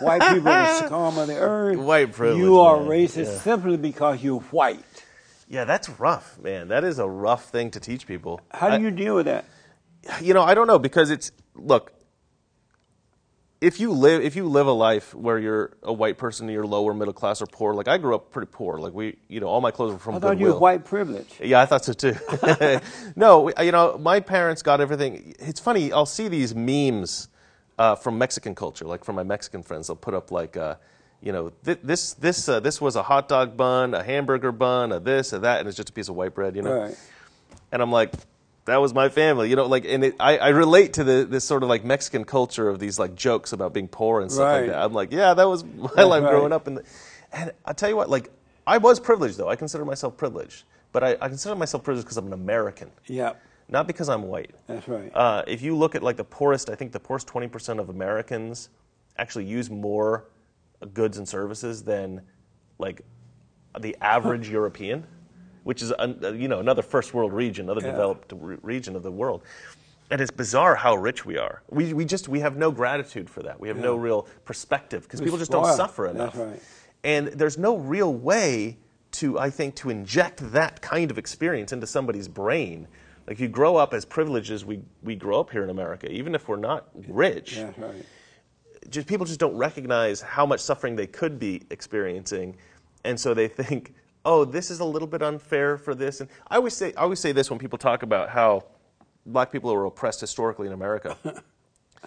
White 0.00 0.20
people 0.22 0.48
are 0.48 0.80
the 0.80 0.86
scum 0.86 1.18
of 1.18 1.26
the 1.26 1.36
earth. 1.36 1.78
White 1.78 2.12
privilege, 2.12 2.38
You 2.42 2.60
are 2.60 2.78
man. 2.78 2.88
racist 2.88 3.26
Yeah. 3.26 3.38
simply 3.38 3.76
because 3.76 4.22
you're 4.22 4.40
white. 4.40 4.84
Yeah, 5.48 5.64
that's 5.64 5.88
rough, 5.90 6.38
man. 6.38 6.68
That 6.68 6.84
is 6.84 6.98
a 6.98 7.08
rough 7.08 7.50
thing 7.50 7.70
to 7.72 7.80
teach 7.80 8.06
people. 8.06 8.40
How 8.50 8.68
do 8.70 8.74
I- 8.76 8.78
you 8.78 8.90
deal 8.90 9.14
with 9.16 9.26
that? 9.26 9.44
you 10.22 10.32
know, 10.32 10.42
I 10.42 10.54
don't 10.54 10.66
know 10.66 10.78
because 10.78 11.10
it's 11.10 11.30
look. 11.54 11.92
If 13.60 13.78
you 13.78 13.92
live 13.92 14.22
if 14.22 14.36
you 14.36 14.46
live 14.48 14.66
a 14.66 14.72
life 14.72 15.14
where 15.14 15.38
you're 15.38 15.72
a 15.82 15.92
white 15.92 16.16
person, 16.16 16.46
and 16.46 16.54
you're 16.54 16.64
lower 16.66 16.94
middle 16.94 17.12
class 17.12 17.42
or 17.42 17.46
poor, 17.46 17.74
like 17.74 17.88
I 17.88 17.98
grew 17.98 18.14
up 18.14 18.30
pretty 18.30 18.50
poor. 18.50 18.78
Like 18.78 18.94
we, 18.94 19.16
you 19.28 19.38
know, 19.40 19.48
all 19.48 19.60
my 19.60 19.70
clothes 19.70 19.92
were 19.92 19.98
from 19.98 20.14
I 20.14 20.18
thought 20.18 20.30
Goodwill. 20.30 20.48
you 20.48 20.54
were 20.54 20.60
white 20.60 20.84
privilege. 20.84 21.34
Yeah, 21.42 21.60
I 21.60 21.66
thought 21.66 21.84
so 21.84 21.92
too. 21.92 22.14
no, 23.16 23.40
we- 23.40 23.52
you 23.62 23.70
know, 23.72 23.98
my 23.98 24.18
parents 24.20 24.62
got 24.62 24.80
everything. 24.80 25.34
It's 25.38 25.60
funny. 25.60 25.92
I'll 25.92 26.06
see 26.06 26.28
these 26.28 26.54
memes 26.54 27.28
uh, 27.78 27.96
from 27.96 28.16
Mexican 28.16 28.54
culture, 28.54 28.86
like 28.86 29.04
from 29.04 29.16
my 29.16 29.24
Mexican 29.24 29.62
friends. 29.62 29.88
They'll 29.88 29.96
put 29.96 30.14
up 30.14 30.30
like, 30.30 30.56
uh, 30.56 30.76
you 31.20 31.32
know, 31.32 31.52
th- 31.64 31.80
this 31.82 32.14
this 32.14 32.48
uh, 32.48 32.60
this 32.60 32.80
was 32.80 32.96
a 32.96 33.02
hot 33.02 33.28
dog 33.28 33.58
bun, 33.58 33.92
a 33.92 34.02
hamburger 34.02 34.52
bun, 34.52 34.90
a 34.90 35.00
this, 35.00 35.34
a 35.34 35.38
that, 35.40 35.58
and 35.60 35.68
it's 35.68 35.76
just 35.76 35.90
a 35.90 35.92
piece 35.92 36.08
of 36.08 36.14
white 36.14 36.34
bread, 36.34 36.56
you 36.56 36.62
know. 36.62 36.80
Right. 36.80 36.96
And 37.72 37.82
I'm 37.82 37.92
like, 37.92 38.12
that 38.70 38.80
was 38.80 38.94
my 38.94 39.08
family, 39.08 39.50
you 39.50 39.56
know. 39.56 39.66
Like, 39.66 39.84
and 39.84 40.04
it, 40.04 40.14
I, 40.20 40.38
I 40.38 40.48
relate 40.48 40.94
to 40.94 41.04
the 41.04 41.26
this 41.28 41.44
sort 41.44 41.62
of 41.62 41.68
like 41.68 41.84
Mexican 41.84 42.24
culture 42.24 42.68
of 42.68 42.78
these 42.78 42.98
like 42.98 43.14
jokes 43.14 43.52
about 43.52 43.72
being 43.74 43.88
poor 43.88 44.20
and 44.20 44.30
stuff 44.30 44.44
Right. 44.44 44.60
like 44.62 44.70
that. 44.70 44.82
I'm 44.82 44.92
like, 44.92 45.12
yeah, 45.12 45.34
that 45.34 45.44
was 45.48 45.64
my 45.64 46.02
life 46.02 46.22
right. 46.22 46.30
growing 46.30 46.52
up. 46.52 46.66
And 46.66 46.80
and 47.32 47.52
I 47.64 47.72
tell 47.72 47.88
you 47.88 47.96
what, 47.96 48.08
like, 48.10 48.30
I 48.66 48.78
was 48.78 48.98
privileged 49.00 49.36
though. 49.38 49.48
I 49.48 49.56
consider 49.56 49.84
myself 49.84 50.16
privileged 50.16 50.64
but 50.92 51.04
I, 51.04 51.16
I 51.20 51.28
consider 51.28 51.54
myself 51.54 51.84
privileged 51.84 52.06
because 52.06 52.16
I'm 52.16 52.26
an 52.26 52.32
American, 52.32 52.90
Yep, 53.06 53.40
not 53.68 53.86
because 53.86 54.08
I'm 54.08 54.22
white. 54.24 54.50
that's 54.66 54.88
right. 54.88 55.12
Uh, 55.14 55.44
if 55.46 55.62
you 55.62 55.76
look 55.76 55.94
at 55.94 56.02
like 56.02 56.16
the 56.16 56.24
poorest, 56.24 56.68
I 56.68 56.74
think 56.74 56.90
the 56.90 56.98
poorest 56.98 57.28
20% 57.28 57.78
of 57.78 57.90
Americans 57.90 58.70
actually 59.16 59.44
use 59.44 59.70
more 59.70 60.24
goods 60.92 61.16
and 61.16 61.28
services 61.28 61.84
than 61.84 62.22
like 62.80 63.02
the 63.78 63.96
average 64.00 64.48
European, 64.48 65.06
which 65.64 65.82
is 65.82 65.92
you 66.34 66.48
know 66.48 66.60
another 66.60 66.82
first 66.82 67.14
world 67.14 67.32
region, 67.32 67.66
another 67.66 67.86
Yeah. 67.86 67.92
developed 67.92 68.32
re- 68.36 68.56
region 68.62 68.96
of 68.96 69.02
the 69.02 69.12
world. 69.12 69.42
And 70.12 70.20
it's 70.20 70.30
bizarre 70.32 70.74
how 70.74 70.96
rich 70.96 71.24
we 71.24 71.38
are. 71.38 71.62
We, 71.70 71.92
we 71.94 72.04
just 72.04 72.28
we 72.28 72.40
have 72.40 72.56
no 72.56 72.72
gratitude 72.72 73.30
for 73.30 73.42
that. 73.44 73.60
We 73.60 73.68
have 73.68 73.76
no 73.78 73.94
real 73.94 74.26
perspective 74.44 75.02
because 75.04 75.20
people 75.20 75.38
just 75.38 75.52
don't 75.52 75.64
spoiled. 75.64 75.76
suffer 75.76 76.06
enough. 76.08 76.36
Right. 76.36 76.60
And 77.04 77.28
there's 77.28 77.56
no 77.58 77.76
real 77.76 78.12
way 78.12 78.76
to, 79.12 79.38
I 79.38 79.50
think, 79.50 79.76
to 79.76 79.90
inject 79.90 80.52
that 80.52 80.82
kind 80.82 81.10
of 81.10 81.18
experience 81.18 81.72
into 81.72 81.86
somebody's 81.86 82.26
brain. 82.28 82.88
Like 83.28 83.38
you 83.38 83.46
grow 83.48 83.76
up 83.76 83.94
as 83.94 84.04
privileged 84.04 84.50
as 84.50 84.64
we, 84.64 84.80
we 85.02 85.14
grow 85.14 85.38
up 85.40 85.50
here 85.50 85.62
in 85.62 85.70
America, 85.70 86.10
even 86.10 86.34
if 86.34 86.48
we're 86.48 86.56
not 86.56 86.88
rich, 87.08 87.56
That's 87.56 87.78
right. 87.78 88.04
just 88.88 89.06
people 89.06 89.24
just 89.26 89.38
don't 89.40 89.56
recognize 89.56 90.20
how 90.20 90.44
much 90.44 90.58
suffering 90.60 90.96
they 90.96 91.06
could 91.06 91.38
be 91.38 91.62
experiencing, 91.70 92.56
and 93.04 93.18
so 93.18 93.32
they 93.32 93.46
think, 93.48 93.94
oh, 94.24 94.44
this 94.44 94.70
is 94.70 94.80
a 94.80 94.84
little 94.84 95.08
bit 95.08 95.22
unfair 95.22 95.76
for 95.78 95.94
this. 95.94 96.20
And 96.20 96.28
I 96.48 96.56
always 96.56 96.74
say, 96.74 96.92
I 96.94 97.02
always 97.02 97.20
say 97.20 97.32
this 97.32 97.50
when 97.50 97.58
people 97.58 97.78
talk 97.78 98.02
about 98.02 98.30
how 98.30 98.64
black 99.26 99.52
people 99.52 99.72
are 99.72 99.84
oppressed 99.84 100.20
historically 100.20 100.66
in 100.66 100.72
America. 100.72 101.16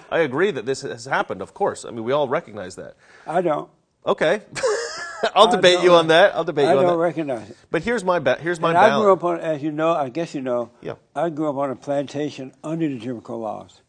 I 0.09 0.19
agree 0.19 0.51
that 0.51 0.65
this 0.65 0.81
has 0.81 1.05
happened, 1.05 1.41
of 1.41 1.53
course. 1.53 1.85
I 1.85 1.91
mean, 1.91 2.03
we 2.03 2.11
all 2.11 2.27
recognize 2.27 2.75
that. 2.75 2.95
I 3.27 3.41
don't. 3.41 3.69
Okay, 4.05 4.41
I'll 5.35 5.47
I 5.47 5.51
debate 5.51 5.81
you 5.81 5.93
on 5.93 6.07
that. 6.07 6.35
I'll 6.35 6.43
debate 6.43 6.67
I 6.67 6.73
you 6.73 6.79
on 6.79 6.85
don't 6.85 6.97
recognize 6.97 7.49
it. 7.49 7.57
But 7.71 7.83
here's 7.83 8.03
my 8.03 8.19
ba- 8.19 8.37
here's 8.41 8.59
my 8.59 8.69
And 8.69 8.77
I 8.77 8.99
grew 8.99 9.13
up 9.13 9.23
on, 9.23 9.39
as 9.39 9.63
you 9.63 9.71
know, 9.71 9.93
I 9.93 10.09
guess 10.09 10.35
you 10.35 10.41
know. 10.41 10.71
Yeah. 10.81 10.95
I 11.15 11.29
grew 11.29 11.49
up 11.49 11.55
on 11.55 11.69
a 11.69 11.75
plantation 11.75 12.53
under 12.63 12.89
the 12.89 12.97
Jim 12.97 13.21
Crow 13.21 13.39
laws. 13.39 13.79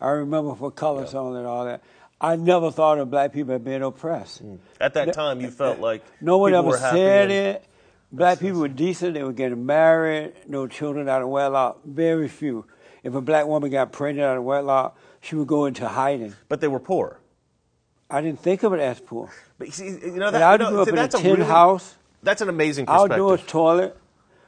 I 0.00 0.08
remember 0.10 0.54
for 0.54 0.70
colors 0.70 1.12
on 1.12 1.36
and 1.36 1.46
all 1.46 1.64
that. 1.66 1.82
I 2.20 2.36
never 2.36 2.70
thought 2.70 2.98
of 2.98 3.10
black 3.10 3.32
people 3.32 3.54
as 3.54 3.60
being 3.60 3.82
oppressed. 3.82 4.44
Mm. 4.44 4.58
At 4.80 4.94
that 4.94 5.12
time, 5.12 5.40
you 5.40 5.50
felt 5.50 5.78
uh, 5.78 5.82
like 5.82 6.04
No 6.20 6.38
one 6.38 6.52
ever 6.54 6.76
said 6.76 7.30
it. 7.30 7.64
Black 8.10 8.40
people 8.40 8.60
were 8.60 8.68
decent. 8.68 9.14
They 9.14 9.22
were 9.22 9.32
getting 9.32 9.66
married. 9.66 10.32
No 10.48 10.66
children 10.66 11.08
out 11.08 11.22
of 11.22 11.28
wedlock. 11.28 11.84
Very 11.84 12.28
few. 12.28 12.64
If 13.04 13.14
a 13.14 13.20
black 13.20 13.46
woman 13.46 13.70
got 13.70 13.92
pregnant 13.92 14.26
out 14.26 14.36
of 14.36 14.42
wedlock, 14.44 14.98
she 15.20 15.36
would 15.36 15.46
go 15.46 15.66
into 15.66 15.86
hiding. 15.86 16.34
but 16.48 16.60
they 16.60 16.68
were 16.68 16.80
poor. 16.80 17.20
I 18.10 18.20
didn't 18.22 18.40
think 18.40 18.62
of 18.62 18.72
it 18.72 18.80
as 18.80 19.00
poor. 19.00 19.30
But 19.58 19.68
you 19.68 19.72
see, 19.72 19.86
you 19.88 20.12
know 20.16 20.30
that 20.30 20.42
I 20.42 20.56
grew 20.56 20.80
up 20.80 20.88
see, 20.88 20.92
in 20.92 20.98
a 20.98 21.08
tin 21.08 21.32
really- 21.34 21.44
house, 21.44 21.96
That's 22.22 22.40
an 22.40 22.48
amazing 22.48 22.86
perspective. 22.86 23.12
outdoors 23.12 23.42
toilet, 23.46 23.96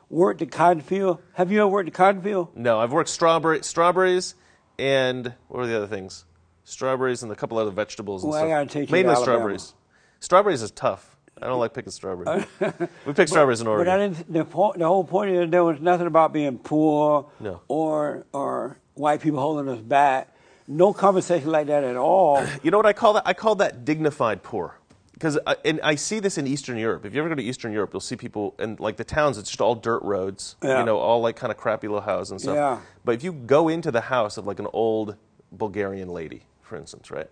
worked 0.08 0.40
the 0.40 0.46
cotton 0.46 0.80
field. 0.80 1.20
Have 1.34 1.52
you 1.52 1.60
ever 1.60 1.68
worked 1.68 1.86
the 1.86 1.90
cotton 1.90 2.22
field? 2.22 2.56
No, 2.56 2.80
I've 2.80 2.92
worked 2.92 3.10
strawberry, 3.10 3.62
strawberries, 3.62 4.34
and 4.78 5.34
what 5.48 5.58
were 5.58 5.66
the 5.66 5.76
other 5.76 5.86
things? 5.86 6.24
Strawberries 6.70 7.22
and 7.22 7.32
a 7.32 7.34
couple 7.36 7.58
other 7.58 7.70
vegetables. 7.70 8.22
And 8.22 8.30
Well, 8.32 8.38
I 8.40 8.42
stuff. 8.46 8.50
gotta 8.50 8.66
take 8.66 8.80
you 8.82 8.86
to 8.86 8.92
Mainly 8.92 9.08
Alabama. 9.14 9.24
strawberries. 9.24 9.74
Strawberries 10.20 10.62
is 10.62 10.70
tough. 10.70 11.16
I 11.42 11.46
don't 11.46 11.58
like 11.58 11.72
picking 11.72 11.90
strawberries. 11.90 12.44
we 13.06 13.12
pick 13.14 13.28
strawberries 13.28 13.60
in 13.62 13.66
order. 13.66 13.84
But 13.84 13.90
I 13.90 13.98
didn't. 13.98 14.30
The, 14.32 14.44
point, 14.44 14.78
the 14.78 14.86
whole 14.86 15.04
point 15.04 15.30
is 15.30 15.50
there 15.50 15.64
was 15.64 15.80
nothing 15.80 16.06
about 16.06 16.32
being 16.32 16.58
poor 16.58 17.26
No. 17.40 17.62
or 17.68 18.26
or 18.32 18.76
white 18.94 19.20
people 19.22 19.40
holding 19.40 19.72
us 19.72 19.80
back. 19.80 20.34
No 20.68 20.92
conversation 20.92 21.50
like 21.50 21.66
that 21.68 21.82
at 21.82 21.96
all. 21.96 22.44
You 22.62 22.70
know 22.70 22.76
what 22.76 22.86
I 22.86 22.92
call 22.92 23.14
that? 23.14 23.22
I 23.26 23.32
call 23.32 23.54
that 23.56 23.84
dignified 23.84 24.42
poor. 24.42 24.76
Because 25.12 25.38
I, 25.46 25.56
and 25.66 25.80
I 25.82 25.96
see 25.96 26.18
this 26.20 26.38
in 26.38 26.46
Eastern 26.46 26.78
Europe. 26.78 27.04
If 27.04 27.12
you 27.14 27.20
ever 27.20 27.28
go 27.28 27.34
to 27.34 27.42
Eastern 27.42 27.72
Europe, 27.72 27.90
you'll 27.92 28.00
see 28.00 28.16
people 28.16 28.54
and 28.58 28.78
like 28.80 28.96
the 28.96 29.04
towns. 29.04 29.36
It's 29.38 29.48
just 29.50 29.60
all 29.60 29.74
dirt 29.74 30.02
roads. 30.02 30.56
Yeah. 30.62 30.80
You 30.80 30.84
know, 30.86 30.98
all 30.98 31.20
like 31.20 31.36
kind 31.36 31.50
of 31.50 31.56
crappy 31.58 31.88
little 31.88 32.00
houses 32.02 32.30
and 32.32 32.40
stuff. 32.40 32.54
Yeah. 32.54 32.78
But 33.04 33.14
if 33.16 33.24
you 33.24 33.32
go 33.32 33.68
into 33.68 33.90
the 33.90 34.00
house 34.02 34.36
of 34.38 34.46
like 34.46 34.58
an 34.60 34.68
old 34.72 35.16
Bulgarian 35.52 36.08
lady, 36.08 36.42
for 36.70 36.76
instance, 36.76 37.10
right? 37.10 37.28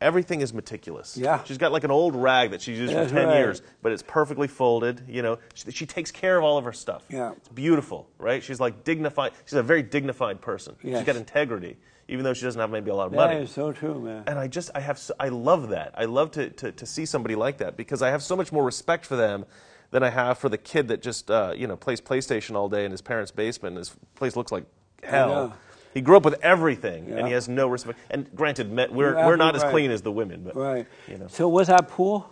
Everything 0.00 0.40
is 0.42 0.52
meticulous. 0.54 1.16
Yeah. 1.16 1.42
She's 1.44 1.56
got 1.58 1.72
like 1.72 1.82
an 1.82 1.90
old 1.90 2.14
rag 2.14 2.50
that 2.50 2.60
she's 2.62 2.78
used 2.78 2.94
That's 2.94 3.10
for 3.10 3.16
ten 3.16 3.28
right. 3.28 3.38
years, 3.38 3.62
but 3.82 3.92
it's 3.92 4.02
perfectly 4.02 4.46
folded. 4.46 5.02
You 5.08 5.22
know, 5.22 5.38
she, 5.54 5.70
she 5.70 5.86
takes 5.86 6.10
care 6.10 6.36
of 6.38 6.44
all 6.44 6.58
of 6.58 6.64
her 6.64 6.72
stuff. 6.72 7.02
Yeah. 7.08 7.32
It's 7.32 7.48
beautiful, 7.48 8.08
right? 8.18 8.42
She's 8.42 8.60
like 8.60 8.84
dignified. 8.84 9.32
She's 9.46 9.54
a 9.54 9.62
very 9.62 9.82
dignified 9.82 10.40
person. 10.42 10.76
Yes. 10.82 10.98
She's 10.98 11.06
got 11.06 11.16
integrity, 11.16 11.78
even 12.08 12.24
though 12.24 12.34
she 12.34 12.42
doesn't 12.44 12.60
have 12.60 12.70
maybe 12.70 12.90
a 12.90 12.94
lot 12.94 13.06
of 13.06 13.14
money 13.14 13.36
is 13.36 13.50
so 13.50 13.72
true, 13.72 13.98
man. 13.98 14.24
and 14.26 14.38
I 14.38 14.48
just 14.48 14.70
I 14.74 14.80
have 14.80 14.98
so, 14.98 15.14
I 15.18 15.28
love 15.30 15.70
that. 15.70 15.94
I 15.96 16.04
love 16.04 16.30
to, 16.32 16.50
to 16.50 16.72
to 16.72 16.86
see 16.86 17.06
somebody 17.06 17.34
like 17.34 17.56
that 17.58 17.76
because 17.78 18.02
I 18.02 18.10
have 18.10 18.22
so 18.22 18.36
much 18.36 18.52
more 18.52 18.64
respect 18.64 19.06
for 19.06 19.16
them 19.16 19.46
than 19.92 20.02
I 20.02 20.10
have 20.10 20.36
for 20.36 20.50
the 20.50 20.58
kid 20.58 20.88
that 20.88 21.00
just 21.00 21.30
uh, 21.30 21.54
you 21.56 21.66
know 21.66 21.76
plays 21.76 22.02
PlayStation 22.02 22.54
all 22.54 22.68
day 22.68 22.84
in 22.84 22.90
his 22.90 23.00
parents' 23.00 23.30
basement. 23.30 23.76
and 23.76 23.78
His 23.78 23.96
place 24.14 24.36
looks 24.36 24.52
like 24.52 24.66
hell. 25.02 25.56
Yeah. 25.96 26.00
He 26.00 26.02
grew 26.02 26.16
up 26.18 26.24
with 26.24 26.36
everything, 26.42 27.10
and 27.10 27.26
he 27.26 27.32
has 27.32 27.48
no 27.48 27.68
respect. 27.68 27.98
And 28.10 28.28
granted, 28.36 28.70
men, 28.70 28.94
we're 28.94 29.14
You're 29.16 29.26
we're 29.26 29.36
not 29.36 29.56
as 29.56 29.62
right. 29.62 29.70
clean 29.70 29.90
as 29.90 30.02
the 30.02 30.12
women, 30.12 30.42
but 30.44 30.54
Right. 30.54 30.86
you 31.08 31.16
know. 31.18 31.26
So 31.28 31.48
was 31.48 31.68
I 31.70 31.80
poor? 31.80 32.26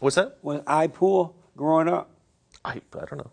What's 0.00 0.16
that? 0.16 0.38
Was 0.42 0.62
I 0.66 0.86
poor 0.86 1.32
growing 1.56 1.88
up? 1.88 2.08
I 2.64 2.74
I 2.94 3.04
don't 3.04 3.16
know. 3.18 3.30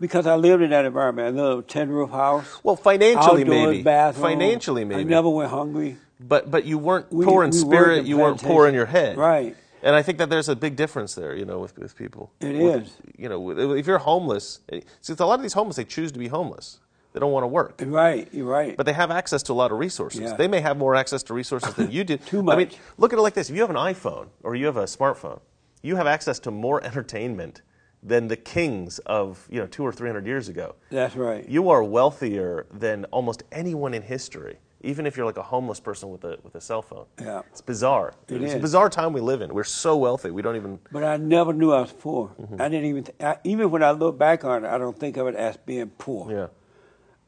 Because 0.00 0.26
I 0.26 0.34
lived 0.34 0.62
in 0.62 0.70
that 0.70 0.84
environment. 0.84 1.38
A 1.38 1.42
little 1.42 1.62
tin 1.62 1.88
roof 1.88 2.10
house. 2.10 2.44
Well, 2.62 2.76
financially 2.76 3.42
outdoors 3.42 3.48
maybe. 3.70 3.82
bathroom. 3.82 4.22
Financially 4.24 4.84
maybe. 4.84 5.00
I 5.02 5.04
never 5.04 5.30
went 5.30 5.50
hungry. 5.50 5.96
But 6.20 6.50
but 6.50 6.64
you 6.64 6.76
weren't 6.78 7.10
We- 7.12 7.24
poor 7.24 7.44
in 7.44 7.50
we 7.50 7.56
spirit. 7.56 7.98
in 8.00 8.06
You 8.06 8.18
weren't 8.18 8.42
poor 8.42 8.66
in 8.66 8.74
your 8.74 8.86
head. 8.86 9.16
Right. 9.16 9.56
And 9.82 9.94
I 9.94 10.02
think 10.02 10.18
that 10.18 10.30
there's 10.30 10.48
a 10.48 10.56
big 10.56 10.74
difference 10.74 11.14
there, 11.14 11.34
you 11.36 11.44
know, 11.44 11.60
with, 11.60 11.78
with 11.78 11.94
people. 11.96 12.32
It 12.40 12.56
With- 12.60 12.82
is. 12.86 12.96
You 13.16 13.28
know, 13.28 13.72
if 13.72 13.86
you're 13.86 13.98
homeless, 13.98 14.60
eh, 14.70 14.80
see, 15.00 15.14
a 15.16 15.24
lot 15.24 15.34
of 15.38 15.42
these 15.42 15.52
homeless, 15.52 15.76
they 15.76 15.84
choose 15.84 16.10
to 16.12 16.18
be 16.18 16.26
homeless. 16.28 16.80
They 17.16 17.20
don't 17.20 17.32
want 17.32 17.44
to 17.44 17.48
work. 17.48 17.82
Right. 17.82 18.28
You're 18.30 18.44
right. 18.44 18.76
But 18.76 18.84
they 18.84 18.92
have 18.92 19.10
access 19.10 19.42
to 19.44 19.52
a 19.52 19.54
lot 19.54 19.72
of 19.72 19.78
resources. 19.78 20.20
Yeah. 20.20 20.36
They 20.36 20.48
may 20.48 20.60
have 20.60 20.76
more 20.76 20.94
access 20.94 21.22
to 21.22 21.32
resources 21.32 21.72
than 21.72 21.90
you 21.90 22.04
do. 22.04 22.16
Too 22.32 22.42
much. 22.42 22.54
I 22.54 22.58
mean, 22.58 22.70
look 22.98 23.14
at 23.14 23.18
it 23.18 23.22
like 23.22 23.32
this: 23.32 23.48
if 23.48 23.56
you 23.56 23.62
have 23.62 23.70
an 23.70 23.76
iPhone 23.76 24.26
or 24.42 24.54
you 24.54 24.66
have 24.66 24.76
a 24.76 24.84
smartphone, 24.84 25.40
you 25.80 25.96
have 25.96 26.06
access 26.06 26.38
to 26.40 26.50
more 26.50 26.84
entertainment 26.84 27.62
than 28.02 28.28
the 28.28 28.36
kings 28.36 28.98
of 29.06 29.48
you 29.50 29.58
know 29.58 29.66
two 29.66 29.82
or 29.82 29.92
three 29.92 30.10
hundred 30.10 30.26
years 30.26 30.50
ago. 30.50 30.74
That's 30.90 31.16
right. 31.16 31.48
You 31.48 31.70
are 31.70 31.82
wealthier 31.82 32.66
than 32.70 33.06
almost 33.06 33.44
anyone 33.50 33.94
in 33.94 34.02
history, 34.02 34.58
even 34.82 35.06
if 35.06 35.16
you're 35.16 35.24
like 35.24 35.38
a 35.38 35.42
homeless 35.42 35.80
person 35.80 36.10
with 36.10 36.22
a 36.24 36.36
with 36.42 36.54
a 36.54 36.60
cell 36.60 36.82
phone. 36.82 37.06
Yeah. 37.18 37.40
It's 37.50 37.62
bizarre. 37.62 38.12
It 38.28 38.42
it's 38.42 38.52
a 38.52 38.58
bizarre 38.58 38.90
time 38.90 39.14
we 39.14 39.22
live 39.22 39.40
in. 39.40 39.54
We're 39.54 39.64
so 39.64 39.96
wealthy, 39.96 40.30
we 40.30 40.42
don't 40.42 40.56
even. 40.56 40.80
But 40.92 41.02
I 41.02 41.16
never 41.16 41.54
knew 41.54 41.72
I 41.72 41.80
was 41.80 41.92
poor. 41.92 42.28
Mm-hmm. 42.38 42.60
I 42.60 42.68
didn't 42.68 42.84
even. 42.90 43.04
Th- 43.04 43.16
I, 43.22 43.38
even 43.44 43.70
when 43.70 43.82
I 43.82 43.92
look 43.92 44.18
back 44.18 44.44
on 44.44 44.66
it, 44.66 44.68
I 44.68 44.76
don't 44.76 44.98
think 45.00 45.16
of 45.16 45.28
it 45.28 45.34
as 45.34 45.56
being 45.56 45.88
poor. 45.96 46.30
Yeah. 46.30 46.46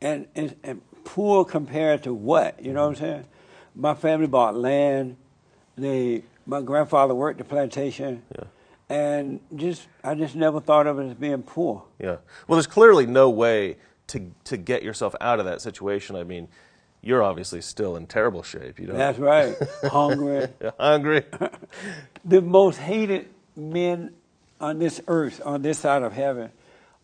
And, 0.00 0.26
and, 0.34 0.54
and 0.62 0.82
poor 1.04 1.44
compared 1.44 2.02
to 2.04 2.14
what? 2.14 2.62
You 2.64 2.72
know 2.72 2.82
what 2.82 2.90
I'm 2.90 2.96
saying? 2.96 3.24
My 3.74 3.94
family 3.94 4.26
bought 4.26 4.56
land. 4.56 5.16
They, 5.76 6.22
my 6.46 6.60
grandfather 6.62 7.14
worked 7.14 7.38
the 7.38 7.44
plantation, 7.44 8.22
Yeah. 8.36 8.44
and 8.88 9.40
just 9.54 9.86
I 10.02 10.14
just 10.14 10.34
never 10.34 10.60
thought 10.60 10.86
of 10.86 10.98
it 10.98 11.06
as 11.08 11.14
being 11.14 11.42
poor. 11.42 11.84
Yeah. 12.00 12.16
Well, 12.46 12.56
there's 12.56 12.66
clearly 12.66 13.06
no 13.06 13.30
way 13.30 13.76
to 14.08 14.32
to 14.44 14.56
get 14.56 14.82
yourself 14.82 15.14
out 15.20 15.38
of 15.38 15.44
that 15.44 15.60
situation. 15.60 16.16
I 16.16 16.24
mean, 16.24 16.48
you're 17.00 17.22
obviously 17.22 17.60
still 17.60 17.94
in 17.96 18.06
terrible 18.08 18.42
shape. 18.42 18.80
You 18.80 18.88
know, 18.88 18.94
That's 18.96 19.18
right. 19.20 19.56
Hungry. 19.84 20.48
Hungry. 20.78 21.24
The 22.24 22.42
most 22.42 22.78
hated 22.78 23.28
men 23.56 24.12
on 24.60 24.78
this 24.80 25.00
earth, 25.06 25.40
on 25.44 25.62
this 25.62 25.78
side 25.78 26.02
of 26.02 26.12
heaven, 26.12 26.50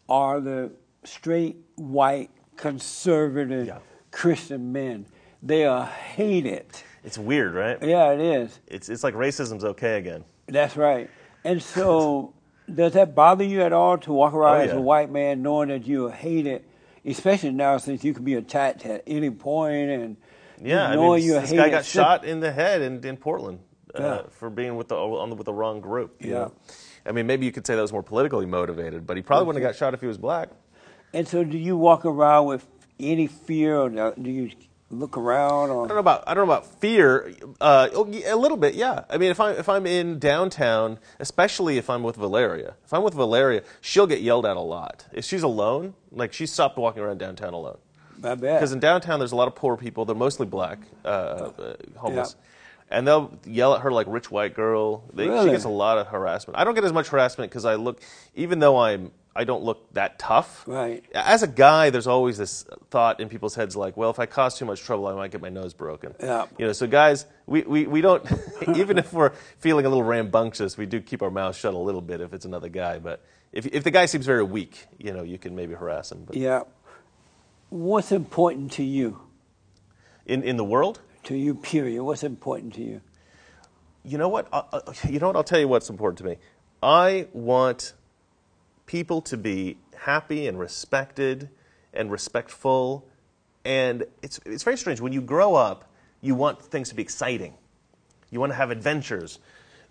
are 0.09 0.41
the 0.41 0.73
straight, 1.05 1.57
white, 1.77 2.31
conservative 2.57 3.67
Yeah. 3.67 3.79
Christian 4.11 4.73
men. 4.73 5.07
They 5.43 5.65
are 5.67 5.85
hated. 5.87 6.67
it's 7.03 7.19
weird, 7.19 7.55
right? 7.55 7.77
Yeah, 7.83 8.13
it 8.13 8.21
is. 8.21 8.61
It's 8.67 8.89
it's 8.89 9.05
like 9.05 9.15
racism's 9.15 9.65
okay 9.65 9.99
again. 9.99 10.25
That's 10.47 10.77
right. 10.77 11.11
And 11.45 11.63
so, 11.63 12.33
does 12.75 12.93
that 12.95 13.15
bother 13.15 13.45
you 13.45 13.61
at 13.63 13.73
all 13.73 13.99
to 13.99 14.13
walk 14.13 14.33
around 14.35 14.57
Oh, 14.61 14.65
as 14.65 14.73
a 14.73 14.81
white 14.81 15.11
man 15.11 15.43
knowing 15.43 15.69
that 15.69 15.87
you're 15.87 16.11
hated, 16.11 16.65
especially 17.05 17.51
now 17.53 17.77
since 17.77 18.03
you 18.05 18.15
can 18.15 18.25
be 18.25 18.35
attacked 18.35 18.87
at 18.87 19.03
any 19.07 19.31
point 19.31 19.91
and 19.91 20.17
Yeah, 20.63 20.89
I 20.89 20.95
knowing 20.95 21.21
mean, 21.21 21.29
you're 21.29 21.41
this 21.41 21.51
hated? 21.51 21.63
guy 21.63 21.69
got 21.71 21.85
shot 21.85 22.25
in 22.25 22.41
the 22.41 22.51
head 22.53 22.81
in, 22.81 23.05
in 23.05 23.17
Portland 23.19 23.59
uh, 23.95 24.03
Yeah. 24.03 24.23
for 24.31 24.49
being 24.49 24.77
with 24.77 24.89
the 24.89 24.97
on 24.97 25.29
the, 25.29 25.37
with 25.37 25.45
the 25.47 25.53
wrong 25.53 25.81
group. 25.83 26.17
Yeah. 26.21 26.31
know? 26.33 26.53
I 27.07 27.13
mean, 27.13 27.27
maybe 27.27 27.45
you 27.45 27.53
could 27.53 27.67
say 27.67 27.75
that 27.77 27.83
was 27.83 27.93
more 27.93 28.03
politically 28.03 28.47
motivated, 28.47 29.07
but 29.07 29.19
he 29.19 29.23
probably 29.23 29.47
wouldn't 29.47 29.63
have 29.63 29.73
got 29.75 29.79
shot 29.79 29.93
if 29.93 30.01
he 30.01 30.07
was 30.07 30.17
black. 30.17 30.49
And 31.15 31.29
so, 31.29 31.45
do 31.45 31.57
you 31.57 31.77
walk 31.77 32.05
around 32.05 32.47
with 32.47 32.67
any 32.99 33.29
fear, 33.29 33.79
or 33.79 33.89
do 33.89 34.31
you 34.31 34.51
look 34.91 35.17
around? 35.17 35.71
I 35.71 35.75
don't 35.75 35.89
know 35.89 35.99
about 35.99 36.25
I 36.27 36.35
don't 36.35 36.47
know 36.47 36.53
about 36.53 36.67
fear. 36.81 37.33
Uh, 37.61 37.89
oh, 37.95 38.05
a 38.27 38.35
little 38.35 38.57
bit, 38.57 38.75
yeah. 38.75 39.05
I 39.09 39.17
mean, 39.17 39.31
if 39.31 39.39
I 39.39 39.53
if 39.53 39.69
I'm 39.69 39.87
in 39.87 40.19
downtown, 40.19 40.99
especially 41.21 41.79
if 41.79 41.89
I'm 41.89 42.03
with 42.03 42.17
Valeria, 42.17 42.75
if 42.85 42.93
I'm 42.93 43.05
with 43.05 43.15
Valeria, 43.15 43.63
she'll 43.81 44.09
get 44.09 44.23
yelled 44.23 44.45
at 44.45 44.57
a 44.57 44.61
lot. 44.61 45.07
If 45.13 45.25
she's 45.25 45.45
alone, 45.45 45.95
like 46.11 46.33
she 46.33 46.47
stopped 46.47 46.77
walking 46.77 47.03
around 47.03 47.19
downtown 47.19 47.55
alone. 47.55 47.79
I 48.23 48.35
bet. 48.35 48.59
Because 48.59 48.73
in 48.73 48.81
downtown, 48.81 49.21
there's 49.21 49.33
a 49.33 49.37
lot 49.37 49.49
of 49.49 49.55
poor 49.55 49.77
people. 49.77 50.05
They're 50.05 50.17
mostly 50.17 50.47
black, 50.47 50.79
uh, 51.05 51.09
uh, 51.09 51.75
homeless. 51.97 52.37
And 52.91 53.07
they'll 53.07 53.39
yell 53.45 53.75
at 53.75 53.81
her 53.81 53.91
like 53.91 54.07
rich 54.09 54.31
white 54.31 54.55
girl. 54.55 55.05
They, 55.13 55.25
She 55.25 55.51
gets 55.51 55.65
a 55.65 55.69
lot 55.69 55.99
of 55.99 56.09
harassment. 56.09 56.59
I 56.59 56.65
don't 56.65 56.75
get 56.75 56.85
as 56.85 56.93
much 56.93 57.09
harassment 57.09 57.51
because 57.51 57.65
I 57.65 57.75
look, 57.75 58.01
even 58.35 58.59
though 58.59 58.79
I'm 58.79 59.11
I 59.37 59.45
don't 59.45 59.65
look 59.65 59.93
that 59.95 60.19
tough. 60.19 60.63
Right. 60.67 61.05
As 61.15 61.43
a 61.43 61.49
guy, 61.49 61.91
there's 61.91 62.07
always 62.07 62.39
this 62.39 62.65
thought 62.91 63.19
in 63.21 63.29
people's 63.29 63.55
heads 63.57 63.75
like, 63.77 63.97
well, 63.97 64.11
if 64.11 64.19
I 64.19 64.27
cause 64.27 64.57
too 64.57 64.65
much 64.65 64.81
trouble, 64.83 65.07
I 65.09 65.15
might 65.15 65.31
get 65.33 65.41
my 65.41 65.49
nose 65.49 65.75
broken. 65.75 66.15
Yeah. 66.21 66.47
You 66.59 66.67
know, 66.67 66.73
so 66.73 66.87
guys, 66.87 67.27
we, 67.47 67.63
we, 67.63 67.87
we 67.87 68.01
don't, 68.01 68.25
even 68.77 68.97
if 68.99 69.13
we're 69.13 69.33
feeling 69.59 69.87
a 69.87 69.89
little 69.89 70.05
rambunctious, 70.05 70.77
we 70.77 70.87
do 70.87 71.01
keep 71.01 71.21
our 71.23 71.31
mouths 71.31 71.59
shut 71.59 71.75
a 71.75 71.79
little 71.79 72.01
bit 72.01 72.21
if 72.21 72.33
it's 72.33 72.45
another 72.45 72.69
guy. 72.69 72.99
But 72.99 73.25
if, 73.53 73.67
if 73.67 73.83
the 73.83 73.91
guy 73.91 74.07
seems 74.07 74.25
very 74.27 74.45
weak, 74.45 74.87
you 74.99 75.13
know, 75.13 75.23
you 75.25 75.39
can 75.39 75.57
maybe 75.57 75.75
harass 75.75 76.13
him. 76.13 76.25
But 76.25 76.37
Yeah. 76.37 76.63
What's 77.71 78.13
important 78.13 78.71
to 78.73 78.85
you? 78.85 79.21
in, 80.27 80.43
in 80.43 80.57
the 80.57 80.65
world, 80.65 81.01
To 81.25 81.35
you, 81.37 81.55
period. 81.55 82.03
What's 82.03 82.23
important 82.23 82.75
to 82.75 82.83
you? 82.83 83.01
you 84.05 84.19
know 84.19 84.29
what? 84.29 84.47
Uh, 84.53 84.63
uh, 84.73 84.93
you 85.09 85.19
know 85.19 85.29
what? 85.29 85.37
I'll 85.37 85.45
tell 85.45 85.59
you 85.59 85.67
what's 85.67 85.89
important 85.91 86.19
to 86.19 86.25
me. 86.25 86.37
I 86.83 87.27
want 87.33 87.95
people 88.87 89.21
to 89.23 89.37
be 89.37 89.79
happy 89.97 90.47
and 90.47 90.59
respected 90.59 91.49
and 91.93 92.11
respectful. 92.11 93.07
And 93.65 94.05
it's, 94.23 94.41
it's 94.45 94.63
very 94.63 94.77
strange. 94.77 95.01
When 95.01 95.13
you 95.13 95.21
grow 95.21 95.55
up, 95.55 95.91
you 96.21 96.35
want 96.35 96.63
things 96.63 96.89
to 96.91 96.95
be 96.95 97.03
exciting. 97.03 97.55
You 98.31 98.41
want 98.41 98.53
to 98.53 98.57
have 98.57 98.71
adventures. 98.71 99.39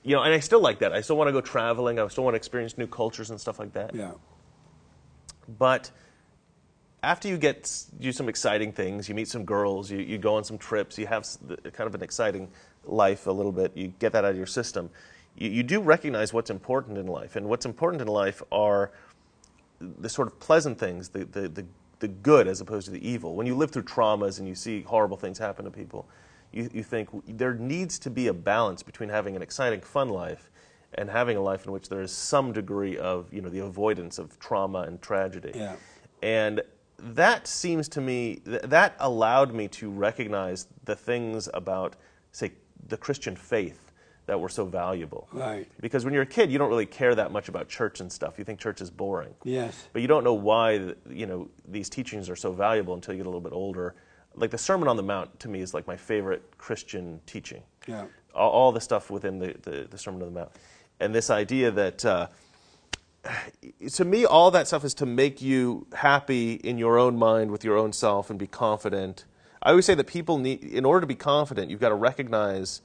You 0.03 0.15
know, 0.15 0.23
and 0.23 0.33
I 0.33 0.39
still 0.39 0.59
like 0.59 0.79
that. 0.79 0.91
I 0.91 1.01
still 1.01 1.15
want 1.15 1.29
to 1.29 1.31
go 1.31 1.41
traveling. 1.41 1.99
I 1.99 2.07
still 2.07 2.23
want 2.23 2.33
to 2.33 2.37
experience 2.37 2.77
new 2.77 2.87
cultures 2.87 3.29
and 3.29 3.39
stuff 3.39 3.57
like 3.57 3.73
that. 3.73 3.95
Yeah. 3.95 4.11
But 5.57 5.91
after 7.01 7.27
you 7.27 7.37
get 7.37 7.83
do 7.99 8.11
some 8.11 8.29
exciting 8.29 8.71
things, 8.71 9.09
you 9.09 9.15
meet 9.15 9.27
some 9.27 9.43
girls, 9.43 9.91
you, 9.91 9.99
you 9.99 10.17
go 10.17 10.35
on 10.35 10.43
some 10.43 10.57
trips, 10.57 10.97
you 10.97 11.05
have 11.05 11.27
kind 11.73 11.87
of 11.87 11.93
an 11.93 12.01
exciting 12.01 12.49
life 12.85 13.27
a 13.27 13.31
little 13.31 13.51
bit, 13.51 13.75
you 13.75 13.93
get 13.99 14.13
that 14.13 14.23
out 14.23 14.31
of 14.31 14.37
your 14.37 14.45
system. 14.45 14.89
You, 15.35 15.49
you 15.49 15.63
do 15.63 15.81
recognize 15.81 16.33
what's 16.33 16.49
important 16.49 16.97
in 16.97 17.07
life, 17.07 17.35
and 17.35 17.47
what's 17.47 17.65
important 17.65 18.01
in 18.01 18.07
life 18.07 18.41
are 18.51 18.91
the 19.79 20.09
sort 20.09 20.27
of 20.27 20.39
pleasant 20.39 20.79
things, 20.79 21.09
the, 21.09 21.25
the, 21.25 21.47
the, 21.49 21.65
the 21.99 22.07
good 22.07 22.47
as 22.47 22.61
opposed 22.61 22.85
to 22.85 22.91
the 22.91 23.07
evil. 23.07 23.35
When 23.35 23.47
you 23.47 23.55
live 23.55 23.71
through 23.71 23.83
traumas 23.83 24.39
and 24.39 24.47
you 24.47 24.55
see 24.55 24.81
horrible 24.81 25.17
things 25.17 25.37
happen 25.37 25.65
to 25.65 25.71
people, 25.71 26.07
you, 26.51 26.69
you 26.73 26.83
think 26.83 27.09
there 27.27 27.53
needs 27.53 27.99
to 27.99 28.09
be 28.09 28.27
a 28.27 28.33
balance 28.33 28.83
between 28.83 29.09
having 29.09 29.35
an 29.35 29.41
exciting, 29.41 29.81
fun 29.81 30.09
life 30.09 30.49
and 30.93 31.09
having 31.09 31.35
a 31.35 31.41
life 31.41 31.65
in 31.65 31.71
which 31.71 31.89
there 31.89 32.01
is 32.01 32.11
some 32.11 32.53
degree 32.53 32.97
of, 32.97 33.33
you 33.33 33.41
know, 33.41 33.49
the 33.49 33.59
avoidance 33.59 34.19
of 34.19 34.39
trauma 34.39 34.81
and 34.81 35.01
tragedy. 35.01 35.51
Yeah. 35.55 35.75
And 36.21 36.61
that 36.99 37.47
seems 37.47 37.89
to 37.89 38.01
me, 38.01 38.35
th- 38.45 38.61
that 38.61 38.95
allowed 38.99 39.53
me 39.53 39.67
to 39.69 39.89
recognize 39.89 40.67
the 40.85 40.95
things 40.95 41.49
about, 41.53 41.95
say, 42.31 42.51
the 42.87 42.97
Christian 42.97 43.35
faith 43.35 43.82
that 44.25 44.39
were 44.39 44.49
so 44.49 44.65
valuable. 44.65 45.27
Right. 45.31 45.67
Because 45.81 46.05
when 46.05 46.13
you're 46.13 46.23
a 46.23 46.27
kid, 46.27 46.51
you 46.51 46.57
don't 46.57 46.69
really 46.69 46.85
care 46.85 47.13
that 47.15 47.31
much 47.31 47.49
about 47.49 47.67
church 47.67 47.99
and 47.99 48.11
stuff. 48.11 48.37
You 48.37 48.45
think 48.45 48.59
church 48.59 48.81
is 48.81 48.89
boring. 48.89 49.33
Yes. 49.43 49.87
But 49.91 50.01
you 50.01 50.07
don't 50.07 50.23
know 50.23 50.33
why 50.33 50.93
you 51.09 51.25
know 51.25 51.49
these 51.67 51.89
teachings 51.89 52.29
are 52.29 52.35
so 52.35 52.51
valuable 52.51 52.93
until 52.93 53.13
you 53.13 53.19
get 53.19 53.25
a 53.25 53.29
little 53.29 53.41
bit 53.41 53.53
older. 53.53 53.95
Like 54.35 54.51
the 54.51 54.57
Sermon 54.57 54.87
on 54.87 54.97
the 54.97 55.03
Mount 55.03 55.39
to 55.41 55.47
me 55.47 55.61
is 55.61 55.73
like 55.73 55.87
my 55.87 55.97
favorite 55.97 56.57
Christian 56.57 57.19
teaching. 57.25 57.61
Yeah. 57.87 58.05
All, 58.33 58.49
all 58.49 58.71
the 58.71 58.81
stuff 58.81 59.11
within 59.11 59.39
the, 59.39 59.55
the, 59.61 59.87
the 59.89 59.97
Sermon 59.97 60.21
on 60.21 60.33
the 60.33 60.39
Mount, 60.39 60.51
and 60.99 61.13
this 61.13 61.29
idea 61.29 61.69
that 61.71 62.03
uh, 62.05 62.27
to 63.93 64.05
me 64.05 64.25
all 64.25 64.51
that 64.51 64.67
stuff 64.67 64.83
is 64.83 64.93
to 64.95 65.05
make 65.05 65.41
you 65.41 65.87
happy 65.93 66.53
in 66.53 66.77
your 66.77 66.97
own 66.97 67.17
mind 67.17 67.51
with 67.51 67.63
your 67.63 67.77
own 67.77 67.93
self 67.93 68.29
and 68.29 68.39
be 68.39 68.47
confident. 68.47 69.25
I 69.61 69.69
always 69.69 69.85
say 69.85 69.95
that 69.95 70.07
people 70.07 70.37
need, 70.39 70.63
in 70.63 70.83
order 70.83 71.01
to 71.01 71.07
be 71.07 71.15
confident, 71.15 71.71
you've 71.71 71.79
got 71.79 71.89
to 71.89 71.95
recognize 71.95 72.81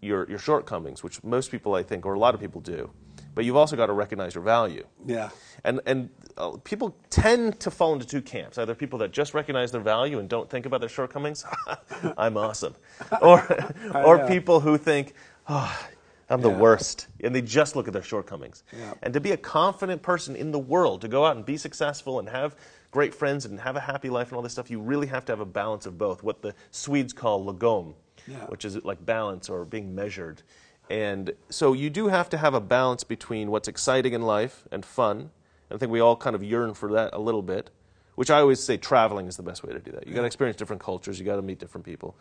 your 0.00 0.28
your 0.28 0.38
shortcomings, 0.38 1.02
which 1.02 1.22
most 1.24 1.50
people 1.50 1.74
I 1.74 1.82
think, 1.82 2.06
or 2.06 2.14
a 2.14 2.18
lot 2.18 2.34
of 2.34 2.40
people 2.40 2.60
do. 2.60 2.90
But 3.34 3.44
you've 3.44 3.56
also 3.56 3.74
got 3.74 3.86
to 3.86 3.92
recognize 3.92 4.34
your 4.36 4.44
value. 4.44 4.86
Yeah. 5.04 5.30
And, 5.64 5.80
and 5.86 6.08
uh, 6.36 6.52
people 6.62 6.96
tend 7.10 7.58
to 7.60 7.70
fall 7.70 7.92
into 7.92 8.06
two 8.06 8.22
camps 8.22 8.58
either 8.58 8.76
people 8.76 8.98
that 9.00 9.10
just 9.10 9.34
recognize 9.34 9.72
their 9.72 9.80
value 9.80 10.20
and 10.20 10.28
don't 10.28 10.48
think 10.48 10.66
about 10.66 10.78
their 10.80 10.88
shortcomings, 10.88 11.44
I'm 12.16 12.36
awesome, 12.36 12.76
or, 13.22 13.44
or 13.92 14.18
know. 14.18 14.28
people 14.28 14.60
who 14.60 14.78
think, 14.78 15.14
oh, 15.48 15.86
I'm 16.30 16.42
the 16.42 16.50
Yeah. 16.50 16.58
worst, 16.58 17.08
and 17.24 17.34
they 17.34 17.42
just 17.42 17.74
look 17.74 17.88
at 17.88 17.92
their 17.92 18.02
shortcomings. 18.04 18.62
Yeah. 18.72 18.94
And 19.02 19.12
to 19.14 19.20
be 19.20 19.32
a 19.32 19.36
confident 19.36 20.00
person 20.02 20.36
in 20.36 20.52
the 20.52 20.58
world, 20.60 21.00
to 21.00 21.08
go 21.08 21.24
out 21.26 21.34
and 21.36 21.44
be 21.44 21.56
successful 21.56 22.20
and 22.20 22.28
have 22.28 22.54
great 22.92 23.12
friends 23.14 23.46
and 23.46 23.58
have 23.60 23.74
a 23.74 23.80
happy 23.80 24.10
life 24.10 24.28
and 24.28 24.36
all 24.36 24.42
this 24.42 24.52
stuff, 24.52 24.70
you 24.70 24.80
really 24.80 25.08
have 25.08 25.24
to 25.24 25.32
have 25.32 25.40
a 25.40 25.44
balance 25.46 25.86
of 25.86 25.98
both, 25.98 26.22
what 26.22 26.40
the 26.40 26.54
Swedes 26.70 27.12
call 27.12 27.44
lagom, 27.44 27.94
Yeah. 28.26 28.46
which 28.46 28.64
is 28.64 28.82
like 28.84 29.04
balance 29.04 29.48
or 29.48 29.64
being 29.64 29.94
measured. 29.94 30.42
And 30.90 31.32
so 31.48 31.72
you 31.72 31.90
do 31.90 32.08
have 32.08 32.28
to 32.30 32.38
have 32.38 32.54
a 32.54 32.60
balance 32.60 33.04
between 33.04 33.50
what's 33.50 33.68
exciting 33.68 34.12
in 34.12 34.22
life 34.22 34.66
and 34.70 34.84
fun. 34.84 35.30
And 35.70 35.76
I 35.76 35.76
think 35.78 35.90
we 35.90 36.00
all 36.00 36.16
kind 36.16 36.36
of 36.36 36.42
yearn 36.42 36.74
for 36.74 36.92
that 36.92 37.14
a 37.14 37.18
little 37.18 37.42
bit, 37.42 37.70
which 38.16 38.30
I 38.30 38.40
always 38.40 38.62
say 38.62 38.76
traveling 38.76 39.26
is 39.26 39.36
the 39.36 39.42
best 39.42 39.64
way 39.64 39.72
to 39.72 39.78
do 39.78 39.92
that. 39.92 40.06
You 40.06 40.14
got 40.14 40.20
to 40.20 40.26
experience 40.26 40.56
different 40.58 40.82
cultures, 40.82 41.18
you 41.18 41.24
got 41.24 41.36
to 41.36 41.42
meet 41.42 41.58
different 41.58 41.84
people, 41.86 42.16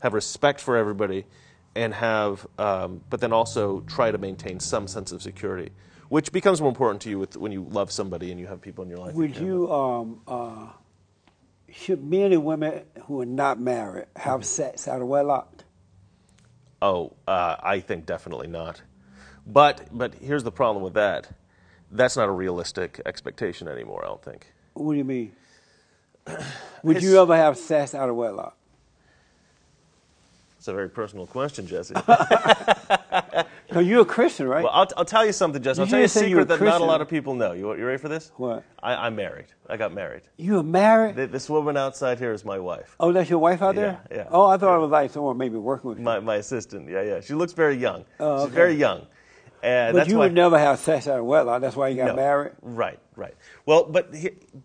have 0.00 0.12
respect 0.14 0.60
for 0.60 0.76
everybody, 0.76 1.24
and 1.74 1.94
have, 1.94 2.46
um, 2.58 3.00
but 3.08 3.20
then 3.20 3.32
also 3.32 3.80
try 3.80 4.10
to 4.10 4.18
maintain 4.18 4.60
some 4.60 4.86
sense 4.86 5.10
of 5.10 5.22
security, 5.22 5.70
which 6.10 6.32
becomes 6.32 6.60
more 6.60 6.68
important 6.68 7.00
to 7.02 7.08
you 7.08 7.18
with, 7.18 7.36
when 7.36 7.50
you 7.50 7.66
love 7.70 7.90
somebody 7.90 8.30
and 8.30 8.38
you 8.38 8.46
have 8.46 8.60
people 8.60 8.84
in 8.84 8.90
your 8.90 8.98
life. 8.98 9.14
Would 9.14 9.34
care 9.34 9.42
you, 9.42 9.72
um, 9.72 10.20
uh, 10.28 10.66
should 11.72 12.04
men 12.04 12.32
and 12.32 12.44
women 12.44 12.82
who 13.06 13.20
are 13.20 13.26
not 13.26 13.58
married 13.58 14.06
have 14.16 14.44
sex 14.44 14.86
out 14.86 15.00
of 15.00 15.08
wedlock? 15.08 15.64
Oh, 16.80 17.14
uh, 17.26 17.56
I 17.62 17.80
think 17.80 18.06
definitely 18.06 18.48
not. 18.48 18.82
But 19.46 19.88
but 19.90 20.14
here's 20.14 20.44
the 20.44 20.52
problem 20.52 20.84
with 20.84 20.94
that. 20.94 21.28
That's 21.90 22.16
not 22.16 22.28
a 22.28 22.32
realistic 22.32 23.00
expectation 23.06 23.68
anymore. 23.68 24.04
I 24.04 24.08
don't 24.08 24.22
think. 24.22 24.52
What 24.74 24.92
do 24.92 24.98
you 24.98 25.04
mean? 25.04 25.32
Would 26.82 26.96
It's- 26.96 27.02
you 27.02 27.20
ever 27.20 27.36
have 27.36 27.56
sex 27.58 27.94
out 27.94 28.08
of 28.08 28.16
wedlock? 28.16 28.56
It's 30.58 30.68
a 30.68 30.72
very 30.72 30.88
personal 30.88 31.26
question, 31.26 31.66
Jesse. 31.66 31.94
No, 33.72 33.80
you're 33.80 34.02
a 34.02 34.04
Christian, 34.04 34.46
right? 34.48 34.62
well, 34.64 34.72
I'll, 34.72 34.88
I'll 34.96 35.04
tell 35.04 35.24
you 35.24 35.32
something, 35.32 35.62
Justin. 35.62 35.84
I'll 35.84 35.90
tell 35.90 35.98
you 35.98 36.04
a 36.04 36.08
secret 36.08 36.48
that 36.48 36.60
not 36.60 36.80
a 36.80 36.84
lot 36.84 37.00
of 37.00 37.08
people 37.08 37.34
know. 37.34 37.52
You 37.52 37.74
you 37.76 37.84
ready 37.86 37.98
for 37.98 38.08
this? 38.08 38.32
What? 38.36 38.64
I, 38.82 38.94
I'm 39.06 39.16
married. 39.16 39.46
I 39.68 39.76
got 39.76 39.92
married. 39.94 40.22
you 40.36 40.58
are 40.58 40.62
married? 40.62 41.16
Th- 41.16 41.30
This 41.30 41.48
woman 41.48 41.76
outside 41.76 42.18
here 42.18 42.32
is 42.32 42.44
my 42.44 42.58
wife, 42.58 42.96
oh, 43.00 43.12
that's 43.12 43.30
your 43.30 43.38
wife 43.38 43.62
out 43.62 43.74
there? 43.74 44.00
Yeah, 44.10 44.16
yeah. 44.18 44.28
Oh, 44.30 44.46
I 44.46 44.56
thought 44.58 44.74
I 44.74 44.78
was 44.78 44.90
like 44.90 45.10
someone 45.10 45.38
maybe 45.38 45.56
working 45.56 45.88
with 45.90 45.98
you. 45.98 46.04
my, 46.04 46.20
my 46.20 46.36
assistant. 46.36 46.88
Yeah, 46.90 47.02
yeah. 47.02 47.20
She 47.20 47.34
looks 47.34 47.52
very 47.52 47.76
young. 47.76 48.04
Oh, 48.20 48.44
She's 48.46 48.54
very 48.54 48.74
young, 48.74 49.06
and 49.62 49.92
but 49.94 49.98
that's 50.00 50.10
you 50.10 50.18
why. 50.18 50.26
would 50.26 50.34
never 50.34 50.58
have 50.58 50.78
sex 50.78 51.08
out 51.08 51.18
of 51.18 51.24
wedlock. 51.24 51.60
That's 51.62 51.76
why 51.76 51.88
you 51.88 51.96
got 51.96 52.08
No. 52.08 52.16
married? 52.16 52.52
Right, 52.62 52.98
right. 53.16 53.34
Well, 53.66 53.84
but 53.84 54.12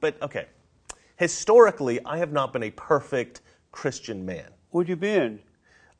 but 0.02 0.22
okay. 0.22 0.46
Historically, 1.18 2.00
I 2.06 2.18
have 2.18 2.32
not 2.32 2.54
been 2.54 2.64
a 2.64 2.70
perfect 2.72 3.42
Christian 3.72 4.26
man. 4.26 4.46
Where'd 4.70 4.88
you 4.90 4.96
been? 4.96 5.40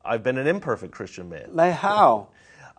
I've 0.04 0.22
been 0.22 0.38
an 0.38 0.46
imperfect 0.46 0.92
Christian 0.92 1.28
man. 1.28 1.48
Like 1.52 1.74
how? 1.74 2.28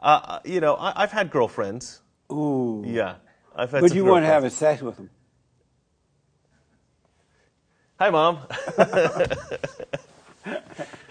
Uh, 0.01 0.39
you 0.45 0.61
know, 0.61 0.75
I, 0.75 1.03
I've 1.03 1.11
had 1.11 1.31
girlfriends. 1.31 2.01
Ooh. 2.31 2.83
Yeah, 2.85 3.15
I've 3.55 3.71
had. 3.71 3.81
But 3.81 3.93
you 3.93 4.05
weren't 4.05 4.25
having 4.25 4.49
sex 4.49 4.81
with 4.81 4.95
them. 4.95 5.09
Hi, 7.99 8.09
mom. 8.09 8.39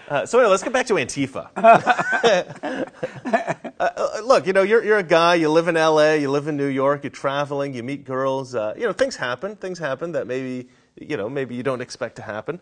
uh, 0.09 0.25
so 0.25 0.39
anyway, 0.39 0.49
let's 0.49 0.63
get 0.63 0.73
back 0.73 0.87
to 0.87 0.95
Antifa. 0.95 1.49
Uh, 3.79 3.89
uh, 3.95 4.21
look, 4.25 4.45
you 4.45 4.51
know, 4.51 4.61
you're 4.61 4.83
you're 4.83 4.97
a 4.97 5.03
guy. 5.03 5.35
You 5.35 5.49
live 5.49 5.69
in 5.69 5.77
L.A. 5.77 6.19
You 6.19 6.29
live 6.29 6.49
in 6.49 6.57
New 6.57 6.67
York. 6.67 7.05
You're 7.05 7.11
traveling. 7.11 7.73
You 7.73 7.81
meet 7.81 8.03
girls. 8.03 8.53
Uh, 8.53 8.73
you 8.75 8.85
know, 8.85 8.91
things 8.91 9.15
happen. 9.15 9.55
Things 9.55 9.79
happen 9.79 10.11
that 10.11 10.27
maybe 10.27 10.67
you 10.99 11.15
know 11.15 11.29
maybe 11.29 11.55
you 11.55 11.63
don't 11.63 11.79
expect 11.79 12.17
to 12.17 12.21
happen. 12.21 12.59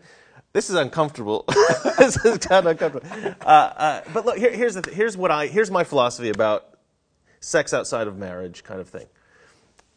This 0.58 0.70
is 0.70 0.74
uncomfortable. 0.74 1.44
this 1.98 2.16
is 2.24 2.38
kind 2.38 2.66
of 2.66 2.72
uncomfortable. 2.72 3.36
Uh, 3.42 3.48
uh, 3.48 4.00
but 4.12 4.26
look, 4.26 4.38
here, 4.38 4.50
here's 4.50 4.74
the 4.74 4.82
th- 4.82 4.96
here's 4.96 5.16
what 5.16 5.30
I 5.30 5.46
here's 5.46 5.70
my 5.70 5.84
philosophy 5.84 6.30
about 6.30 6.80
sex 7.38 7.72
outside 7.72 8.08
of 8.08 8.18
marriage, 8.18 8.64
kind 8.64 8.80
of 8.80 8.88
thing. 8.88 9.06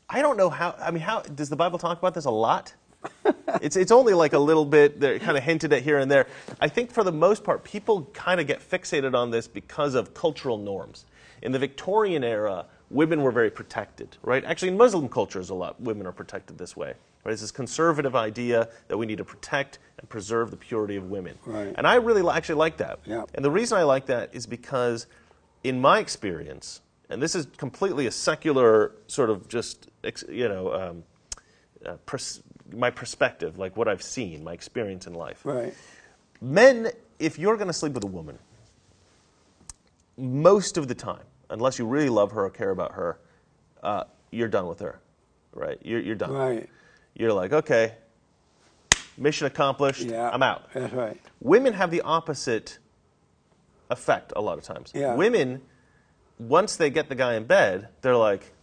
I 0.07 0.22
don't 0.22 0.38
know 0.38 0.51
how. 0.51 0.76
I 0.80 0.91
mean, 0.91 1.01
how 1.01 1.22
does 1.22 1.49
the 1.49 1.55
Bible 1.55 1.80
talk 1.80 1.97
about 1.97 2.14
this 2.14 2.26
a 2.26 2.30
lot? 2.30 2.76
it's 3.64 3.76
it's 3.76 3.91
only 3.91 4.14
like 4.14 4.34
a 4.34 4.38
little 4.38 4.66
bit. 4.66 4.99
They're 4.99 5.18
kind 5.18 5.36
of 5.36 5.43
hinted 5.43 5.74
at 5.74 5.82
here 5.82 5.97
and 5.97 6.12
there. 6.12 6.28
I 6.59 6.68
think 6.68 6.91
for 6.91 7.03
the 7.03 7.12
most 7.12 7.43
part, 7.43 7.64
people 7.64 8.07
kind 8.14 8.39
of 8.39 8.45
get 8.45 8.59
fixated 8.62 9.16
on 9.16 9.32
this 9.32 9.47
because 9.47 9.95
of 9.95 10.14
cultural 10.14 10.59
norms. 10.59 11.05
In 11.41 11.53
the 11.53 11.59
Victorian 11.59 12.24
era, 12.24 12.68
women 12.91 13.24
were 13.24 13.32
very 13.32 13.49
protected, 13.49 14.16
right? 14.22 14.45
Actually, 14.45 14.68
in 14.68 14.78
Muslim 14.78 15.09
cultures, 15.09 15.49
a 15.49 15.55
lot 15.55 15.82
women 15.82 16.05
are 16.05 16.12
protected 16.12 16.59
this 16.59 16.78
way. 16.78 16.93
Right? 17.24 17.32
It's 17.34 17.42
this 17.42 17.52
conservative 17.52 18.16
idea 18.16 18.70
that 18.88 18.98
we 18.98 19.06
need 19.06 19.20
to 19.20 19.24
protect 19.26 19.80
and 20.00 20.10
preserve 20.10 20.50
the 20.52 20.58
purity 20.58 20.96
of 20.96 21.10
women. 21.10 21.38
Right. 21.46 21.74
And 21.76 21.86
I 21.86 21.96
really 21.96 22.28
actually 22.28 22.56
like 22.56 22.78
that. 22.78 23.00
Yeah. 23.06 23.26
And 23.36 23.46
the 23.46 23.52
reason 23.52 23.78
I 23.78 23.84
like 23.84 24.08
that 24.08 24.34
is 24.34 24.48
because, 24.48 25.06
in 25.64 25.80
my 25.80 26.00
experience, 26.00 26.82
and 27.10 27.22
this 27.22 27.36
is 27.36 27.48
completely 27.58 28.08
a 28.08 28.12
secular 28.12 28.94
sort 29.08 29.30
of 29.30 29.48
just, 29.48 29.90
you 30.30 30.48
know, 30.48 30.74
um, 30.74 31.04
uh, 31.86 31.98
pers- 32.06 32.42
my 32.74 32.90
perspective, 32.90 33.58
like 33.60 33.76
what 33.78 33.88
I've 33.88 34.02
seen, 34.02 34.44
my 34.44 34.54
experience 34.54 35.08
in 35.08 35.14
life. 35.14 35.42
Right. 35.44 35.74
Men, 36.42 36.90
if 37.20 37.38
you're 37.38 37.58
going 37.58 37.68
to 37.68 37.74
sleep 37.74 37.94
with 37.94 38.04
a 38.04 38.08
woman, 38.08 38.40
most 40.18 40.78
of 40.78 40.88
the 40.88 40.96
time, 40.96 41.24
unless 41.50 41.78
you 41.78 41.86
really 41.86 42.10
love 42.10 42.32
her 42.32 42.46
or 42.46 42.50
care 42.50 42.70
about 42.70 42.94
her, 42.94 43.20
uh, 43.84 44.06
you're 44.32 44.48
done 44.48 44.68
with 44.68 44.80
her. 44.80 45.00
right? 45.54 45.78
You're, 45.84 46.00
you're 46.00 46.16
done. 46.16 46.32
Right. 46.32 46.70
You're 47.16 47.34
like, 47.34 47.53
okay, 47.53 47.93
mission 49.18 49.47
accomplished. 49.47 50.01
Yeah. 50.01 50.30
I'm 50.30 50.43
out. 50.43 50.72
That's 50.74 50.93
right. 50.93 51.20
Women 51.39 51.74
have 51.74 51.91
the 51.91 52.01
opposite 52.01 52.80
effect 53.89 54.34
a 54.36 54.41
lot 54.41 54.57
of 54.57 54.64
times. 54.64 54.91
Yeah. 54.93 55.16
Women, 55.16 55.62
once 56.39 56.76
they 56.78 56.89
get 56.89 57.09
the 57.09 57.16
guy 57.16 57.36
in 57.36 57.45
bed, 57.45 57.89
they're 58.01 58.16
like, 58.16 58.53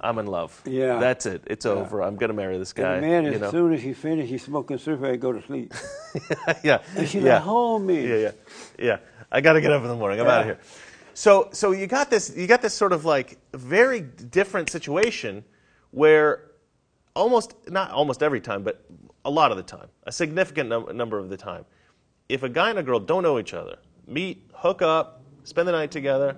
I'm 0.00 0.18
in 0.18 0.26
love. 0.26 0.60
Yeah. 0.64 0.98
That's 0.98 1.26
it. 1.26 1.42
It's 1.46 1.64
over. 1.66 2.02
I'm 2.02 2.16
gonna 2.16 2.32
marry 2.32 2.58
this 2.58 2.72
guy. 2.72 2.94
And 2.94 3.06
man, 3.06 3.24
you 3.24 3.32
as 3.32 3.40
know? 3.40 3.50
soon 3.50 3.72
as 3.72 3.82
he 3.82 3.92
finishes, 3.92 4.30
he's 4.30 4.44
smoking 4.44 4.78
cigarette 4.78 5.12
and 5.12 5.22
go 5.22 5.32
to 5.32 5.42
sleep. 5.42 5.72
yeah. 6.64 6.82
And 6.96 7.08
she's 7.08 7.22
yeah. 7.22 7.34
like, 7.34 7.42
hold 7.42 7.82
me. 7.82 8.08
Yeah, 8.08 8.16
yeah, 8.16 8.30
yeah. 8.78 8.98
I 9.30 9.40
got 9.40 9.54
to 9.54 9.60
get 9.60 9.72
up 9.72 9.82
in 9.82 9.88
the 9.88 9.94
morning. 9.96 10.20
I'm 10.20 10.26
Yeah. 10.26 10.32
out 10.32 10.40
of 10.40 10.46
here. 10.46 10.58
So, 11.14 11.48
so 11.52 11.72
you 11.72 11.86
got 11.86 12.10
this. 12.10 12.36
You 12.36 12.46
got 12.46 12.62
this 12.62 12.74
sort 12.74 12.92
of 12.92 13.04
like 13.04 13.38
very 13.54 14.00
different 14.00 14.70
situation 14.70 15.44
where 15.92 16.42
almost 17.16 17.54
not 17.68 17.90
almost 17.90 18.22
every 18.22 18.40
time, 18.40 18.62
but 18.62 18.84
a 19.24 19.30
lot 19.30 19.50
of 19.50 19.56
the 19.56 19.62
time, 19.62 19.88
a 20.04 20.12
significant 20.12 20.68
num- 20.68 20.96
number 20.96 21.18
of 21.18 21.28
the 21.30 21.36
time, 21.36 21.64
if 22.28 22.42
a 22.42 22.48
guy 22.48 22.70
and 22.70 22.78
a 22.78 22.82
girl 22.82 23.00
don't 23.00 23.22
know 23.22 23.38
each 23.38 23.54
other, 23.54 23.78
meet, 24.06 24.48
hook 24.54 24.82
up, 24.82 25.22
spend 25.44 25.66
the 25.66 25.72
night 25.72 25.90
together, 25.90 26.36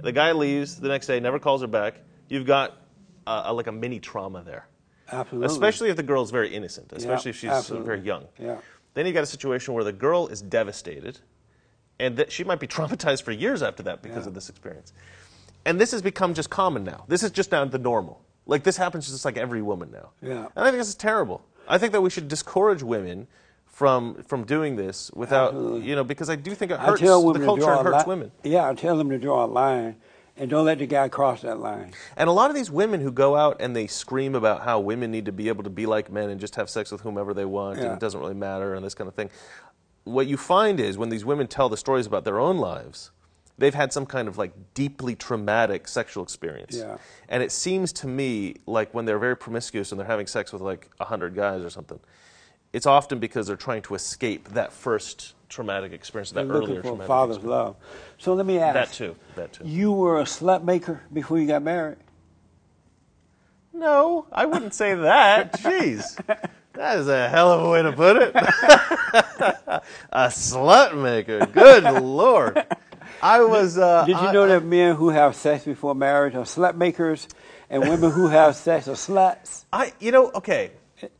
the 0.00 0.12
guy 0.12 0.32
leaves 0.32 0.80
the 0.80 0.88
next 0.88 1.06
day, 1.06 1.20
never 1.20 1.38
calls 1.38 1.60
her 1.60 1.66
back. 1.66 2.00
You've 2.28 2.46
got 2.46 2.80
uh, 3.26 3.42
a, 3.46 3.52
like 3.52 3.66
a 3.66 3.72
mini 3.72 3.98
trauma 3.98 4.42
there. 4.42 4.66
Absolutely. 5.10 5.46
Especially 5.46 5.90
if 5.90 5.96
the 5.96 6.02
girl's 6.02 6.30
very 6.30 6.54
innocent, 6.54 6.92
especially 6.92 7.30
if 7.30 7.36
she's 7.38 7.50
uh, 7.50 7.54
absolutely. 7.54 7.86
very 7.86 8.00
young. 8.00 8.26
Yeah. 8.38 8.58
Then 8.94 9.06
you've 9.06 9.14
got 9.14 9.22
a 9.22 9.26
situation 9.26 9.74
where 9.74 9.84
the 9.84 9.92
girl 9.92 10.28
is 10.28 10.40
devastated, 10.42 11.18
and 11.98 12.16
that 12.18 12.30
she 12.30 12.44
might 12.44 12.60
be 12.60 12.66
traumatized 12.76 13.22
for 13.22 13.32
years 13.32 13.62
after 13.62 13.82
that 13.84 14.02
because 14.02 14.24
Yeah. 14.24 14.28
of 14.28 14.34
this 14.34 14.48
experience. 14.48 14.92
And 15.64 15.80
this 15.80 15.90
has 15.92 16.02
become 16.02 16.34
just 16.34 16.50
common 16.50 16.84
now. 16.84 17.04
This 17.08 17.22
is 17.22 17.30
just 17.30 17.50
now 17.52 17.64
the 17.64 17.78
normal. 17.78 18.22
Like 18.48 18.64
this 18.64 18.76
happens 18.76 19.06
just 19.08 19.24
like 19.24 19.36
every 19.36 19.62
woman 19.62 19.92
now. 19.92 20.10
Yeah. 20.20 20.46
And 20.56 20.64
I 20.64 20.70
think 20.70 20.78
this 20.78 20.88
is 20.88 20.96
terrible. 20.96 21.42
I 21.68 21.78
think 21.78 21.92
that 21.92 22.00
we 22.00 22.10
should 22.10 22.26
discourage 22.26 22.82
women 22.82 23.28
from 23.66 24.22
from 24.24 24.42
doing 24.42 24.74
this 24.74 25.10
without 25.14 25.50
Absolutely. 25.50 25.88
you 25.88 25.94
know 25.94 26.02
because 26.02 26.28
I 26.28 26.34
do 26.34 26.54
think 26.54 26.72
it 26.72 26.80
I 26.80 26.86
hurts 26.86 27.00
the 27.00 27.06
culture 27.06 27.70
and 27.70 27.86
hurts 27.86 28.06
li- 28.06 28.10
women. 28.10 28.32
Yeah, 28.42 28.68
I 28.68 28.74
tell 28.74 28.96
them 28.96 29.10
to 29.10 29.18
draw 29.18 29.44
a 29.44 29.46
line, 29.46 29.96
and 30.36 30.50
don't 30.50 30.64
let 30.64 30.78
the 30.78 30.86
guy 30.86 31.08
cross 31.08 31.42
that 31.42 31.60
line. 31.60 31.92
And 32.16 32.28
a 32.28 32.32
lot 32.32 32.50
of 32.50 32.56
these 32.56 32.70
women 32.70 33.00
who 33.02 33.12
go 33.12 33.36
out 33.36 33.58
and 33.60 33.76
they 33.76 33.86
scream 33.86 34.34
about 34.34 34.62
how 34.62 34.80
women 34.80 35.10
need 35.10 35.26
to 35.26 35.32
be 35.32 35.48
able 35.48 35.62
to 35.62 35.70
be 35.70 35.84
like 35.86 36.10
men 36.10 36.30
and 36.30 36.40
just 36.40 36.56
have 36.56 36.70
sex 36.70 36.90
with 36.90 37.02
whomever 37.02 37.34
they 37.34 37.44
want 37.44 37.78
and 37.78 37.92
it 37.92 38.00
doesn't 38.00 38.18
really 38.18 38.34
matter 38.34 38.74
and 38.74 38.84
this 38.84 38.94
kind 38.94 39.06
of 39.06 39.14
thing. 39.14 39.30
What 40.04 40.26
you 40.26 40.38
find 40.38 40.80
is 40.80 40.96
when 40.96 41.10
these 41.10 41.24
women 41.24 41.46
tell 41.46 41.68
the 41.68 41.76
stories 41.76 42.06
about 42.06 42.24
their 42.24 42.40
own 42.40 42.56
lives, 42.56 43.10
they've 43.58 43.74
had 43.74 43.92
some 43.92 44.06
kind 44.06 44.28
of 44.28 44.38
like 44.38 44.52
deeply 44.74 45.14
traumatic 45.14 45.88
sexual 45.88 46.22
experience. 46.22 46.76
Yeah. 46.76 46.96
And 47.28 47.42
it 47.42 47.52
seems 47.52 47.92
to 47.94 48.06
me 48.06 48.56
like 48.66 48.94
when 48.94 49.04
they're 49.04 49.18
very 49.18 49.36
promiscuous 49.36 49.90
and 49.92 49.98
they're 50.00 50.06
having 50.06 50.26
sex 50.26 50.52
with 50.52 50.62
like 50.62 50.88
100 50.98 51.34
guys 51.34 51.62
or 51.62 51.70
something, 51.70 52.00
it's 52.72 52.86
often 52.86 53.18
because 53.18 53.46
they're 53.46 53.56
trying 53.56 53.82
to 53.82 53.94
escape 53.94 54.48
that 54.50 54.72
first 54.72 55.34
traumatic 55.48 55.92
experience, 55.92 56.30
that 56.32 56.46
They're 56.46 56.56
earlier 56.56 56.60
looking 56.60 56.82
for 56.82 56.88
traumatic 56.88 57.08
father's 57.08 57.36
experience. 57.36 57.64
love. 57.64 57.76
So 58.18 58.34
let 58.34 58.46
me 58.46 58.58
ask. 58.58 58.74
That 58.74 58.92
too. 58.92 59.16
That 59.36 59.52
too. 59.54 59.64
You 59.66 59.92
were 59.92 60.20
a 60.20 60.24
slut 60.24 60.64
maker 60.64 61.02
before 61.12 61.38
you 61.38 61.46
got 61.46 61.62
married. 61.62 61.96
No, 63.72 64.26
I 64.32 64.46
wouldn't 64.46 64.74
say 64.74 64.94
that. 64.94 65.52
Jeez. 65.60 66.16
That 66.74 66.98
is 66.98 67.08
a 67.08 67.28
hell 67.28 67.52
of 67.52 67.64
a 67.64 67.70
way 67.70 67.82
to 67.82 67.92
put 67.92 68.16
it. 68.16 68.32
a 70.12 70.28
slut 70.28 71.00
maker. 71.00 71.46
Good 71.46 71.84
lord. 72.02 72.64
I 73.22 73.40
was. 73.42 73.78
Uh, 73.78 74.04
Did 74.04 74.12
you 74.20 74.28
I- 74.28 74.32
know 74.32 74.46
that 74.46 74.64
men 74.64 74.96
who 74.96 75.10
have 75.10 75.34
sex 75.34 75.64
before 75.64 75.94
marriage 75.94 76.34
are 76.34 76.44
slut 76.44 76.76
makers, 76.76 77.28
and 77.70 77.82
women 77.88 78.10
who 78.10 78.28
have 78.28 78.56
sex 78.56 78.88
are 78.88 78.92
sluts? 78.92 79.64
I, 79.72 79.92
you 80.00 80.12
know, 80.12 80.30
okay. 80.34 80.72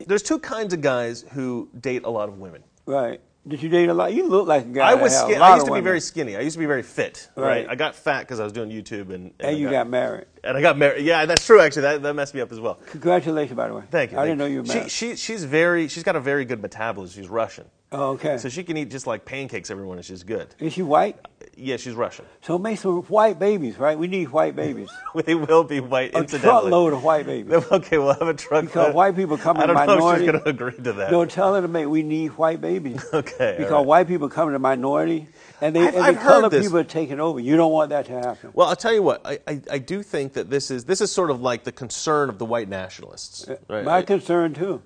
There's 0.07 0.22
two 0.22 0.40
kinds 0.40 0.74
of 0.74 0.80
guys 0.80 1.24
who 1.32 1.68
date 1.80 2.05
a 2.05 2.11
lot 2.11 2.28
of 2.28 2.38
women. 2.38 2.64
Right. 2.84 3.20
Did 3.46 3.62
you 3.62 3.68
date 3.70 3.88
a 3.88 3.94
lot? 3.94 4.12
You 4.12 4.28
look 4.28 4.46
like 4.46 4.64
a 4.64 4.68
guy. 4.68 4.90
I 4.90 4.94
was. 4.94 5.16
Skin- 5.16 5.40
I 5.40 5.55
used 5.55 5.66
to 5.66 5.70
be 5.70 5.74
women. 5.74 5.84
very 5.84 6.01
skinny. 6.01 6.36
I 6.36 6.40
used 6.40 6.55
to 6.55 6.61
be 6.61 6.66
very 6.66 6.82
fit. 6.82 7.28
Right. 7.34 7.46
Right. 7.46 7.66
I 7.68 7.76
got 7.76 7.94
fat 7.94 8.20
because 8.20 8.40
I 8.40 8.44
was 8.44 8.53
doing 8.53 8.70
YouTube 8.70 9.11
and. 9.14 9.32
And 9.38 9.49
I 9.49 9.51
you 9.51 9.70
got 9.70 9.88
married. 9.88 10.26
And 10.44 10.57
I 10.57 10.61
got 10.61 10.76
married. 10.76 11.05
Yeah, 11.05 11.24
that's 11.24 11.46
true. 11.46 11.61
Actually, 11.61 11.82
that, 11.82 12.03
that 12.03 12.14
messed 12.14 12.34
me 12.34 12.40
up 12.42 12.53
as 12.53 12.61
well. 12.61 12.74
Congratulations, 12.86 13.57
by 13.57 13.68
the 13.68 13.74
way. 13.74 13.84
Thank 13.90 14.12
you. 14.12 14.18
I 14.18 14.22
thank 14.22 14.30
didn't 14.32 14.38
know 14.38 14.46
you 14.46 14.59
were 14.62 14.68
married. 14.68 14.90
She, 14.90 15.11
she, 15.11 15.16
she's 15.16 15.44
very. 15.44 15.88
She's 15.88 16.03
got 16.03 16.16
a 16.16 16.20
very 16.20 16.44
good 16.44 16.61
metabolism. 16.61 17.22
She's 17.22 17.30
Russian, 17.30 17.64
oh, 17.93 18.11
okay. 18.12 18.39
so 18.39 18.49
she 18.49 18.64
can 18.64 18.76
eat 18.76 18.91
just 18.91 19.07
like 19.07 19.24
pancakes 19.24 19.70
every 19.70 19.84
morning. 19.84 20.03
She's 20.03 20.22
good. 20.22 20.55
Is 20.59 20.72
she 20.72 20.82
white? 20.82 21.16
Yeah, 21.57 21.76
she's 21.76 21.95
Russian. 21.95 22.24
So 22.43 22.57
make 22.59 22.78
some 22.78 23.03
white 23.03 23.39
babies, 23.39 23.78
right? 23.78 23.99
We 23.99 24.07
need 24.07 24.28
white 24.30 24.55
babies. 24.55 24.91
They 25.26 25.34
will 25.34 25.64
be 25.64 25.80
white. 25.80 26.14
A 26.14 26.18
incidentally. 26.18 26.61
truckload 26.70 26.93
of 26.93 27.03
white 27.03 27.26
babies. 27.26 27.64
Okay, 27.72 27.99
we'll 27.99 28.12
have 28.14 28.28
a 28.28 28.34
truck. 28.34 28.64
Because 28.64 28.95
white 28.95 29.16
people 29.16 29.36
come 29.36 29.57
I 29.59 29.62
in 29.62 29.68
don't 29.68 29.86
know 29.99 30.11
if 30.11 30.18
she's 30.18 30.30
going 30.30 30.43
to 30.43 30.49
agree 30.49 30.72
to 30.76 30.93
that. 30.95 31.11
No, 31.11 31.24
tell 31.24 31.55
her 31.55 31.61
to 31.61 31.68
make. 31.68 31.89
We 31.89 32.03
need 32.03 32.28
white 32.39 32.61
babies. 32.61 33.05
Okay, 33.12 33.57
Because 33.59 33.72
right. 33.72 33.80
white 33.84 34.07
people 34.09 34.28
come 34.28 34.53
to 34.53 34.59
minority, 34.59 35.28
and 35.61 35.74
they 35.74 35.89
I've- 35.89 35.97
and 35.97 36.05
I've 36.07 36.14
the 36.14 36.20
heard 36.20 36.41
color 36.51 36.51
people 36.62 36.78
are 36.78 36.84
taking 36.84 37.18
over. 37.20 37.41
You 37.41 37.57
don't 37.57 37.72
want 37.72 37.91
that 37.91 38.07
to 38.07 38.12
happen. 38.12 38.51
Well, 38.55 38.68
I'll 38.68 38.76
tell 38.76 38.93
you 38.93 39.03
what. 39.03 39.26
I, 39.26 39.39
I, 39.49 39.61
I 39.72 39.78
do 39.78 40.03
think 40.03 40.34
that 40.34 40.51
this 40.51 40.70
is 40.70 40.84
this 40.84 41.01
is 41.01 41.11
sort 41.11 41.30
of 41.30 41.41
like 41.41 41.64
the 41.64 41.72
concern 41.72 42.28
of 42.28 42.39
the 42.39 42.45
white 42.45 42.68
nationalists, 42.68 43.49
uh, 43.49 43.57
right? 43.68 43.84
My 43.84 44.03
concern 44.03 44.55
too, 44.55 44.82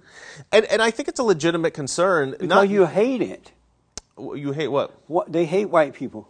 and 0.51 0.65
and 0.67 0.81
I 0.81 0.91
think 0.91 1.09
it's 1.09 1.21
a 1.21 1.25
legitimate 1.25 1.75
concern. 1.75 2.31
because 2.33 2.49
Not 2.49 2.69
you 2.71 2.87
hate 2.93 3.22
it. 3.22 3.53
you 4.18 4.53
hate 4.53 4.68
what? 4.68 4.93
What 5.09 5.32
they 5.32 5.45
hate 5.47 5.66
white 5.70 5.95
people, 5.95 6.28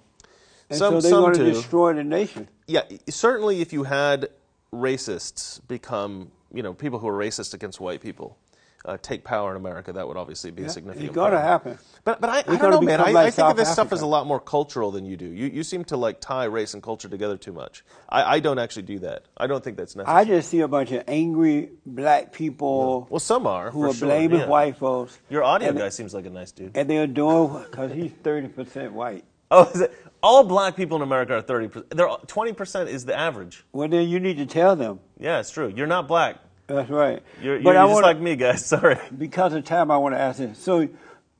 and 0.70 0.78
Some- 0.78 1.00
so 1.00 1.08
some 1.10 1.20
going 1.22 1.34
to 1.34 1.44
do. 1.44 1.52
destroy 1.52 1.92
the 1.94 2.04
nation. 2.04 2.48
Yeah, 2.66 2.82
certainly 3.10 3.60
if 3.60 3.72
you 3.72 3.82
had 3.84 4.28
racists 4.72 5.60
become, 5.68 6.30
you 6.52 6.62
know, 6.62 6.72
people 6.72 6.98
who 7.00 7.08
are 7.08 7.18
racist 7.18 7.52
against 7.54 7.80
white 7.80 8.00
people 8.00 8.36
uh, 8.84 8.96
take 9.00 9.24
power 9.24 9.50
in 9.50 9.56
America, 9.56 9.92
that 9.92 10.06
would 10.06 10.16
obviously 10.16 10.50
be 10.50 10.64
a 10.64 10.68
significant. 10.68 11.06
It's 11.06 11.14
going 11.14 11.32
to 11.32 11.40
happen. 11.40 11.78
But 12.04 12.20
but 12.20 12.30
I, 12.30 12.38
I 12.38 12.56
don't 12.56 12.70
know, 12.70 12.80
man. 12.80 13.00
I, 13.00 13.10
like 13.10 13.16
I 13.16 13.22
think 13.24 13.34
South 13.34 13.56
this 13.56 13.72
stuff 13.72 13.92
is 13.92 14.00
a 14.00 14.06
lot 14.06 14.26
more 14.26 14.40
cultural 14.40 14.90
than 14.90 15.04
you 15.04 15.16
do. 15.16 15.26
You 15.26 15.46
you 15.46 15.62
seem 15.62 15.84
to 15.84 15.96
like 15.96 16.20
tie 16.20 16.44
race 16.44 16.74
and 16.74 16.82
culture 16.82 17.08
together 17.08 17.36
too 17.36 17.52
much. 17.52 17.84
I, 18.08 18.36
I 18.36 18.40
don't 18.40 18.58
actually 18.58 18.82
do 18.82 18.98
that. 19.00 19.24
I 19.36 19.46
don't 19.46 19.62
think 19.62 19.76
that's 19.76 19.94
necessary. 19.94 20.18
I 20.18 20.24
just 20.24 20.50
see 20.50 20.60
a 20.60 20.68
bunch 20.68 20.90
of 20.92 21.04
angry 21.06 21.70
black 21.86 22.32
people 22.32 23.06
well, 23.08 23.20
some 23.20 23.46
are 23.46 23.70
who 23.70 23.84
are 23.84 23.94
sure, 23.94 24.08
blaming 24.08 24.40
yeah. 24.40 24.48
white 24.48 24.76
folks. 24.76 25.18
Your 25.30 25.44
audio 25.44 25.72
guy 25.72 25.90
seems 25.90 26.12
like 26.12 26.26
a 26.26 26.30
nice 26.30 26.52
dude. 26.52 26.76
and 26.76 26.90
they're 26.90 27.06
doing 27.06 27.62
because 27.70 27.92
he's 27.92 28.12
thirty 28.22 28.48
percent 28.48 28.92
white. 28.92 29.24
Oh, 29.50 29.70
is 29.72 29.82
it? 29.82 29.92
All 30.22 30.44
black 30.44 30.76
people 30.76 30.96
in 30.96 31.02
America 31.02 31.34
are 31.34 31.42
thirty 31.42 31.68
percent. 31.68 31.90
They're 31.90 32.08
twenty 32.26 32.52
percent 32.52 32.88
is 32.88 33.04
the 33.04 33.16
average. 33.16 33.64
Well, 33.72 33.88
then 33.88 34.08
you 34.08 34.18
need 34.18 34.38
to 34.38 34.46
tell 34.46 34.76
them. 34.76 35.00
Yeah, 35.18 35.40
it's 35.40 35.50
true. 35.50 35.72
You're 35.74 35.86
not 35.86 36.08
black. 36.08 36.38
That's 36.66 36.88
right. 36.90 37.22
You're, 37.42 37.58
but 37.60 37.72
you're 37.72 37.78
I 37.78 37.84
just 37.84 37.94
wanna, 37.94 38.06
like 38.06 38.20
me, 38.20 38.36
guys. 38.36 38.64
Sorry. 38.66 38.98
because 39.16 39.52
of 39.52 39.64
time, 39.64 39.90
I 39.90 39.96
want 39.96 40.14
to 40.14 40.20
ask 40.20 40.38
this. 40.38 40.58
So, 40.58 40.88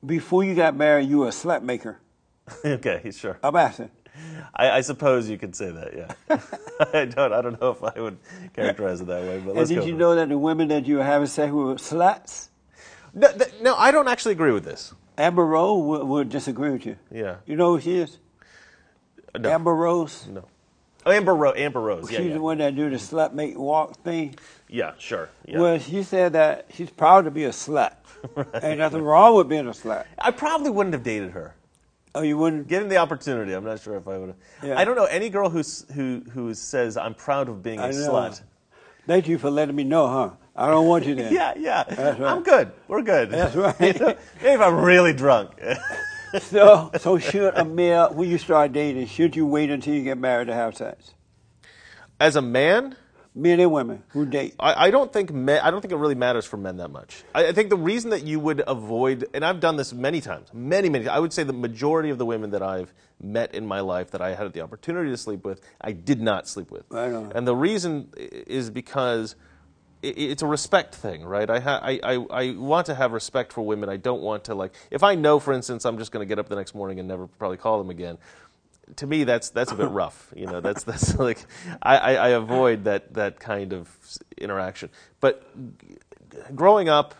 before 0.05 0.43
you 0.43 0.53
got 0.55 0.75
married, 0.75 1.09
you 1.09 1.19
were 1.19 1.27
a 1.27 1.31
slut 1.31 1.63
maker. 1.63 1.99
okay, 2.65 3.09
sure. 3.11 3.39
I'm 3.43 3.55
asking. 3.55 3.89
I, 4.53 4.69
I 4.71 4.81
suppose 4.81 5.27
you 5.29 5.37
could 5.39 5.55
say 5.55 5.71
that. 5.71 5.93
Yeah. 5.95 6.39
I 6.93 7.05
don't. 7.05 7.33
I 7.33 7.41
don't 7.41 7.59
know 7.59 7.71
if 7.71 7.83
I 7.83 7.99
would 7.99 8.17
characterize 8.53 9.01
it 9.01 9.07
that 9.07 9.23
way. 9.23 9.39
But 9.39 9.49
And 9.51 9.57
let's 9.59 9.69
did 9.69 9.77
you 9.77 9.81
for 9.81 9.89
it. 9.89 9.93
know 9.97 10.15
that 10.15 10.29
the 10.29 10.37
women 10.37 10.67
that 10.67 10.85
you 10.85 10.97
were 10.97 11.03
having 11.03 11.27
sex 11.27 11.51
with 11.51 11.65
were 11.65 11.75
sluts? 11.75 12.49
No, 13.15 13.31
th- 13.31 13.53
no, 13.61 13.75
I 13.75 13.91
don't 13.91 14.07
actually 14.07 14.33
agree 14.33 14.51
with 14.51 14.65
this. 14.65 14.93
Amber 15.17 15.45
Rose 15.45 15.83
would, 15.83 16.07
would 16.07 16.29
disagree 16.29 16.71
with 16.71 16.85
you. 16.85 16.97
Yeah. 17.11 17.37
You 17.45 17.55
know 17.55 17.75
who 17.75 17.81
she 17.81 17.97
is? 17.97 18.19
No. 19.37 19.49
Amber 19.49 19.73
Rose. 19.73 20.27
No. 20.27 20.45
Oh, 21.05 21.11
Amber, 21.11 21.35
Ro- 21.35 21.53
Amber 21.53 21.81
Rose. 21.81 22.09
Yeah, 22.11 22.19
she's 22.19 22.27
yeah. 22.27 22.33
the 22.35 22.41
one 22.41 22.57
that 22.59 22.75
do 22.75 22.89
the 22.89 22.95
slut 22.95 23.33
make 23.33 23.57
walk 23.57 24.01
thing. 24.03 24.35
yeah, 24.69 24.93
sure. 24.97 25.29
Yeah. 25.45 25.59
Well, 25.59 25.79
she 25.79 26.03
said 26.03 26.33
that 26.33 26.67
she's 26.73 26.89
proud 26.89 27.25
to 27.25 27.31
be 27.31 27.43
a 27.45 27.49
slut. 27.49 27.93
Ain't 28.63 28.79
nothing 28.79 29.01
wrong 29.01 29.35
with 29.35 29.49
being 29.49 29.67
a 29.67 29.71
slut. 29.71 30.05
I 30.17 30.31
probably 30.31 30.69
wouldn't 30.69 30.93
have 30.93 31.03
dated 31.03 31.31
her. 31.31 31.55
Oh, 32.15 32.21
you 32.21 32.37
wouldn't? 32.37 32.67
Given 32.67 32.89
the 32.89 32.97
opportunity, 32.97 33.53
I'm 33.53 33.63
not 33.65 33.81
sure 33.81 33.97
if 33.97 34.07
I 34.07 34.17
would 34.17 34.29
have. 34.29 34.37
Yeah. 34.63 34.79
I 34.79 34.85
don't 34.85 34.95
know 34.95 35.05
any 35.05 35.29
girl 35.29 35.49
who's, 35.49 35.85
who 35.93 36.21
who 36.31 36.53
says 36.53 36.95
I'm 36.95 37.15
proud 37.15 37.49
of 37.49 37.63
being 37.63 37.79
a 37.79 37.89
slut. 37.89 38.39
Thank 39.07 39.27
you 39.27 39.37
for 39.37 39.49
letting 39.49 39.75
me 39.75 39.83
know, 39.83 40.07
huh? 40.07 40.29
I 40.55 40.67
don't 40.67 40.87
want 40.87 41.05
you 41.05 41.15
there. 41.21 41.33
Yeah, 41.33 41.53
yeah. 41.57 41.83
Right. 42.01 42.21
I'm 42.21 42.43
good. 42.43 42.71
We're 42.87 43.01
good. 43.01 43.31
That's 43.31 43.55
right. 43.57 43.79
Maybe 43.79 44.15
if 44.41 44.61
I'm 44.61 44.79
really 44.79 45.13
drunk. 45.13 45.51
So, 46.41 46.89
so 46.99 47.19
should 47.19 47.55
a 47.55 47.63
male, 47.63 48.11
when 48.11 48.27
you 48.27 48.37
start 48.39 48.71
dating, 48.71 49.07
should 49.07 49.35
you 49.35 49.45
wait 49.45 49.69
until 49.69 49.93
you 49.93 50.03
get 50.03 50.17
married 50.17 50.47
to 50.47 50.53
have 50.53 50.75
sex? 50.75 51.13
As 52.19 52.35
a 52.35 52.41
man, 52.41 52.95
Men 53.35 53.59
and 53.59 53.71
women 53.71 54.03
who 54.09 54.27
date. 54.27 54.53
I, 54.59 54.87
I 54.87 54.91
don't 54.91 55.11
think 55.11 55.33
men, 55.33 55.59
I 55.63 55.71
don't 55.71 55.81
think 55.81 55.91
it 55.91 55.97
really 55.97 56.13
matters 56.13 56.45
for 56.45 56.57
men 56.57 56.77
that 56.77 56.89
much. 56.89 57.23
I, 57.33 57.47
I 57.47 57.51
think 57.51 57.69
the 57.71 57.77
reason 57.77 58.11
that 58.11 58.23
you 58.23 58.39
would 58.39 58.61
avoid, 58.67 59.25
and 59.33 59.43
I've 59.43 59.59
done 59.59 59.75
this 59.75 59.91
many 59.91 60.21
times, 60.21 60.49
many, 60.53 60.87
many. 60.87 61.07
I 61.07 61.17
would 61.17 61.33
say 61.33 61.41
the 61.41 61.51
majority 61.51 62.11
of 62.11 62.19
the 62.19 62.27
women 62.27 62.51
that 62.51 62.61
I've 62.61 62.93
met 63.19 63.55
in 63.55 63.65
my 63.65 63.79
life 63.79 64.11
that 64.11 64.21
I 64.21 64.35
had 64.35 64.53
the 64.53 64.61
opportunity 64.61 65.09
to 65.09 65.17
sleep 65.17 65.45
with, 65.45 65.61
I 65.81 65.93
did 65.93 66.21
not 66.21 66.47
sleep 66.47 66.69
with. 66.69 66.83
Right 66.89 67.11
on. 67.11 67.31
And 67.33 67.47
the 67.47 67.55
reason 67.55 68.09
is 68.17 68.69
because 68.69 69.35
it's 70.03 70.41
a 70.41 70.47
respect 70.47 70.93
thing, 70.95 71.23
right? 71.23 71.49
I, 71.49 71.59
ha- 71.59 71.79
I, 71.81 71.99
I, 72.03 72.13
I 72.29 72.51
want 72.51 72.85
to 72.87 72.95
have 72.95 73.11
respect 73.13 73.53
for 73.53 73.61
women. 73.61 73.89
I 73.89 73.97
don't 73.97 74.21
want 74.21 74.43
to 74.45 74.55
like 74.55 74.73
if 74.91 75.03
I 75.03 75.15
know, 75.15 75.39
for 75.39 75.53
instance, 75.53 75.85
I'm 75.85 75.97
just 75.97 76.11
going 76.11 76.25
to 76.25 76.27
get 76.27 76.39
up 76.39 76.49
the 76.49 76.55
next 76.55 76.75
morning 76.75 76.99
and 76.99 77.07
never 77.07 77.27
probably 77.27 77.57
call 77.57 77.77
them 77.77 77.89
again. 77.89 78.17
to 78.97 79.07
me 79.07 79.23
that's 79.23 79.49
that's 79.49 79.71
a 79.71 79.75
bit 79.75 79.89
rough. 80.01 80.31
You 80.35 80.45
know, 80.47 80.59
that's 80.61 80.83
that's 80.83 81.17
like 81.27 81.39
I, 81.81 81.97
I, 81.97 82.13
I 82.13 82.27
avoid 82.29 82.83
that 82.85 83.13
that 83.13 83.39
kind 83.39 83.73
of 83.73 83.89
interaction. 84.37 84.89
But 85.19 85.43
g- 85.79 85.97
growing 86.53 86.89
up, 86.89 87.15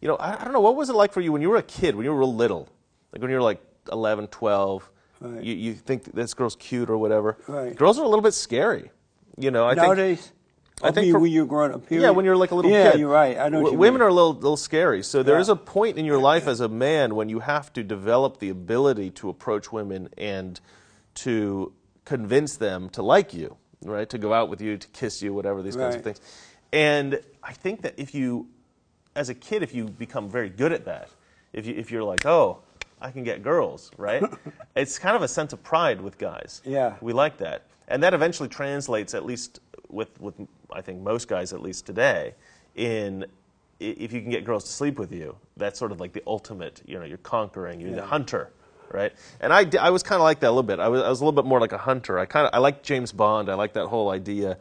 you 0.00 0.08
know, 0.08 0.16
I, 0.16 0.40
I 0.40 0.44
don't 0.44 0.52
know 0.52 0.60
what 0.60 0.76
was 0.76 0.88
it 0.90 0.94
like 0.94 1.12
for 1.12 1.20
you 1.20 1.32
when 1.32 1.42
you 1.42 1.50
were 1.50 1.56
a 1.56 1.62
kid, 1.62 1.94
when 1.96 2.04
you 2.04 2.12
were 2.12 2.18
real 2.20 2.34
little, 2.34 2.68
like 3.12 3.20
when 3.22 3.30
you 3.30 3.36
were 3.36 3.42
like 3.42 3.60
11, 3.90 4.28
12. 4.28 4.90
Right. 5.20 5.42
You 5.42 5.54
you 5.54 5.74
think 5.74 6.04
this 6.14 6.32
girl's 6.34 6.54
cute 6.54 6.88
or 6.90 6.96
whatever. 6.96 7.36
Right. 7.48 7.74
Girls 7.74 7.98
are 7.98 8.04
a 8.04 8.08
little 8.08 8.22
bit 8.22 8.34
scary. 8.34 8.92
You 9.36 9.50
know, 9.50 9.66
I 9.66 9.74
Nowadays, 9.74 10.32
I 10.32 10.37
I 10.82 10.90
think 10.92 11.12
for- 11.12 11.18
when 11.18 11.32
you're 11.32 11.46
growing 11.46 11.72
up, 11.72 11.86
period. 11.86 12.04
yeah, 12.04 12.10
when 12.10 12.24
you're 12.24 12.36
like 12.36 12.50
a 12.50 12.54
little 12.54 12.70
yeah, 12.70 12.84
kid. 12.90 12.94
Yeah, 12.94 13.00
you're 13.00 13.10
right. 13.10 13.36
I 13.36 13.48
know. 13.48 13.58
W- 13.58 13.72
you 13.72 13.78
women 13.78 13.94
mean. 14.00 14.02
are 14.06 14.08
a 14.08 14.14
little, 14.14 14.34
little 14.34 14.56
scary. 14.56 15.02
So 15.02 15.22
there 15.22 15.34
Yeah. 15.36 15.40
is 15.40 15.48
a 15.48 15.56
point 15.56 15.98
in 15.98 16.04
your 16.04 16.18
life 16.18 16.46
as 16.46 16.60
a 16.60 16.68
man 16.68 17.14
when 17.16 17.28
you 17.28 17.40
have 17.40 17.72
to 17.72 17.82
develop 17.82 18.38
the 18.38 18.48
ability 18.48 19.10
to 19.12 19.28
approach 19.28 19.72
women 19.72 20.08
and 20.16 20.60
to 21.16 21.72
convince 22.04 22.56
them 22.56 22.88
to 22.90 23.02
like 23.02 23.34
you, 23.34 23.56
right? 23.84 24.08
To 24.10 24.18
go 24.18 24.32
out 24.32 24.48
with 24.48 24.60
you, 24.60 24.76
to 24.76 24.88
kiss 24.88 25.20
you, 25.20 25.34
whatever 25.34 25.62
these 25.62 25.76
kinds 25.76 25.96
of 25.96 26.02
things. 26.02 26.20
And 26.72 27.20
I 27.42 27.52
think 27.54 27.82
that 27.82 27.94
if 27.96 28.14
you, 28.14 28.48
as 29.16 29.28
a 29.28 29.34
kid, 29.34 29.62
if 29.62 29.74
you 29.74 29.84
become 29.84 30.28
very 30.30 30.48
good 30.48 30.72
at 30.72 30.84
that, 30.84 31.08
if 31.52 31.66
you 31.66 31.74
if 31.74 31.90
you're 31.90 32.04
like, 32.04 32.24
oh, 32.26 32.58
I 33.00 33.10
can 33.10 33.24
get 33.24 33.42
girls, 33.42 33.90
right? 33.96 34.22
it's 34.76 34.98
kind 34.98 35.16
of 35.16 35.22
a 35.22 35.28
sense 35.28 35.52
of 35.52 35.62
pride 35.62 36.00
with 36.00 36.18
guys. 36.18 36.62
Yeah. 36.64 36.94
We 37.00 37.12
like 37.12 37.38
that. 37.38 37.64
And 37.88 38.02
that 38.02 38.12
eventually 38.14 38.48
translates, 38.48 39.14
at 39.14 39.24
least 39.24 39.60
with, 39.88 40.20
with 40.20 40.34
I 40.72 40.80
think 40.80 41.00
most 41.02 41.28
guys, 41.28 41.52
at 41.52 41.62
least 41.62 41.86
today, 41.86 42.34
in 42.74 43.26
if 43.80 44.12
you 44.12 44.20
can 44.20 44.30
get 44.30 44.44
girls 44.44 44.64
to 44.64 44.70
sleep 44.70 44.98
with 44.98 45.12
you, 45.12 45.36
that's 45.56 45.78
sort 45.78 45.92
of 45.92 46.00
like 46.00 46.12
the 46.12 46.22
ultimate, 46.26 46.82
you 46.84 46.98
know, 46.98 47.04
you're 47.04 47.18
conquering, 47.18 47.80
you're 47.80 47.94
the 47.94 48.04
hunter, 48.04 48.50
right? 48.90 49.12
And 49.40 49.52
I, 49.52 49.66
I 49.80 49.90
was 49.90 50.02
kind 50.02 50.20
of 50.20 50.24
like 50.24 50.40
that 50.40 50.48
a 50.48 50.50
little 50.50 50.64
bit. 50.64 50.80
I 50.80 50.88
was, 50.88 51.02
I 51.02 51.08
was 51.08 51.20
a 51.20 51.24
little 51.24 51.40
bit 51.40 51.48
more 51.48 51.60
like 51.60 51.72
a 51.72 51.78
hunter. 51.78 52.18
I 52.18 52.26
kind 52.26 52.46
of, 52.46 52.54
I 52.54 52.58
like 52.58 52.82
James 52.82 53.12
Bond. 53.12 53.48
I 53.48 53.54
like 53.54 53.74
that 53.74 53.86
whole 53.86 54.10
idea. 54.10 54.58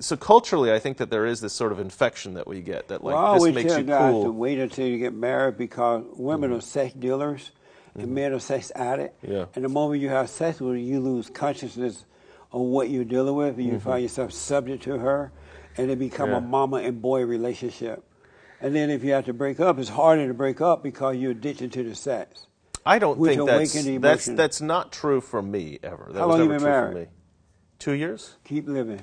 So 0.00 0.16
culturally, 0.16 0.72
I 0.72 0.78
think 0.78 0.96
that 0.98 1.10
there 1.10 1.26
is 1.26 1.40
this 1.40 1.52
sort 1.52 1.72
of 1.72 1.78
infection 1.78 2.34
that 2.34 2.46
we 2.46 2.60
get 2.60 2.88
that 2.88 3.04
like 3.04 3.14
well, 3.14 3.34
this 3.34 3.40
always 3.40 3.54
makes 3.54 3.76
you 3.76 3.84
guys 3.84 4.12
cool. 4.12 4.24
to 4.24 4.32
wait 4.32 4.58
until 4.58 4.86
you 4.86 4.98
get 4.98 5.14
married 5.14 5.56
because 5.56 6.04
women 6.16 6.52
are 6.52 6.60
sex 6.60 6.92
dealers 6.94 7.52
and 7.94 8.12
men 8.12 8.32
are 8.32 8.40
sex 8.40 8.72
addicts. 8.74 9.24
Mm-hmm. 9.24 9.32
Yeah. 9.32 9.44
And 9.54 9.64
the 9.64 9.68
moment 9.68 10.02
you 10.02 10.08
have 10.08 10.28
sex 10.28 10.60
with 10.60 10.76
you 10.76 11.00
lose 11.00 11.30
consciousness 11.30 12.04
of 12.52 12.60
what 12.62 12.90
you're 12.90 13.04
dealing 13.04 13.34
with, 13.34 13.58
and 13.58 13.66
you 13.66 13.78
find 13.80 14.02
yourself 14.02 14.32
subject 14.32 14.82
to 14.84 14.98
her, 14.98 15.32
and 15.76 15.90
it 15.90 15.98
become 15.98 16.26
Mm-hmm. 16.30 16.32
Yeah. 16.42 16.48
a 16.48 16.50
mama 16.50 16.76
and 16.78 17.00
boy 17.02 17.22
relationship. 17.24 18.04
And 18.60 18.74
then 18.76 18.90
if 18.90 19.02
you 19.04 19.12
have 19.12 19.24
to 19.26 19.32
break 19.32 19.58
up, 19.60 19.78
it's 19.78 19.88
harder 19.88 20.26
to 20.28 20.34
break 20.34 20.60
up 20.60 20.82
because 20.82 21.16
you're 21.16 21.30
addicted 21.30 21.72
to 21.72 21.82
the 21.82 21.94
sex. 21.94 22.46
I 22.84 22.98
don't 22.98 23.22
think 23.22 23.46
that's 23.46 23.74
that's 24.00 24.26
that's 24.26 24.60
not 24.60 24.90
true 24.92 25.20
for 25.20 25.40
me 25.42 25.78
ever. 25.82 26.08
That 26.12 26.20
How 26.20 26.26
was 26.28 26.38
long 26.38 26.42
you 26.44 26.48
been 26.48 26.60
true 26.60 26.68
married? 26.68 26.92
for 26.92 26.98
me. 27.00 27.06
Two 27.78 27.92
years. 27.92 28.36
Keep 28.44 28.68
living. 28.68 29.00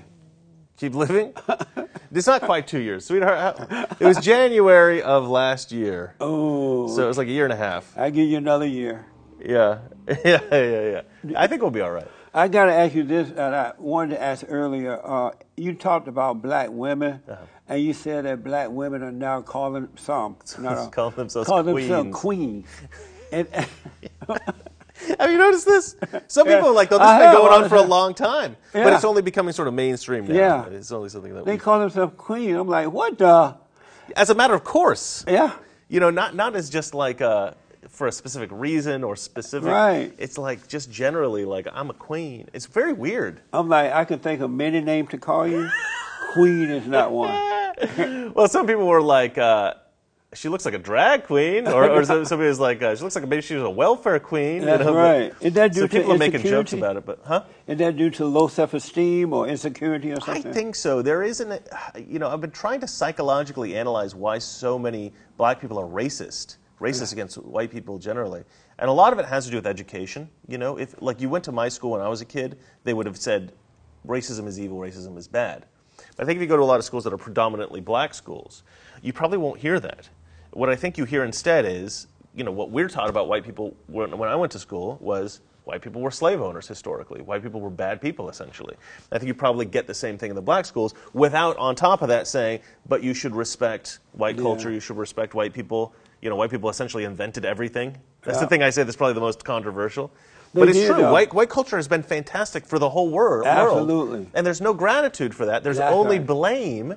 Keep 0.77 0.93
living. 0.93 1.33
it's 2.11 2.27
not 2.27 2.41
quite 2.43 2.67
two 2.67 2.79
years, 2.79 3.05
sweetheart. 3.05 3.57
It 3.99 4.05
was 4.05 4.17
January 4.19 5.01
of 5.01 5.27
last 5.27 5.71
year, 5.71 6.13
Oh, 6.19 6.87
so 6.95 7.03
it 7.03 7.07
was 7.07 7.17
like 7.17 7.27
a 7.27 7.31
year 7.31 7.45
and 7.45 7.53
a 7.53 7.57
half. 7.57 7.97
I 7.97 8.11
give 8.11 8.27
you 8.27 8.37
another 8.37 8.67
year. 8.67 9.05
Yeah, 9.43 9.79
yeah, 10.07 10.39
yeah, 10.51 11.01
yeah. 11.25 11.39
I 11.39 11.47
think 11.47 11.61
we'll 11.63 11.71
be 11.71 11.81
all 11.81 11.91
right. 11.91 12.07
I 12.33 12.47
got 12.47 12.65
to 12.65 12.73
ask 12.73 12.93
you 12.93 13.03
this, 13.03 13.29
and 13.29 13.39
I 13.55 13.73
wanted 13.77 14.15
to 14.15 14.21
ask 14.21 14.45
earlier. 14.47 14.99
Uh, 15.03 15.31
you 15.55 15.73
talked 15.73 16.07
about 16.07 16.41
black 16.41 16.69
women, 16.69 17.21
Uh-huh. 17.27 17.37
and 17.69 17.81
you 17.81 17.93
said 17.93 18.25
that 18.25 18.43
black 18.43 18.69
women 18.69 19.01
are 19.03 19.11
now 19.11 19.41
calling 19.41 19.87
some, 19.95 20.35
all, 20.65 20.87
Calling 20.89 21.15
themselves 21.15 21.47
call 21.47 21.63
themselves 21.63 22.09
queens. 22.13 22.67
And, 23.29 23.45
Have 25.19 25.29
you 25.29 25.37
noticed 25.37 25.65
this? 25.65 25.97
Some 26.27 26.47
Yeah, 26.47 26.55
people 26.55 26.69
are 26.69 26.73
like, 26.73 26.89
"Oh, 26.93 26.97
this 26.97 27.07
has 27.07 27.35
been 27.35 27.41
going 27.41 27.63
on 27.63 27.69
for 27.69 27.75
a 27.75 27.81
long 27.81 28.13
time," 28.13 28.55
but 28.71 28.93
it's 28.93 29.03
only 29.03 29.21
becoming 29.21 29.51
sort 29.53 29.67
of 29.67 29.73
mainstream 29.73 30.25
now. 30.27 30.33
Yeah. 30.33 30.65
It's 30.67 30.93
only 30.93 31.09
something 31.09 31.33
that 31.35 31.43
they 31.45 31.51
we, 31.53 31.57
call 31.57 31.79
themselves 31.81 32.13
queen. 32.17 32.55
I'm 32.55 32.69
like, 32.69 32.89
what 32.91 33.17
the? 33.17 33.55
as 34.15 34.29
a 34.29 34.35
matter 34.35 34.53
of 34.53 34.63
course. 34.63 35.25
Yeah, 35.27 35.51
You 35.89 35.99
know, 35.99 36.09
not 36.09 36.35
not 36.35 36.55
as 36.55 36.69
just 36.69 36.93
like 36.95 37.19
uh, 37.21 37.51
for 37.97 38.05
a 38.05 38.11
specific 38.11 38.49
reason 38.53 39.03
or 39.03 39.15
specific. 39.15 39.67
Right. 39.69 40.13
It's 40.19 40.37
like 40.37 40.67
just 40.67 40.91
generally 40.91 41.45
like 41.45 41.67
I'm 41.73 41.89
a 41.89 41.95
queen. 41.95 42.47
It's 42.53 42.67
very 42.67 42.93
weird. 42.93 43.41
I'm 43.51 43.67
like, 43.69 43.91
I 43.91 44.05
can 44.05 44.19
think 44.19 44.39
of 44.41 44.51
many 44.51 44.81
names 44.81 45.09
to 45.09 45.17
call 45.17 45.47
you. 45.47 45.67
queen 46.33 46.69
is 46.69 46.87
not 46.87 47.11
one. 47.11 47.35
Well, 48.33 48.47
some 48.47 48.65
people 48.65 48.87
were 48.87 49.03
like, 49.03 49.37
uh, 49.37 49.75
she 50.33 50.49
looks 50.49 50.65
like 50.65 50.73
a 50.73 50.79
drag 50.79 51.25
queen, 51.25 51.67
or, 51.67 51.89
or 51.89 52.03
somebody 52.03 52.47
was 52.47 52.59
like, 52.59 52.81
uh, 52.81 52.95
she 52.95 53.03
looks 53.03 53.15
like 53.15 53.27
maybe 53.27 53.41
she 53.43 53.53
was 53.53 53.63
a 53.63 53.69
welfare 53.69 54.19
queen. 54.19 54.65
That's 54.65 54.83
but- 54.83 54.93
right. 54.93 55.33
Is 55.41 55.53
that 55.53 55.73
due 55.73 55.81
so 55.81 55.87
to 55.87 55.93
people 55.93 56.13
are 56.13 56.17
making 56.17 56.41
jokes 56.41 56.73
about 56.73 56.97
it, 56.97 57.05
but 57.05 57.19
huh? 57.23 57.43
Is 57.67 57.77
that 57.77 57.95
due 57.95 58.09
to 58.11 58.25
low 58.25 58.47
self-esteem 58.47 59.31
or 59.31 59.47
insecurity 59.47 60.11
or 60.11 60.19
something? 60.21 60.47
I 60.47 60.53
think 60.53 60.75
so. 60.75 61.01
There 61.03 61.21
isn't, 61.21 61.51
a, 61.51 61.61
you 61.99 62.17
know, 62.19 62.29
I've 62.29 62.41
been 62.41 62.51
trying 62.51 62.79
to 62.81 62.87
psychologically 62.87 63.75
analyze 63.77 64.15
why 64.15 64.39
so 64.39 64.77
many 64.79 65.13
black 65.37 65.61
people 65.61 65.77
are 65.77 65.87
racist, 65.87 66.57
racist 66.79 67.11
against 67.11 67.37
white 67.37 67.71
people 67.71 67.97
generally. 67.97 68.43
And 68.79 68.89
a 68.89 68.93
lot 68.93 69.13
of 69.13 69.19
it 69.19 69.25
has 69.25 69.45
to 69.45 69.51
do 69.51 69.57
with 69.57 69.67
education. 69.67 70.29
You 70.47 70.57
know, 70.57 70.77
if 70.77 71.01
like 71.01 71.21
you 71.21 71.29
went 71.29 71.43
to 71.45 71.51
my 71.51 71.69
school 71.69 71.91
when 71.91 72.01
I 72.01 72.07
was 72.07 72.21
a 72.21 72.25
kid, 72.25 72.57
they 72.83 72.93
would 72.93 73.05
have 73.05 73.17
said 73.17 73.53
racism 74.05 74.47
is 74.47 74.59
evil, 74.59 74.77
racism 74.77 75.17
is 75.17 75.27
bad. 75.27 75.65
But 76.15 76.23
I 76.23 76.25
think 76.25 76.37
if 76.37 76.41
you 76.41 76.47
go 76.47 76.57
to 76.57 76.63
a 76.63 76.65
lot 76.65 76.77
of 76.77 76.85
schools 76.85 77.03
that 77.05 77.13
are 77.13 77.17
predominantly 77.17 77.81
black 77.81 78.13
schools, 78.13 78.63
you 79.01 79.13
probably 79.13 79.39
won't 79.39 79.59
hear 79.59 79.79
that. 79.79 80.09
What 80.51 80.69
I 80.69 80.75
think 80.75 80.97
you 80.97 81.05
hear 81.05 81.23
instead 81.23 81.65
is, 81.65 82.07
you 82.35 82.43
know, 82.43 82.51
what 82.51 82.69
we're 82.69 82.87
taught 82.87 83.09
about 83.09 83.27
white 83.27 83.43
people 83.43 83.75
when, 83.87 84.15
when 84.17 84.29
I 84.29 84.35
went 84.35 84.51
to 84.51 84.59
school 84.59 84.97
was 85.01 85.41
white 85.65 85.81
people 85.81 86.01
were 86.01 86.11
slave 86.11 86.39
owners 86.39 86.67
historically. 86.67 87.21
White 87.21 87.43
people 87.43 87.59
were 87.59 87.69
bad 87.71 87.99
people 87.99 88.29
essentially. 88.29 88.75
I 89.11 89.17
think 89.17 89.27
you 89.27 89.33
probably 89.33 89.65
get 89.65 89.87
the 89.87 89.93
same 89.93 90.17
thing 90.17 90.29
in 90.29 90.35
the 90.35 90.41
black 90.41 90.65
schools 90.65 90.93
without 91.13 91.57
on 91.57 91.75
top 91.75 92.01
of 92.03 92.07
that 92.09 92.27
saying, 92.27 92.59
but 92.87 93.03
you 93.03 93.13
should 93.15 93.35
respect 93.35 93.99
white 94.13 94.37
Yeah. 94.37 94.43
culture, 94.43 94.71
you 94.71 94.79
should 94.79 94.97
respect 94.97 95.33
white 95.33 95.53
people. 95.53 95.93
You 96.27 96.31
know, 96.31 96.35
white 96.35 96.51
people 96.51 96.69
essentially 96.69 97.05
invented 97.05 97.45
everything. 97.45 97.95
That's 98.21 98.41
the 98.41 98.47
thing 98.47 98.61
I 98.61 98.69
say 98.69 98.83
that's 98.83 98.97
probably 98.97 99.13
the 99.13 99.21
most 99.21 99.45
controversial. 99.45 100.11
They 100.53 100.59
but 100.59 100.67
it's 100.67 100.77
did, 100.77 100.87
true. 100.87 100.97
though. 100.97 101.13
White, 101.13 101.33
white 101.33 101.47
culture 101.47 101.77
has 101.77 101.87
been 101.87 102.03
fantastic 102.03 102.65
for 102.65 102.79
the 102.79 102.89
whole 102.89 103.07
wor- 103.07 103.29
world. 103.29 103.47
Absolutely. 103.47 104.27
And 104.33 104.45
there's 104.45 104.59
no 104.59 104.73
gratitude 104.73 105.33
for 105.33 105.45
that. 105.45 105.63
There's 105.63 105.77
That's 105.77 105.95
only 105.95 106.19
blame. 106.19 106.95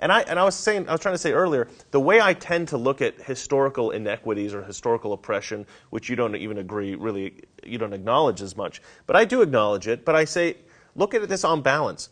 And 0.00 0.10
I 0.10 0.22
and 0.22 0.38
I 0.38 0.44
was 0.44 0.54
saying 0.54 0.88
I 0.88 0.92
was 0.92 1.02
trying 1.02 1.12
to 1.12 1.18
say 1.18 1.32
earlier, 1.32 1.68
the 1.90 2.00
way 2.00 2.22
I 2.22 2.32
tend 2.32 2.68
to 2.68 2.78
look 2.78 3.02
at 3.02 3.20
historical 3.20 3.90
inequities 3.90 4.54
or 4.54 4.62
historical 4.62 5.12
oppression, 5.12 5.66
which 5.90 6.08
you 6.08 6.16
don't 6.16 6.34
even 6.34 6.56
agree 6.56 6.94
really 6.94 7.34
you 7.62 7.76
don't 7.76 7.92
acknowledge 7.92 8.40
as 8.40 8.56
much. 8.56 8.80
But 9.06 9.16
I 9.16 9.26
do 9.26 9.42
acknowledge 9.42 9.88
it, 9.88 10.06
but 10.06 10.16
I 10.16 10.24
say 10.24 10.56
look 10.94 11.12
at 11.12 11.28
this 11.28 11.44
on 11.44 11.60
balance. 11.60 12.08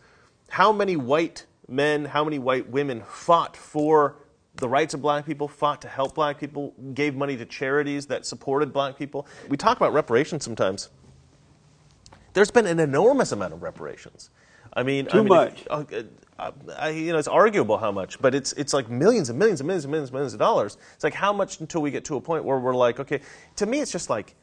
How 0.51 0.71
many 0.71 0.97
white 0.97 1.47
men, 1.67 2.05
how 2.05 2.25
many 2.25 2.39
white 2.39 2.69
women 2.69 3.05
fought 3.09 3.57
for 3.57 4.17
the 4.59 4.69
rights 4.69 4.95
of 4.95 5.03
black 5.03 5.27
people, 5.27 5.49
fought 5.49 5.83
to 5.83 5.89
help 5.89 6.15
black 6.15 6.39
people, 6.39 6.75
gave 6.95 7.15
money 7.15 7.37
to 7.37 7.47
charities 7.47 8.07
that 8.07 8.27
supported 8.27 8.73
black 8.73 8.99
people? 8.99 9.27
We 9.49 9.57
talk 9.57 9.77
about 9.77 9.93
reparations 9.93 10.45
sometimes 10.45 10.91
there's 12.39 12.51
been 12.53 12.67
an 12.67 12.79
enormous 12.79 13.33
amount 13.33 13.53
of 13.53 13.63
reparations. 13.63 14.31
I 14.73 14.83
mean, 14.85 15.09
I 15.09 15.11
Too 15.11 15.19
mean, 15.19 15.29
much. 15.29 15.67
uh, 15.69 15.85
uh, 16.39 16.53
I, 16.77 16.91
you 16.91 17.13
know, 17.13 17.19
it's 17.19 17.27
arguable 17.27 17.79
how 17.79 17.91
much, 17.91 18.21
but 18.21 18.35
it's 18.35 18.53
it's 18.53 18.73
like 18.73 18.89
millions 18.89 19.29
and 19.29 19.39
millions 19.39 19.61
and 19.61 19.67
millions 19.67 19.85
and 19.85 19.91
millions 19.91 20.11
and 20.11 20.15
millions 20.15 20.35
of 20.35 20.39
dollars. 20.39 20.77
It's 20.95 21.03
like 21.03 21.15
how 21.15 21.33
much 21.33 21.59
until 21.59 21.83
we 21.83 21.91
get 21.91 22.05
to 22.05 22.17
a 22.17 22.21
point 22.21 22.45
where 22.45 22.59
we're 22.59 22.77
like, 22.77 23.01
okay. 23.01 23.23
To 23.57 23.67
me, 23.67 23.81
it's 23.81 23.91
just 23.91 24.09
like, 24.09 24.37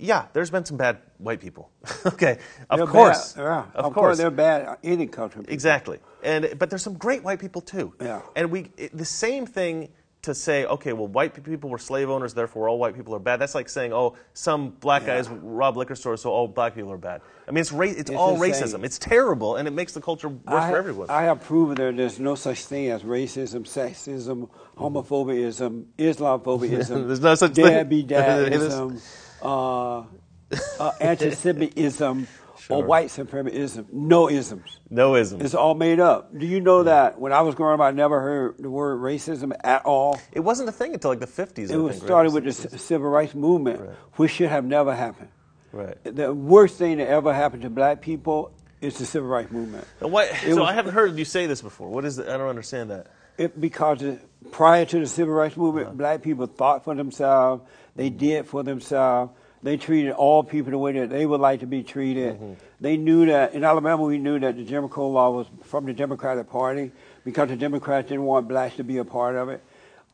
yeah, 0.00 0.26
there's 0.32 0.50
been 0.50 0.64
some 0.64 0.76
bad 0.76 0.98
white 1.18 1.40
people. 1.40 1.70
okay, 2.06 2.38
of 2.68 2.78
They're 2.78 2.86
course, 2.86 3.34
bad. 3.34 3.42
Yeah, 3.42 3.64
of, 3.74 3.84
of 3.86 3.92
course, 3.92 4.18
they're 4.18 4.30
bad. 4.30 4.78
Any 4.82 5.06
culture. 5.06 5.42
Exactly. 5.46 5.98
And 6.22 6.54
but 6.58 6.70
there's 6.70 6.82
some 6.82 6.94
great 6.94 7.22
white 7.22 7.38
people 7.38 7.60
too. 7.60 7.94
Yeah. 8.00 8.22
And 8.34 8.50
we 8.50 8.70
it, 8.76 8.96
the 8.96 9.04
same 9.04 9.46
thing 9.46 9.90
to 10.22 10.34
say, 10.34 10.66
okay, 10.66 10.92
well, 10.92 11.06
white 11.06 11.42
people 11.42 11.70
were 11.70 11.78
slave 11.78 12.10
owners, 12.10 12.34
therefore 12.34 12.68
all 12.68 12.78
white 12.78 12.94
people 12.94 13.14
are 13.14 13.18
bad. 13.18 13.38
That's 13.38 13.54
like 13.54 13.70
saying, 13.70 13.94
oh, 13.94 14.16
some 14.34 14.70
black 14.70 15.02
Yeah. 15.02 15.16
guys 15.16 15.30
rob 15.30 15.78
liquor 15.78 15.94
stores, 15.94 16.20
so 16.20 16.30
all 16.30 16.46
black 16.46 16.74
people 16.74 16.92
are 16.92 16.98
bad. 16.98 17.22
I 17.48 17.52
mean, 17.52 17.62
it's 17.62 17.72
ra- 17.72 17.86
it's, 17.86 18.00
It's 18.00 18.10
all 18.10 18.36
racism. 18.36 18.84
It's 18.84 18.98
terrible, 18.98 19.56
and 19.56 19.66
it 19.66 19.70
makes 19.70 19.94
the 19.94 20.00
culture 20.00 20.28
worse 20.28 20.42
I, 20.46 20.70
for 20.70 20.76
everyone. 20.76 21.08
I 21.08 21.22
have 21.22 21.42
proven 21.42 21.76
that 21.76 21.96
there's 21.96 22.20
no 22.20 22.34
such 22.34 22.64
thing 22.66 22.90
as 22.90 23.02
racism, 23.02 23.62
sexism, 23.62 24.48
mm-hmm. 24.48 24.84
homophobism, 24.84 25.86
Islamophobism. 25.98 27.06
There's 27.06 27.20
no 27.20 27.34
such 27.34 27.54
thing. 27.54 27.64
deadbeat 27.64 28.04
It 28.10 28.14
dadism, 28.14 29.00
uh, 29.42 29.98
uh, 30.00 30.92
anti-Semitism, 31.00 32.26
Sure. 32.58 32.76
or 32.76 32.84
white 32.84 33.06
supremacism. 33.08 33.90
No 33.90 34.28
isms. 34.28 34.80
no 34.90 35.16
isms. 35.16 35.42
It's 35.42 35.54
all 35.54 35.74
made 35.74 35.98
up. 35.98 36.36
Do 36.38 36.44
you 36.46 36.60
know 36.60 36.82
that 36.82 37.18
when 37.18 37.32
I 37.32 37.40
was 37.40 37.54
growing 37.54 37.74
up, 37.74 37.80
I 37.80 37.90
never 37.90 38.20
heard 38.20 38.58
the 38.58 38.68
word 38.68 39.00
racism 39.00 39.52
at 39.64 39.86
all? 39.86 40.20
It 40.32 40.40
wasn't 40.40 40.68
a 40.68 40.72
thing 40.72 40.92
until 40.92 41.10
like 41.10 41.20
the 41.20 41.26
50s. 41.26 41.70
It 41.70 41.72
I 41.72 41.76
was 41.78 41.94
think, 41.96 42.04
started 42.06 42.34
right? 42.34 42.44
with 42.44 42.70
the 42.70 42.78
civil 42.78 43.08
rights 43.08 43.34
movement, 43.34 43.80
Right. 43.80 43.96
which 44.16 44.32
should 44.32 44.50
have 44.50 44.66
never 44.66 44.94
happened. 44.94 45.30
Right. 45.72 45.96
The 46.04 46.34
worst 46.34 46.76
thing 46.76 46.98
that 46.98 47.08
ever 47.08 47.32
happened 47.32 47.62
to 47.62 47.70
black 47.70 48.02
people 48.02 48.52
is 48.82 48.98
the 48.98 49.06
civil 49.06 49.28
rights 49.30 49.50
movement. 49.50 49.86
What, 50.00 50.28
so 50.42 50.48
was- 50.56 50.58
I 50.58 50.74
haven't 50.74 50.92
heard 50.92 51.16
you 51.16 51.24
say 51.24 51.46
this 51.46 51.62
before. 51.62 51.88
What 51.88 52.04
is 52.04 52.18
it? 52.18 52.28
I 52.28 52.36
don't 52.36 52.48
understand 52.48 52.90
that. 52.90 53.06
It, 53.40 53.58
because 53.60 54.02
prior 54.50 54.84
to 54.84 55.00
the 55.00 55.06
civil 55.06 55.32
rights 55.34 55.56
movement, 55.56 55.96
black 55.96 56.20
people 56.22 56.46
thought 56.46 56.84
for 56.84 56.94
themselves, 56.94 57.62
they 57.96 58.10
did 58.10 58.46
for 58.46 58.62
themselves, 58.62 59.32
They 59.62 59.76
treated 59.76 60.12
all 60.12 60.42
people 60.42 60.70
the 60.72 60.78
way 60.78 60.92
that 60.92 61.10
they 61.10 61.26
would 61.26 61.40
like 61.40 61.60
to 61.60 61.66
be 61.66 61.82
treated. 61.82 62.34
Mm-hmm. 62.34 62.52
They 62.80 62.96
knew 62.96 63.26
that 63.26 63.52
in 63.54 63.62
Alabama, 63.62 64.02
we 64.04 64.18
knew 64.18 64.38
that 64.38 64.56
the 64.56 64.64
Jim 64.64 64.88
Crow 64.88 65.08
law 65.10 65.30
was 65.30 65.46
from 65.64 65.84
the 65.84 65.92
Democratic 65.92 66.48
Party 66.48 66.92
because 67.24 67.48
the 67.48 67.56
Democrats 67.56 68.08
didn't 68.08 68.24
want 68.24 68.48
blacks 68.48 68.76
to 68.76 68.84
be 68.84 68.96
a 68.98 69.04
part 69.04 69.36
of 69.36 69.48
it. 69.50 69.62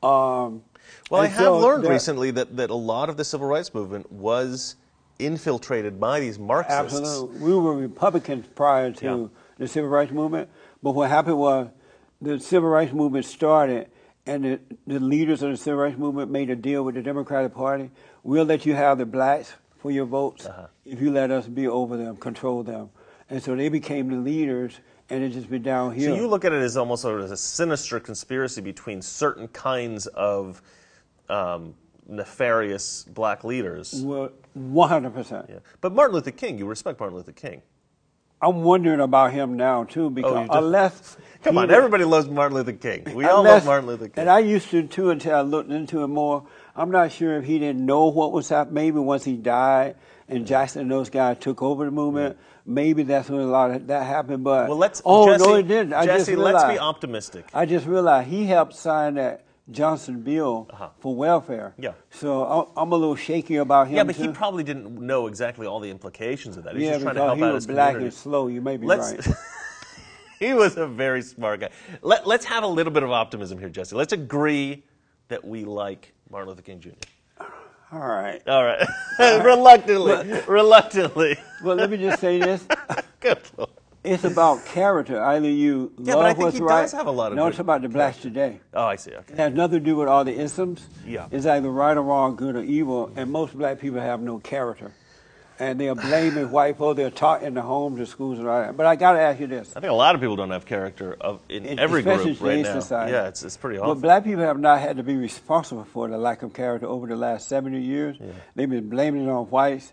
Um, 0.03 0.62
Well, 1.11 1.22
I 1.22 1.27
have 1.27 1.39
so 1.39 1.59
learned 1.59 1.85
that- 1.85 1.91
recently 1.91 2.31
that, 2.33 2.57
that 2.57 2.70
a 2.70 2.74
lot 2.74 3.09
of 3.09 3.16
the 3.16 3.24
civil 3.24 3.47
rights 3.47 3.72
movement 3.72 4.11
was 4.11 4.77
infiltrated 5.18 5.99
by 5.99 6.20
these 6.20 6.39
Marxists. 6.39 6.79
Absolutely. 6.95 7.39
We 7.41 7.55
were 7.57 7.74
Republicans 7.74 8.47
prior 8.55 8.91
to 8.93 9.05
Yeah. 9.07 9.27
the 9.59 9.68
civil 9.68 9.91
rights 9.91 10.12
movement, 10.12 10.49
but 10.83 10.93
what 10.93 11.09
happened 11.09 11.39
was 11.39 11.68
the 12.21 12.39
civil 12.41 12.69
rights 12.69 12.93
movement 12.93 13.25
started, 13.25 13.89
and 14.27 14.45
the, 14.45 14.61
the 14.87 15.01
leaders 15.01 15.43
of 15.43 15.51
the 15.51 15.57
civil 15.57 15.81
rights 15.81 15.99
movement 15.99 16.31
made 16.31 16.51
a 16.51 16.57
deal 16.57 16.83
with 16.85 16.95
the 16.95 17.03
Democratic 17.03 17.55
Party. 17.55 17.91
We'll 18.23 18.45
let 18.45 18.67
you 18.67 18.75
have 18.75 18.99
the 18.99 19.07
blacks 19.07 19.53
for 19.79 19.91
your 19.91 20.05
votes 20.07 20.47
Uh-huh. 20.47 20.67
if 20.85 21.01
you 21.01 21.11
let 21.12 21.31
us 21.31 21.47
be 21.47 21.69
over 21.69 21.97
them, 21.97 22.17
control 22.17 22.62
them. 22.62 22.91
And 23.31 23.43
so 23.43 23.55
they 23.55 23.69
became 23.69 24.09
the 24.09 24.17
leaders, 24.17 24.81
and 25.11 25.23
it 25.23 25.31
just 25.31 25.51
been 25.51 25.62
downhill. 25.62 26.14
So 26.14 26.21
you 26.21 26.27
look 26.29 26.45
at 26.45 26.53
it 26.53 26.62
as 26.62 26.77
almost 26.77 27.03
sort 27.03 27.21
of 27.21 27.31
a 27.31 27.37
sinister 27.37 28.01
conspiracy 28.01 28.61
between 28.61 29.03
certain 29.03 29.49
kinds 29.49 30.07
of 30.09 30.62
um, 31.29 31.75
nefarious 32.09 33.05
black 33.05 33.45
leaders. 33.45 34.01
well, 34.03 34.31
100%. 34.57 35.49
Yeah. 35.49 35.57
But 35.81 35.93
Martin 35.93 36.14
Luther 36.14 36.31
King, 36.31 36.59
you 36.59 36.67
respect 36.67 36.99
Martin 36.99 37.17
Luther 37.17 37.33
King. 37.33 37.62
I'm 38.41 38.62
wondering 38.62 39.01
about 39.01 39.32
him 39.32 39.57
now, 39.57 39.84
too, 39.84 40.07
oh, 40.07 40.11
because 40.11 40.49
Oh, 40.51 40.59
unless. 40.59 41.16
Come 41.43 41.59
on, 41.59 41.70
everybody 41.70 42.05
loves 42.05 42.28
Martin 42.28 42.57
Luther 42.57 42.72
King. 42.72 43.14
We 43.14 43.24
all 43.24 43.39
Unless- 43.39 43.61
love 43.62 43.66
Martin 43.66 43.87
Luther 43.89 44.09
King. 44.09 44.22
And 44.22 44.28
I 44.30 44.41
used 44.41 44.68
to 44.70 44.82
too 44.87 45.11
until 45.11 45.37
I 45.37 45.41
looked 45.43 45.70
into 45.70 46.03
it 46.03 46.09
more. 46.09 46.43
I'm 46.74 46.91
not 46.91 47.12
sure 47.12 47.37
if 47.39 47.45
he 47.45 47.59
didn't 47.59 47.87
know 47.87 48.07
what 48.07 48.32
was 48.32 48.49
happening. 48.49 48.74
Maybe 48.74 48.99
once 48.99 49.24
he 49.24 49.37
died 49.37 49.95
and 50.28 50.47
Jackson 50.47 50.82
and 50.82 50.91
those 50.91 51.09
guys 51.09 51.37
took 51.39 51.62
over 51.62 51.84
the 51.84 51.91
movement, 51.93 52.37
maybe 52.66 53.05
that's 53.05 53.30
when 53.30 53.41
a 53.41 53.47
lot 53.47 53.70
of 53.70 53.87
that 53.87 54.05
happened. 54.05 54.43
But 54.45 54.68
well, 54.68 54.76
let's. 54.76 55.01
oh 55.05 55.26
Jesse, 55.32 55.45
no, 55.45 55.55
it 55.55 55.68
didn't. 55.68 55.93
I 55.95 56.05
Jesse, 56.05 56.32
just 56.32 56.39
let's 56.45 56.64
be 56.64 56.78
optimistic. 56.78 57.47
I 57.55 57.64
just 57.64 57.87
realized 57.87 58.28
he 58.28 58.45
helped 58.47 58.74
sign 58.74 59.14
that 59.14 59.46
Johnson 59.71 60.21
bill 60.23 60.69
Uh-huh. 60.73 60.89
for 61.01 61.14
welfare. 61.14 61.75
Yeah. 61.79 61.93
So 62.11 62.45
I- 62.77 62.81
I'm 62.83 62.93
a 62.93 62.97
little 62.97 63.17
shaky 63.17 63.57
about 63.57 63.89
him. 63.89 63.97
yeah, 63.97 64.05
but 64.05 64.14
he 64.17 64.29
probably 64.29 64.62
didn't 64.64 65.01
know 65.01 65.27
exactly 65.27 65.67
all 65.67 65.81
the 65.81 65.91
implications 65.91 66.57
of 66.57 66.64
that. 66.64 66.75
He's 66.75 66.85
yeah, 66.85 66.93
just 66.93 67.03
trying 67.03 67.17
to 67.17 67.23
help 67.25 67.39
he 67.39 67.45
out 67.45 67.53
was 67.55 67.64
his 67.64 67.75
black 67.75 67.89
community. 67.95 68.07
and 68.07 68.14
slow. 68.14 68.47
You 68.49 68.61
may 68.61 68.77
be 68.77 68.87
Let's. 68.87 69.12
right. 69.27 69.37
he 70.39 70.55
was 70.55 70.77
a 70.77 70.87
very 70.87 71.23
smart 71.23 71.61
guy. 71.61 71.71
Let, 72.03 72.27
let's 72.27 72.45
have 72.45 72.62
a 72.62 72.67
little 72.69 72.93
bit 72.93 73.03
of 73.03 73.11
optimism 73.11 73.59
here, 73.59 73.69
Jesse. 73.69 73.97
Let's 73.97 74.12
agree 74.12 74.85
that 75.29 75.45
we 75.45 75.64
like 75.64 76.12
Martin 76.31 76.49
Luther 76.51 76.62
King 76.62 76.79
Jr. 76.81 76.91
All 77.93 78.01
right. 78.01 78.43
All 78.49 78.64
right, 78.64 78.87
reluctantly, 79.45 80.41
reluctantly. 80.49 81.37
Well, 81.62 81.77
let 81.77 81.89
me 81.91 81.97
just 81.97 82.21
say 82.21 82.39
this. 82.41 82.64
Good 83.21 83.39
Lord. 83.57 83.71
It's 84.07 84.25
about 84.25 84.65
character. 84.67 85.23
Either 85.23 85.49
you 85.49 85.93
Yeah, 85.99 86.15
love 86.15 86.23
but 86.23 86.27
I 86.27 86.33
think 86.35 86.45
what's 86.45 86.57
he 86.59 86.63
right. 86.63 86.83
does 86.83 86.93
have 86.93 87.07
a 87.07 87.11
lot 87.11 87.33
of 87.33 87.37
No, 87.37 87.45
good 87.45 87.51
it's 87.51 87.59
about 87.59 87.83
the 87.83 87.89
blacks 87.89 88.19
today. 88.19 88.61
Oh, 88.75 88.85
I 88.85 88.97
see. 88.97 89.13
Okay. 89.13 89.33
It 89.33 89.39
has 89.39 89.53
nothing 89.55 89.81
to 89.81 89.85
do 89.85 89.97
with 89.97 90.09
all 90.09 90.25
the 90.25 90.33
isms. 90.39 90.87
Yeah. 91.07 91.27
It's 91.31 91.47
either 91.47 91.71
right 91.71 91.97
or 91.97 92.03
wrong, 92.03 92.37
good 92.37 92.57
or 92.57 92.63
evil, 92.63 93.11
and 93.17 93.31
most 93.31 93.57
black 93.57 93.81
people 93.81 94.01
have 94.01 94.21
no 94.21 94.39
character. 94.39 94.93
And 95.59 95.81
they're 95.81 95.95
blaming 95.95 96.51
white 96.51 96.77
folks. 96.77 96.99
They're 96.99 97.11
taught 97.11 97.43
in 97.43 97.55
the 97.55 97.63
homes, 97.63 97.99
the 97.99 98.05
schools, 98.05 98.39
and 98.39 98.47
all 98.47 98.61
that. 98.61 98.77
But 98.77 98.85
I 98.85 98.95
got 98.95 99.13
to 99.15 99.21
ask 99.21 99.41
you 99.41 99.47
this. 99.47 99.73
I 99.75 99.81
think 99.81 99.91
a 99.91 99.95
lot 99.95 100.15
of 100.15 100.21
people 100.21 100.37
don't 100.37 100.51
have 100.51 100.67
character 100.67 101.17
of 101.19 101.41
in 101.49 101.79
every 101.79 102.03
group 102.03 102.41
right 102.43 102.61
now. 102.63 102.75
society. 102.79 103.13
Yeah, 103.13 103.29
it's 103.29 103.43
it's 103.43 103.57
pretty 103.57 103.79
But 103.79 103.85
awful. 103.85 104.03
black 104.03 104.25
people 104.25 104.43
have 104.43 104.59
not 104.61 104.81
had 104.81 104.99
to 104.99 105.03
be 105.03 105.17
responsible 105.17 105.85
for 105.85 106.09
the 106.09 106.19
lack 106.19 106.43
of 106.43 106.53
character 106.53 106.87
over 106.87 107.07
the 107.07 107.17
last 107.17 107.49
70 107.49 107.81
years. 107.81 108.17
Yeah. 108.21 108.27
They've 108.55 108.69
been 108.69 108.91
blaming 108.91 109.27
it 109.27 109.31
on 109.31 109.47
whites. 109.47 109.93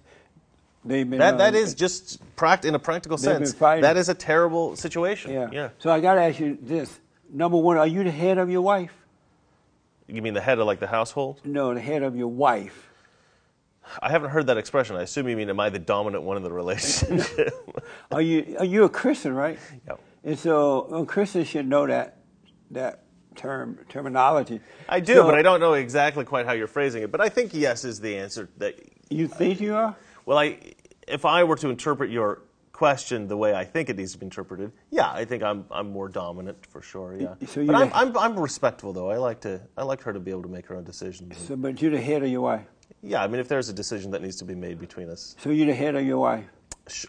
They've 0.85 1.09
been 1.09 1.19
That 1.19 1.37
that 1.37 1.55
um, 1.55 1.75
just 1.75 2.19
pract- 2.35 2.65
in 2.65 2.75
a 2.75 2.79
practical 2.79 3.17
sense. 3.17 3.53
That 3.53 3.97
is 3.97 4.09
a 4.09 4.13
terrible 4.13 4.75
situation. 4.75 5.31
Yeah. 5.31 5.49
Yeah. 5.51 5.69
So 5.79 5.91
I 5.91 5.99
got 5.99 6.15
to 6.15 6.21
ask 6.21 6.39
you 6.39 6.57
this. 6.61 6.99
Number 7.31 7.57
one, 7.57 7.77
are 7.77 7.87
you 7.87 8.03
the 8.03 8.11
head 8.11 8.37
of 8.37 8.49
your 8.49 8.61
wife? 8.61 8.93
You 10.07 10.21
mean 10.21 10.33
the 10.33 10.41
head 10.41 10.59
of 10.59 10.67
like 10.67 10.79
the 10.79 10.87
household? 10.87 11.41
No, 11.45 11.73
the 11.73 11.79
head 11.79 12.03
of 12.03 12.15
your 12.15 12.27
wife. 12.27 12.89
I 14.01 14.09
haven't 14.09 14.29
heard 14.29 14.47
that 14.47 14.57
expression. 14.57 14.95
I 14.95 15.01
assume 15.01 15.27
you 15.27 15.35
mean 15.35 15.49
am 15.49 15.59
I 15.59 15.69
the 15.69 15.79
dominant 15.79 16.23
one 16.23 16.37
in 16.37 16.43
the 16.43 16.51
relationship? 16.51 17.53
Are 18.11 18.21
you 18.21 18.55
are 18.59 18.65
you 18.65 18.83
a 18.83 18.89
Christian, 18.89 19.33
right? 19.33 19.59
Yep. 19.87 19.99
And 20.23 20.39
so 20.39 20.87
well, 20.89 21.05
Christians 21.05 21.47
should 21.47 21.67
know 21.67 21.87
that 21.87 22.19
that 22.71 23.03
term 23.35 23.79
terminology. 23.89 24.61
I 24.87 24.99
do, 24.99 25.15
So, 25.15 25.25
but 25.25 25.35
I 25.35 25.41
don't 25.41 25.59
know 25.59 25.73
exactly 25.73 26.23
quite 26.23 26.45
how 26.45 26.53
you're 26.53 26.67
phrasing 26.67 27.03
it. 27.03 27.11
But 27.11 27.21
I 27.21 27.29
think 27.29 27.53
yes 27.53 27.83
is 27.83 27.99
the 27.99 28.15
answer. 28.17 28.49
That 28.57 28.79
You 29.09 29.27
think 29.27 29.59
you 29.59 29.75
are? 29.75 29.95
Well, 30.25 30.37
I 30.37 30.57
if 31.07 31.25
I 31.25 31.43
were 31.43 31.55
to 31.57 31.69
interpret 31.69 32.09
your 32.11 32.41
question 32.71 33.27
the 33.27 33.37
way 33.37 33.53
I 33.53 33.63
think 33.65 33.89
it 33.89 33.97
needs 33.97 34.13
to 34.13 34.17
be 34.17 34.25
interpreted, 34.25 34.71
yeah, 34.89 35.11
I 35.11 35.25
think 35.25 35.43
I'm 35.43 35.65
I'm 35.71 35.91
more 35.91 36.09
dominant 36.09 36.65
for 36.65 36.81
sure. 36.81 37.15
Yeah, 37.19 37.35
So 37.47 37.61
you 37.61 37.67
but 37.67 37.75
I'm, 37.75 37.91
I'm 37.93 38.17
I'm 38.17 38.39
respectful 38.39 38.93
though. 38.93 39.09
I 39.09 39.17
like 39.17 39.41
to 39.41 39.61
I 39.77 39.83
like 39.83 40.01
her 40.03 40.13
to 40.13 40.19
be 40.19 40.31
able 40.31 40.43
to 40.43 40.49
make 40.49 40.65
her 40.67 40.75
own 40.75 40.83
decisions. 40.83 41.37
So, 41.37 41.55
but 41.55 41.81
you're 41.81 41.91
the 41.91 42.01
head 42.01 42.23
of 42.23 42.29
your 42.29 42.41
wife. 42.41 42.65
Yeah, 43.01 43.23
I 43.23 43.27
mean 43.27 43.39
if 43.39 43.47
there's 43.47 43.69
a 43.69 43.73
decision 43.73 44.11
that 44.11 44.21
needs 44.21 44.37
to 44.37 44.45
be 44.45 44.55
made 44.55 44.79
between 44.79 45.09
us, 45.09 45.35
So 45.39 45.49
you're 45.49 45.67
the 45.67 45.73
head 45.73 45.95
of 45.95 46.05
your 46.05 46.19
wife. 46.19 46.45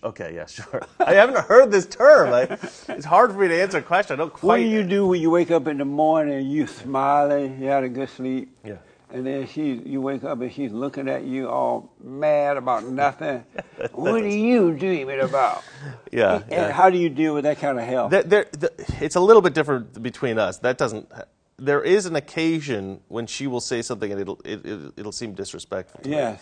okay, 0.04 0.34
yeah, 0.34 0.46
sure. 0.58 0.82
I 1.00 1.14
haven't 1.14 1.38
heard 1.46 1.70
this 1.70 1.86
term. 1.86 2.32
I, 2.32 2.42
it's 2.88 3.04
hard 3.04 3.32
for 3.32 3.38
me 3.38 3.48
to 3.48 3.60
answer 3.62 3.78
a 3.78 3.82
question. 3.82 4.14
I 4.14 4.16
don't 4.18 4.42
What 4.42 4.56
do 4.56 4.62
you 4.62 4.82
do 4.84 5.06
when 5.06 5.20
you 5.20 5.30
wake 5.30 5.50
up 5.50 5.66
in 5.66 5.78
the 5.78 5.84
morning? 5.84 6.46
You 6.46 6.66
smiling, 6.66 7.60
you 7.60 7.68
had 7.68 7.84
a 7.84 7.88
good 7.88 8.08
sleep, 8.08 8.50
Yeah. 8.64 8.76
And 9.10 9.26
then 9.26 9.46
she, 9.46 9.74
you 9.84 10.00
wake 10.00 10.24
up 10.24 10.40
and 10.40 10.52
she's 10.52 10.72
looking 10.72 11.08
at 11.08 11.24
you 11.24 11.48
all 11.48 11.92
mad 12.02 12.56
about 12.56 12.84
nothing. 12.84 13.44
what 13.92 14.22
are 14.22 14.26
you 14.26 14.72
dreaming 14.76 15.20
about? 15.20 15.62
Yeah, 16.10 16.36
And 16.36 16.50
yeah. 16.50 16.72
how 16.72 16.90
do 16.90 16.98
you 16.98 17.08
deal 17.08 17.34
with 17.34 17.44
that 17.44 17.58
kind 17.58 17.78
of 17.78 17.84
hell? 17.86 18.08
There, 18.08 18.22
there, 18.22 18.46
the, 18.52 18.72
it's 19.00 19.16
a 19.16 19.20
little 19.20 19.42
bit 19.42 19.54
different 19.54 20.02
between 20.02 20.38
us. 20.38 20.58
That 20.58 20.78
doesn't. 20.78 21.10
There 21.56 21.82
is 21.82 22.06
an 22.06 22.16
occasion 22.16 23.00
when 23.08 23.26
she 23.26 23.46
will 23.46 23.60
say 23.60 23.82
something 23.82 24.10
and 24.10 24.20
it'll 24.20 24.40
it, 24.44 24.64
it, 24.66 24.92
it'll 24.96 25.12
seem 25.12 25.34
disrespectful. 25.34 26.00
To 26.02 26.08
me. 26.08 26.36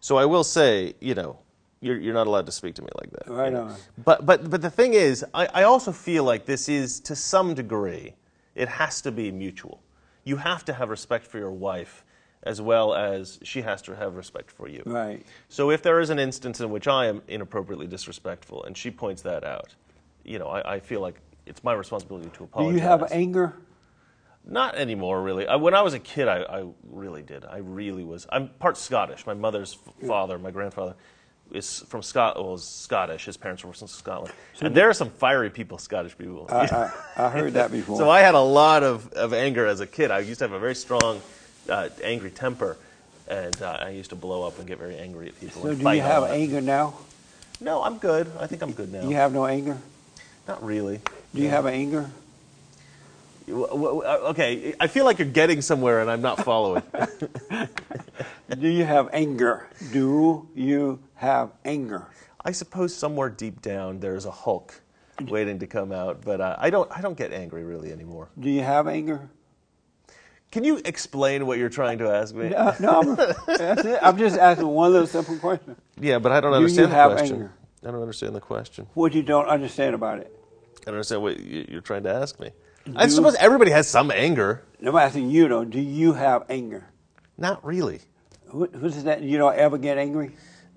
So 0.00 0.18
I 0.18 0.26
will 0.26 0.44
say, 0.44 0.94
you 1.00 1.14
know, 1.14 1.38
you're 1.80 1.98
you're 1.98 2.14
not 2.14 2.26
allowed 2.26 2.46
to 2.46 2.52
speak 2.52 2.74
to 2.76 2.82
me 2.82 2.88
like 3.00 3.10
that. 3.10 3.28
Right 3.28 3.54
on. 3.54 3.74
But 4.04 4.26
but 4.26 4.50
but 4.50 4.60
the 4.60 4.70
thing 4.70 4.94
is, 4.94 5.24
I, 5.32 5.46
I 5.46 5.62
also 5.62 5.92
feel 5.92 6.24
like 6.24 6.44
this 6.44 6.68
is 6.68 7.00
to 7.00 7.16
some 7.16 7.54
degree, 7.54 8.14
it 8.54 8.68
has 8.68 9.00
to 9.02 9.12
be 9.12 9.30
mutual. 9.30 9.82
You 10.24 10.36
have 10.36 10.64
to 10.66 10.72
have 10.72 10.90
respect 10.90 11.26
for 11.26 11.38
your 11.38 11.52
wife, 11.52 12.04
as 12.48 12.60
well 12.62 12.94
as 12.94 13.38
she 13.42 13.60
has 13.60 13.82
to 13.82 13.94
have 13.94 14.14
respect 14.16 14.50
for 14.50 14.68
you. 14.68 14.82
right. 14.86 15.24
So 15.50 15.70
if 15.70 15.82
there 15.82 16.00
is 16.00 16.08
an 16.08 16.18
instance 16.18 16.60
in 16.60 16.70
which 16.70 16.88
I 16.88 17.06
am 17.06 17.20
inappropriately 17.28 17.86
disrespectful 17.86 18.64
and 18.64 18.76
she 18.76 18.90
points 18.90 19.20
that 19.22 19.44
out, 19.44 19.74
you 20.24 20.38
know, 20.38 20.48
I, 20.48 20.76
I 20.76 20.80
feel 20.80 21.00
like 21.00 21.16
it's 21.46 21.62
my 21.62 21.74
responsibility 21.74 22.30
to 22.30 22.44
apologize. 22.44 22.72
Do 22.72 22.76
you 22.76 22.88
have 22.88 23.12
anger? 23.12 23.54
Not 24.46 24.76
anymore, 24.76 25.22
really. 25.22 25.46
I, 25.46 25.56
when 25.56 25.74
I 25.74 25.82
was 25.82 25.92
a 25.92 25.98
kid, 25.98 26.26
I, 26.26 26.38
I 26.40 26.64
really 26.90 27.22
did. 27.22 27.44
I 27.44 27.58
really 27.58 28.02
was. 28.02 28.26
I'm 28.30 28.48
part 28.48 28.78
Scottish. 28.78 29.26
My 29.26 29.34
mother's 29.34 29.76
f- 29.86 30.08
father, 30.08 30.38
my 30.38 30.50
grandfather, 30.50 30.94
is 31.52 31.80
from 31.88 32.02
Scot. 32.02 32.42
Was 32.42 32.66
Scottish. 32.66 33.26
His 33.26 33.36
parents 33.36 33.62
were 33.62 33.74
from 33.74 33.88
Scotland. 33.88 34.32
and 34.62 34.74
there 34.74 34.88
are 34.88 34.94
some 34.94 35.10
fiery 35.10 35.50
people, 35.50 35.76
Scottish 35.76 36.16
people. 36.16 36.46
I, 36.48 36.54
I, 37.16 37.26
I 37.26 37.30
heard 37.30 37.52
that 37.54 37.70
before. 37.70 37.96
so 37.98 38.08
I 38.08 38.20
had 38.20 38.34
a 38.34 38.40
lot 38.40 38.82
of, 38.82 39.12
of 39.12 39.34
anger 39.34 39.66
as 39.66 39.80
a 39.80 39.86
kid. 39.86 40.10
I 40.10 40.20
used 40.20 40.38
to 40.38 40.44
have 40.44 40.52
a 40.52 40.58
very 40.58 40.74
strong, 40.74 41.20
uh, 41.68 41.88
angry 42.02 42.30
temper, 42.30 42.76
and 43.28 43.60
uh, 43.62 43.78
I 43.80 43.90
used 43.90 44.10
to 44.10 44.16
blow 44.16 44.46
up 44.46 44.58
and 44.58 44.66
get 44.66 44.78
very 44.78 44.96
angry 44.96 45.28
at 45.28 45.40
people. 45.40 45.62
So 45.62 45.74
do 45.74 45.90
you 45.90 46.00
have 46.00 46.24
anger 46.24 46.60
now? 46.60 46.94
No, 47.60 47.82
I'm 47.82 47.98
good. 47.98 48.30
I 48.38 48.46
think 48.46 48.62
I'm 48.62 48.72
good 48.72 48.92
now. 48.92 49.08
You 49.08 49.16
have 49.16 49.32
no 49.32 49.46
anger? 49.46 49.78
Not 50.46 50.62
really. 50.64 51.00
Do 51.34 51.42
you 51.42 51.48
have 51.48 51.66
anger? 51.66 52.10
Uh, 53.50 54.28
Okay, 54.30 54.74
I 54.78 54.86
feel 54.86 55.04
like 55.04 55.18
you're 55.18 55.28
getting 55.28 55.62
somewhere 55.62 56.00
and 56.00 56.10
I'm 56.10 56.22
not 56.22 56.44
following. 56.44 56.82
Do 58.58 58.68
you 58.68 58.84
have 58.84 59.08
anger? 59.12 59.66
Do 59.92 60.48
you 60.54 61.00
have 61.16 61.50
anger? 61.64 62.06
I 62.44 62.52
suppose 62.52 62.94
somewhere 62.94 63.28
deep 63.28 63.60
down 63.60 64.00
there's 64.00 64.24
a 64.24 64.30
Hulk 64.30 64.80
waiting 65.20 65.58
to 65.58 65.66
come 65.66 65.92
out, 65.92 66.22
but 66.24 66.40
uh, 66.40 66.56
I 66.58 66.70
don't. 66.70 66.90
I 66.96 67.00
don't 67.00 67.16
get 67.18 67.32
angry 67.32 67.64
really 67.64 67.92
anymore. 67.92 68.28
Do 68.38 68.48
you 68.48 68.62
have 68.62 68.86
anger? 68.86 69.28
Can 70.50 70.64
you 70.64 70.80
explain 70.84 71.46
what 71.46 71.58
you're 71.58 71.68
trying 71.68 71.98
to 71.98 72.08
ask 72.08 72.34
me? 72.34 72.54
Uh, 72.54 72.72
no, 72.80 73.00
I'm, 73.00 73.16
that's 73.46 73.84
it. 73.84 73.98
I'm 74.02 74.16
just 74.16 74.38
asking 74.38 74.66
one 74.66 74.92
little 74.92 75.06
simple 75.06 75.36
question. 75.36 75.76
Yeah, 76.00 76.18
but 76.18 76.32
I 76.32 76.40
don't 76.40 76.52
Do 76.52 76.58
you 76.58 76.64
understand 76.64 76.92
have 76.92 77.10
the 77.10 77.16
question. 77.16 77.36
anger? 77.36 77.52
I 77.86 77.90
don't 77.90 78.00
understand 78.00 78.34
the 78.34 78.40
question. 78.40 78.86
What 78.94 79.12
you 79.14 79.22
don't 79.22 79.46
understand 79.46 79.94
about 79.94 80.18
it? 80.20 80.34
I 80.80 80.84
don't 80.86 80.94
understand 80.94 81.22
what 81.22 81.38
you- 81.38 81.66
you're 81.68 81.80
trying 81.82 82.04
to 82.04 82.12
ask 82.14 82.40
me. 82.40 82.50
I 82.96 83.08
suppose 83.08 83.34
everybody 83.34 83.70
has 83.72 83.86
some 83.86 84.10
anger. 84.10 84.62
No, 84.80 84.90
I'm 84.92 84.96
asking 84.96 85.30
you 85.30 85.46
though. 85.48 85.64
Do 85.64 85.78
you 85.80 86.14
have 86.14 86.44
anger? 86.48 86.86
Not 87.36 87.62
really. 87.64 88.00
What, 88.50 88.74
what 88.74 88.84
is 88.84 89.04
that? 89.04 89.20
You 89.20 89.36
don't 89.36 89.54
ever 89.56 89.76
get 89.76 89.98
angry? 89.98 90.30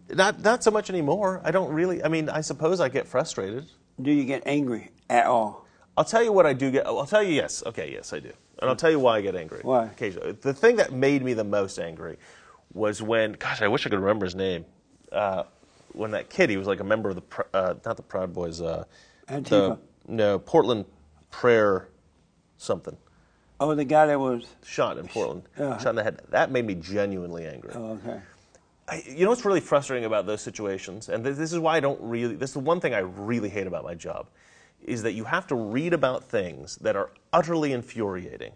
Not 0.09 0.41
not 0.41 0.61
so 0.61 0.71
much 0.71 0.89
anymore. 0.89 1.39
I 1.45 1.51
don't 1.51 1.71
really. 1.71 2.03
I 2.03 2.09
mean, 2.09 2.27
I 2.27 2.41
suppose 2.41 2.81
I 2.81 2.89
get 2.89 3.07
frustrated. 3.07 3.67
Do 4.01 4.11
you 4.11 4.25
get 4.25 4.43
angry 4.45 4.91
at 5.09 5.25
all? 5.25 5.65
I'll 5.95 6.03
tell 6.03 6.21
you 6.21 6.33
what 6.33 6.45
I 6.45 6.51
do 6.51 6.69
get. 6.69 6.85
I'll 6.85 7.05
tell 7.05 7.23
you 7.23 7.33
yes. 7.33 7.63
Okay, 7.65 7.89
yes, 7.93 8.11
I 8.11 8.19
do. 8.19 8.33
And 8.61 8.69
I'll 8.69 8.75
tell 8.75 8.91
you 8.91 8.99
why 8.99 9.17
I 9.17 9.21
get 9.21 9.35
angry. 9.35 9.59
Why? 9.63 9.85
Occasionally. 9.85 10.33
The 10.33 10.53
thing 10.53 10.75
that 10.75 10.91
made 10.93 11.23
me 11.23 11.33
the 11.33 11.43
most 11.43 11.79
angry 11.79 12.17
was 12.73 13.01
when, 13.01 13.33
gosh, 13.33 13.61
I 13.61 13.67
wish 13.67 13.85
I 13.85 13.89
could 13.89 13.99
remember 13.99 14.25
his 14.25 14.35
name. 14.35 14.65
Uh, 15.11 15.43
when 15.93 16.11
that 16.11 16.29
kid, 16.29 16.49
he 16.49 16.57
was 16.57 16.67
like 16.67 16.79
a 16.79 16.83
member 16.83 17.09
of 17.09 17.15
the, 17.15 17.45
uh, 17.53 17.73
not 17.85 17.97
the 17.97 18.03
Proud 18.03 18.33
Boys, 18.33 18.61
uh, 18.61 18.85
Antifa. 19.27 19.49
the, 19.49 19.79
no, 20.07 20.39
Portland 20.39 20.85
Prayer 21.31 21.89
something. 22.57 22.95
Oh, 23.59 23.73
the 23.75 23.83
guy 23.85 24.05
that 24.05 24.19
was. 24.19 24.45
Shot 24.63 24.97
in 24.97 25.07
Portland, 25.07 25.43
Yeah. 25.57 25.77
shot 25.77 25.89
in 25.89 25.95
the 25.95 26.03
head. 26.03 26.21
That 26.29 26.51
made 26.51 26.65
me 26.65 26.75
genuinely 26.75 27.45
angry. 27.45 27.71
Oh, 27.73 27.99
okay. 28.03 28.19
I, 28.87 29.03
you 29.07 29.23
know 29.23 29.29
what's 29.29 29.45
really 29.45 29.59
frustrating 29.59 30.05
about 30.05 30.25
those 30.25 30.41
situations, 30.41 31.09
and 31.09 31.23
this, 31.25 31.37
this 31.37 31.53
is 31.53 31.59
why 31.59 31.77
I 31.77 31.79
don't 31.79 31.99
really. 32.01 32.35
This 32.35 32.49
is 32.51 32.53
the 32.55 32.59
one 32.59 32.79
thing 32.79 32.93
I 32.93 32.99
really 32.99 33.49
hate 33.49 33.67
about 33.67 33.83
my 33.83 33.93
job, 33.95 34.27
is 34.83 35.03
that 35.03 35.13
you 35.13 35.23
have 35.25 35.47
to 35.47 35.55
read 35.55 35.93
about 35.93 36.23
things 36.23 36.77
that 36.77 36.95
are 36.95 37.09
utterly 37.31 37.71
infuriating, 37.71 38.53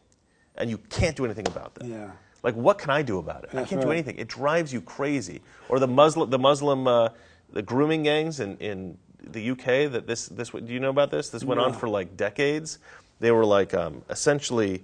and 0.56 0.70
you 0.70 0.78
can't 0.78 1.16
do 1.16 1.26
anything 1.26 1.48
about 1.48 1.76
them. 1.76 1.92
Yeah. 1.92 2.12
Like, 2.44 2.56
what 2.56 2.78
can 2.78 2.92
I 2.92 3.02
do 3.02 3.18
about 3.18 3.44
it? 3.44 3.56
I 3.56 3.64
can't 3.64 3.82
do 3.82 3.92
anything. 3.92 4.18
It 4.18 4.28
drives 4.28 4.72
you 4.72 4.80
crazy. 4.80 5.42
Or 5.68 5.80
the 5.80 5.88
Muslim, 5.88 6.30
the 6.30 6.38
Muslim, 6.38 6.88
uh, 6.88 7.10
the 7.52 7.64
grooming 7.64 8.04
gangs 8.04 8.40
in, 8.40 8.56
in 8.58 8.98
the 9.24 9.50
UK. 9.50 9.92
That 9.92 10.06
this, 10.06 10.28
this, 10.28 10.52
do 10.52 10.72
you 10.72 10.80
know 10.80 10.92
about 10.92 11.10
this? 11.10 11.30
This 11.30 11.44
went 11.44 11.60
on 11.60 11.74
for 11.74 11.90
like 11.90 12.16
decades. 12.16 12.78
They 13.20 13.32
were 13.32 13.46
like 13.46 13.74
um, 13.74 14.04
essentially 14.12 14.84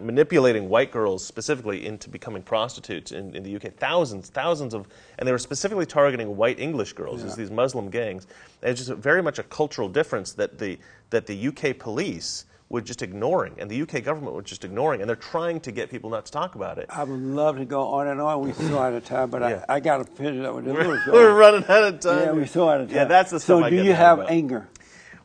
manipulating 0.00 0.68
white 0.68 0.90
girls 0.90 1.24
specifically 1.24 1.86
into 1.86 2.08
becoming 2.08 2.42
prostitutes 2.42 3.12
in, 3.12 3.34
in 3.34 3.42
the 3.42 3.56
UK. 3.56 3.74
Thousands, 3.74 4.28
thousands 4.30 4.74
of, 4.74 4.86
and 5.18 5.26
they 5.26 5.32
were 5.32 5.38
specifically 5.38 5.86
targeting 5.86 6.36
white 6.36 6.58
English 6.60 6.92
girls. 6.94 7.24
Yeah. 7.24 7.34
these 7.34 7.50
Muslim 7.50 7.90
gangs. 7.90 8.26
And 8.62 8.70
it's 8.70 8.84
just 8.86 8.98
very 9.00 9.22
much 9.22 9.38
a 9.38 9.42
cultural 9.44 9.88
difference 9.88 10.32
that 10.32 10.58
the 10.58 10.78
that 11.10 11.26
the 11.26 11.48
UK 11.48 11.78
police 11.78 12.44
were 12.70 12.82
just 12.82 13.00
ignoring, 13.00 13.54
and 13.58 13.70
the 13.70 13.80
UK 13.80 14.04
government 14.04 14.36
was 14.36 14.44
just 14.44 14.62
ignoring, 14.62 15.00
and 15.00 15.08
they're 15.08 15.16
trying 15.16 15.58
to 15.58 15.72
get 15.72 15.88
people 15.88 16.10
not 16.10 16.26
to 16.26 16.32
talk 16.32 16.54
about 16.54 16.76
it. 16.76 16.84
I 16.90 17.02
would 17.02 17.18
love 17.18 17.56
to 17.56 17.64
go 17.64 17.80
on 17.86 18.08
and 18.08 18.20
on. 18.20 18.42
We're 18.42 18.52
so 18.52 18.78
out 18.78 18.92
of 18.92 19.06
time, 19.06 19.30
but 19.30 19.40
Yeah. 19.40 19.64
I, 19.70 19.76
I 19.76 19.80
got 19.80 19.98
to 19.98 20.04
finish 20.04 20.44
up 20.44 20.54
with 20.54 20.66
this 20.66 20.74
We're, 20.74 21.00
we're 21.12 21.34
running 21.38 21.64
out 21.66 21.84
of 21.84 22.00
time. 22.00 22.18
Yeah, 22.24 22.32
we 22.32 22.46
so 22.46 22.68
out 22.68 22.82
of 22.82 22.88
time. 22.88 22.96
Yeah, 22.96 23.04
that's 23.06 23.30
the 23.30 23.40
So, 23.40 23.66
do 23.70 23.74
you 23.74 23.94
have 23.94 24.18
about. 24.18 24.30
anger? 24.30 24.68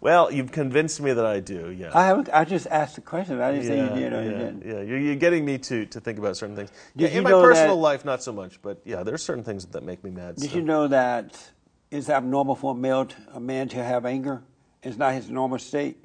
Well, 0.04 0.34
you've 0.34 0.51
convinced 0.51 0.99
me 0.99 1.14
that 1.14 1.26
I 1.26 1.39
do. 1.39 1.72
Yeah. 1.72 1.91
I 1.93 2.06
haven't. 2.08 2.30
I 2.34 2.43
just 2.43 2.68
asked 2.68 2.95
the 2.95 3.01
question. 3.01 3.39
I 3.39 3.54
didn't 3.54 3.68
say 3.68 3.78
you 3.80 3.88
did 3.88 4.12
or 4.12 4.18
yeah, 4.18 4.24
you 4.24 4.38
didn't. 4.38 4.66
yeah. 4.66 4.82
You're, 4.82 4.97
you're 4.99 5.16
getting 5.16 5.45
me 5.45 5.58
to, 5.60 5.86
to 5.86 6.01
think 6.01 6.20
about 6.20 6.36
certain 6.36 6.58
things. 6.58 6.72
Did 6.97 7.10
Yeah, 7.10 7.20
in 7.20 7.24
my 7.24 7.32
personal 7.32 7.78
that- 7.78 7.82
life, 7.82 8.04
not 8.04 8.22
so 8.22 8.34
much, 8.34 8.62
but 8.62 8.82
yeah, 8.84 9.04
there's 9.04 9.24
certain 9.24 9.45
things 9.45 9.66
that 9.66 9.82
make 9.82 10.04
me 10.04 10.12
mad. 10.12 10.36
Did 10.36 10.49
so. 10.49 10.58
you 10.58 10.62
know 10.62 10.89
that 10.89 11.41
it's 11.89 12.10
abnormal 12.10 12.56
for 12.56 12.74
a 12.74 12.76
male, 12.76 13.06
to, 13.06 13.16
a 13.34 13.39
man 13.39 13.70
to 13.70 13.82
have 13.82 14.06
anger? 14.06 14.43
It's 14.82 14.97
not 14.97 15.14
his 15.14 15.30
normal 15.30 15.58
state. 15.58 16.04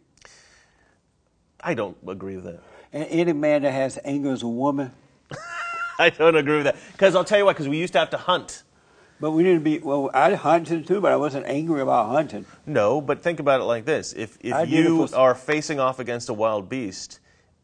I 1.61 1.75
don't 1.75 1.97
agree 2.07 2.37
with 2.37 2.45
that. 2.45 2.63
And 2.93 3.05
any 3.11 3.33
man 3.33 3.63
that 3.63 3.73
has 3.73 3.99
anger 4.05 4.31
is 4.31 4.45
a 4.45 4.49
woman. 4.49 4.93
I 5.99 6.11
don't 6.11 6.37
agree 6.37 6.59
with 6.59 6.67
that. 6.67 6.77
Because 6.93 7.17
I'll 7.17 7.25
tell 7.25 7.39
you 7.39 7.47
what, 7.47 7.57
because 7.57 7.69
we 7.69 7.79
used 7.79 7.95
to 7.95 7.99
have 7.99 8.11
to 8.11 8.17
hunt. 8.17 8.63
But 9.21 9.33
we 9.33 9.43
didn't 9.43 9.65
be. 9.65 9.79
Well, 9.81 10.11
I 10.15 10.35
hunted 10.35 10.87
too, 10.87 11.01
but 11.01 11.11
I 11.13 11.17
wasn't 11.17 11.47
angry 11.47 11.81
about 11.81 12.09
hunting. 12.09 12.47
No, 12.67 13.01
but 13.01 13.21
think 13.21 13.41
about 13.41 13.61
it 13.61 13.65
like 13.65 13.85
this: 13.85 14.13
if 14.13 14.39
if 14.41 14.55
it 14.55 14.69
you 14.69 15.07
for- 15.09 15.17
are 15.17 15.35
facing 15.35 15.81
off 15.81 15.99
against 15.99 16.29
a 16.29 16.33
wild 16.35 16.69
beast, 16.69 17.19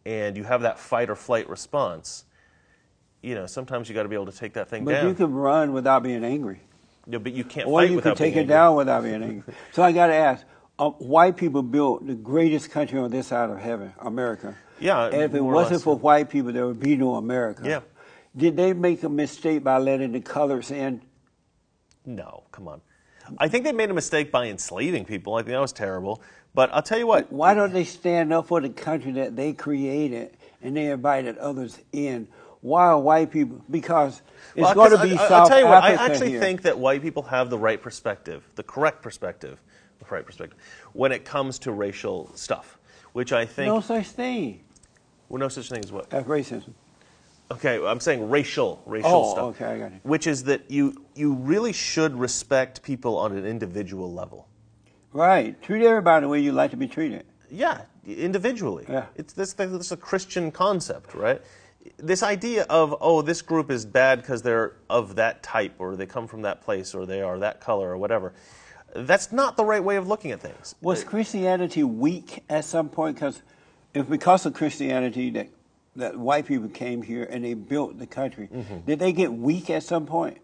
and 0.05 0.36
you 0.36 0.42
have 0.44 0.62
that 0.62 0.78
fight 0.80 1.11
or 1.11 1.14
flight 1.14 1.48
response, 1.48 2.24
you 3.22 3.34
know 3.36 3.46
sometimes 3.46 3.88
you 3.88 3.94
got 3.94 4.02
to 4.02 4.09
be 4.09 4.16
able 4.16 4.26
to 4.26 4.36
take 4.36 4.55
that 4.55 4.68
thing 4.68 4.84
But 4.84 4.92
down. 4.92 5.05
But 5.05 5.09
you 5.11 5.14
can 5.14 5.32
run 5.32 5.72
without 5.72 6.02
being 6.02 6.24
angry, 6.24 6.61
Yeah, 7.07 7.18
but 7.18 7.32
you 7.32 7.44
can't 7.44 7.68
or 7.68 7.84
you 7.84 8.00
can 8.00 8.16
take 8.16 8.34
it 8.34 8.40
angry. 8.40 8.52
down 8.55 8.74
without 8.76 9.05
being 9.05 9.22
angry. 9.22 9.55
so 9.72 9.82
I 9.84 9.92
got 9.92 10.09
to 10.09 10.14
ask: 10.14 10.44
um, 10.80 10.92
White 10.94 11.36
people 11.36 11.62
built 11.62 12.05
the 12.05 12.14
greatest 12.16 12.72
country 12.72 12.98
on 12.98 13.11
this 13.12 13.28
side 13.28 13.48
of 13.50 13.59
heaven, 13.61 13.92
America. 14.00 14.57
Yeah, 14.80 15.05
And 15.07 15.22
if 15.22 15.32
it 15.34 15.40
wasn't 15.40 15.82
for 15.82 15.96
white 15.96 16.28
people, 16.30 16.50
there 16.52 16.66
would 16.66 16.80
be 16.80 16.96
no 16.96 17.14
America. 17.14 17.62
Yeah. 17.64 17.80
Did 18.36 18.57
they 18.57 18.72
make 18.72 19.05
a 19.05 19.09
mistake 19.09 19.62
by 19.62 19.78
letting 19.78 20.11
the 20.11 20.20
colors 20.20 20.72
in? 20.72 21.00
No, 22.05 22.44
come 22.52 22.68
on. 22.68 22.80
I 23.38 23.48
think 23.48 23.64
they 23.64 23.72
made 23.72 23.90
a 23.90 23.94
mistake 23.94 24.30
by 24.30 24.46
enslaving 24.46 25.05
people. 25.07 25.34
I 25.34 25.38
think 25.38 25.50
that 25.50 25.61
was 25.61 25.72
terrible. 25.72 26.22
But 26.55 26.72
I'll 26.72 26.82
tell 26.82 26.98
you 26.98 27.07
what. 27.07 27.32
Why 27.32 27.55
don't 27.55 27.72
they 27.72 27.84
stand 27.84 28.32
up 28.32 28.46
for 28.46 28.61
the 28.61 28.68
country 28.68 29.12
that 29.12 29.34
they 29.34 29.52
created 29.52 30.36
and 30.62 30.76
they 30.76 30.90
invited 30.90 31.38
others 31.38 31.78
in? 31.92 32.28
Why 32.61 32.86
are 32.86 32.98
white 32.98 33.30
people? 33.30 33.61
Because 33.70 34.22
it's 34.55 34.62
Well, 34.62 34.74
going 34.74 34.90
to 34.92 35.02
be 35.02 35.12
I, 35.14 35.16
South 35.16 35.32
I'll 35.32 35.48
tell 35.48 35.59
you 35.59 35.66
what, 35.66 35.82
I 35.82 35.92
actually 35.92 36.30
here. 36.30 36.40
think 36.40 36.62
that 36.62 36.78
white 36.78 37.02
people 37.02 37.22
have 37.24 37.50
the 37.50 37.59
right 37.59 37.80
perspective, 37.80 38.46
the 38.55 38.62
correct 38.62 39.02
perspective, 39.02 39.61
the 39.98 40.07
right 40.11 40.24
perspective, 40.24 40.59
when 40.92 41.12
it 41.12 41.24
comes 41.24 41.59
to 41.61 41.72
racial 41.72 42.30
stuff, 42.34 42.78
which 43.12 43.32
I 43.32 43.44
think, 43.44 43.68
no 43.68 43.80
such 43.80 44.09
thing 44.09 44.64
well, 45.28 45.40
no 45.40 45.48
such 45.48 45.68
thing 45.68 45.82
as 45.84 45.92
what? 45.92 46.12
as 46.12 46.24
racism. 46.24 46.72
Okay, 47.51 47.84
I'm 47.84 48.01
saying 48.01 48.28
racial, 48.30 48.82
racial 48.86 49.11
Oh, 49.11 49.32
stuff. 49.32 49.45
okay, 49.57 49.64
I 49.66 49.78
got 49.78 49.92
you. 49.92 50.01
Which 50.03 50.26
is 50.26 50.45
that 50.45 50.70
you, 50.70 51.05
you 51.14 51.34
really 51.34 51.72
should 51.72 52.18
respect 52.18 52.82
people 52.82 53.16
on 53.18 53.36
an 53.36 53.45
individual 53.45 54.12
level. 54.12 54.49
Right. 55.12 55.61
Treat 55.62 55.84
everybody 55.84 56.24
the 56.24 56.28
way 56.28 56.40
you 56.40 56.53
like 56.53 56.70
to 56.72 56.76
be 56.76 56.88
treated. 56.88 57.24
Yeah, 57.51 57.82
individually. 58.07 58.84
Yeah. 58.88 59.07
It's 59.14 59.32
this, 59.32 59.53
this 59.53 59.70
is 59.70 59.92
a 59.92 59.97
Christian 59.97 60.51
concept, 60.51 61.14
right? 61.14 61.40
This 61.99 62.22
idea 62.22 62.64
of 62.70 62.97
oh, 63.01 63.20
this 63.22 63.42
group 63.42 63.70
is 63.70 63.84
bad 63.84 64.20
because 64.20 64.42
they're 64.42 64.72
of 64.88 65.16
that 65.16 65.42
type, 65.42 65.74
or 65.78 65.97
they 65.97 66.07
come 66.07 66.26
from 66.26 66.42
that 66.42 66.62
place, 66.62 66.95
or 66.95 67.05
they 67.05 67.20
are 67.20 67.38
that 67.38 67.61
color, 67.61 67.90
or 67.90 67.99
whatever. 67.99 68.32
That's 68.97 69.30
not 69.32 69.57
the 69.57 69.64
right 69.64 69.84
way 69.84 69.97
of 69.97 70.09
looking 70.09 70.30
at 70.30 70.40
things. 70.40 70.74
Was 70.80 71.05
Christianity 71.05 71.84
weak 71.84 72.42
at 72.49 72.64
some 72.64 72.88
point? 72.88 73.16
Because 73.16 73.42
if 73.92 74.09
because 74.09 74.47
of 74.47 74.55
Christianity 74.55 75.30
that 75.30 75.49
that 75.97 76.18
white 76.18 76.47
people 76.47 76.68
came 76.68 77.03
here 77.03 77.24
and 77.24 77.45
they 77.45 77.55
built 77.55 77.99
the 77.99 78.07
country, 78.07 78.49
did 78.86 78.99
they 78.99 79.12
get 79.12 79.32
weak 79.32 79.70
at 79.70 79.82
some 79.82 80.07
point? 80.07 80.38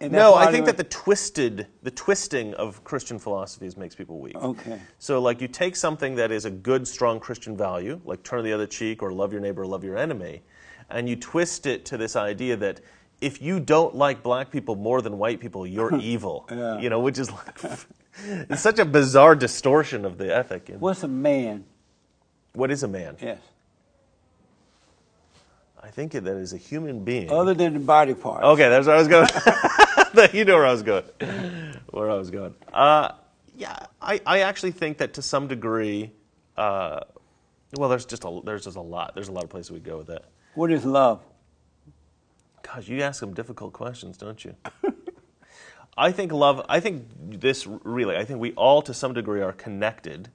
Mm-hmm. 0.00 0.14
No, 0.14 0.34
I 0.34 0.50
think 0.50 0.66
that 0.66 0.78
the 0.78 0.84
twisted, 0.84 1.66
the 1.82 1.90
twisting 1.90 2.54
of 2.54 2.82
Christian 2.84 3.18
philosophies 3.18 3.76
makes 3.76 3.94
people 3.94 4.18
weak. 4.18 4.34
Okay. 4.36 4.80
So, 4.98 5.20
like, 5.20 5.42
you 5.42 5.48
take 5.48 5.76
something 5.76 6.14
that 6.14 6.32
is 6.32 6.46
a 6.46 6.50
good, 6.50 6.88
strong 6.88 7.20
Christian 7.20 7.56
value, 7.56 8.00
like 8.04 8.22
turn 8.22 8.44
the 8.44 8.52
other 8.52 8.66
cheek 8.66 9.02
or 9.02 9.12
love 9.12 9.32
your 9.32 9.42
neighbor, 9.42 9.62
or 9.62 9.66
love 9.66 9.84
your 9.84 9.98
enemy, 9.98 10.42
and 10.88 11.08
you 11.08 11.16
twist 11.16 11.66
it 11.66 11.84
to 11.86 11.98
this 11.98 12.16
idea 12.16 12.56
that 12.56 12.80
if 13.20 13.40
you 13.42 13.60
don't 13.60 13.94
like 13.94 14.22
black 14.22 14.50
people 14.50 14.74
more 14.74 15.02
than 15.02 15.18
white 15.18 15.38
people, 15.38 15.66
you're 15.66 15.94
evil. 16.00 16.46
Yeah. 16.50 16.80
You 16.80 16.88
know, 16.88 17.00
which 17.00 17.18
is 17.18 17.30
like, 17.30 17.60
it's 18.24 18.62
such 18.62 18.78
a 18.78 18.84
bizarre 18.84 19.34
distortion 19.34 20.04
of 20.04 20.18
the 20.18 20.34
ethic. 20.34 20.70
What's 20.78 21.02
a 21.02 21.08
man? 21.08 21.64
what 22.54 22.70
is 22.70 22.82
a 22.82 22.88
man? 22.88 23.16
Yes. 23.20 23.38
I 25.84 25.90
think 25.90 26.12
that 26.12 26.26
is 26.26 26.54
a 26.54 26.56
human 26.56 27.04
being. 27.04 27.30
Other 27.30 27.52
than 27.52 27.74
the 27.74 27.80
body 27.80 28.14
part. 28.14 28.42
Okay, 28.42 28.70
that's 28.70 28.86
where 28.86 28.96
I 28.96 28.98
was 28.98 29.08
going. 29.08 29.28
you 30.32 30.46
know 30.46 30.54
where 30.54 30.66
I 30.66 30.72
was 30.72 30.82
going. 30.82 31.04
Where 31.90 32.10
I 32.10 32.14
was 32.14 32.30
going. 32.30 32.54
Uh, 32.72 33.12
yeah, 33.54 33.86
I, 34.00 34.18
I 34.24 34.40
actually 34.40 34.70
think 34.70 34.96
that 34.98 35.12
to 35.14 35.22
some 35.22 35.46
degree, 35.46 36.10
uh, 36.56 37.00
well, 37.76 37.90
there's 37.90 38.06
just 38.06 38.24
a 38.24 38.40
there's 38.44 38.64
just 38.64 38.78
a 38.78 38.80
lot. 38.80 39.14
There's 39.14 39.28
a 39.28 39.32
lot 39.32 39.44
of 39.44 39.50
places 39.50 39.72
we 39.72 39.78
go 39.78 39.98
with 39.98 40.06
that. 40.06 40.24
What 40.54 40.72
is 40.72 40.86
love? 40.86 41.22
Gosh, 42.62 42.88
you 42.88 43.02
ask 43.02 43.20
some 43.20 43.34
difficult 43.34 43.74
questions, 43.74 44.16
don't 44.16 44.42
you? 44.42 44.54
I 45.98 46.12
think 46.12 46.32
love. 46.32 46.64
I 46.66 46.80
think 46.80 47.08
this 47.18 47.66
really. 47.66 48.16
I 48.16 48.24
think 48.24 48.40
we 48.40 48.52
all, 48.52 48.80
to 48.80 48.94
some 48.94 49.12
degree, 49.12 49.42
are 49.42 49.52
connected 49.52 50.30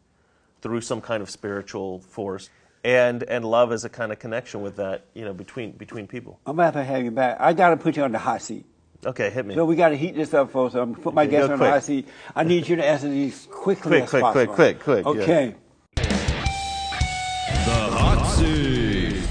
through 0.61 0.81
some 0.81 1.01
kind 1.01 1.23
of 1.23 1.29
spiritual 1.29 2.01
force, 2.01 2.51
and 2.83 3.23
and 3.23 3.43
love 3.45 3.71
is 3.73 3.83
a 3.85 3.89
kind 3.89 4.11
of 4.11 4.19
connection 4.19 4.61
with 4.61 4.75
that. 4.77 5.05
You 5.13 5.25
know, 5.25 5.33
between 5.33 5.71
between 5.71 6.07
people. 6.07 6.39
I'm 6.45 6.55
about 6.59 6.73
to 6.73 6.83
have 6.83 7.03
you 7.03 7.11
back. 7.11 7.37
I 7.39 7.53
gotta 7.53 7.77
put 7.77 7.97
you 7.97 8.03
on 8.03 8.11
the 8.11 8.19
hot 8.19 8.41
seat. 8.41 8.65
Okay, 9.05 9.29
hit 9.29 9.45
me. 9.45 9.55
So 9.55 9.63
we 9.65 9.75
gotta 9.77 9.95
heat 9.95 10.15
this 10.15 10.33
up 10.33 10.51
folks. 10.51 10.75
I'm 10.75 10.91
gonna 10.91 11.03
put 11.03 11.13
my 11.13 11.23
Okay, 11.23 11.31
guests 11.31 11.47
go 11.47 11.53
on 11.53 11.59
the 11.59 11.63
quick. 11.65 11.71
hot 11.73 11.83
seat. 11.83 12.07
I 12.35 12.43
need 12.43 12.67
you 12.67 12.75
to 12.75 12.85
answer 12.85 13.09
these 13.09 13.47
quickly 13.51 13.89
Quick, 13.91 14.03
as 14.03 14.09
quick, 14.09 14.21
possible. 14.21 14.53
quick, 14.55 14.79
quick, 14.81 15.03
quick, 15.05 15.15
yeah. 15.17 15.21
Okay. 15.23 15.55
The 15.95 17.71
hot 17.97 18.25
seat. 18.35 19.21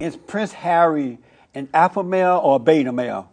Is 0.00 0.16
Prince 0.16 0.52
Harry 0.52 1.18
an 1.54 1.68
alpha 1.72 2.02
male 2.02 2.40
or 2.42 2.56
a 2.56 2.58
beta 2.58 2.90
male? 2.92 3.30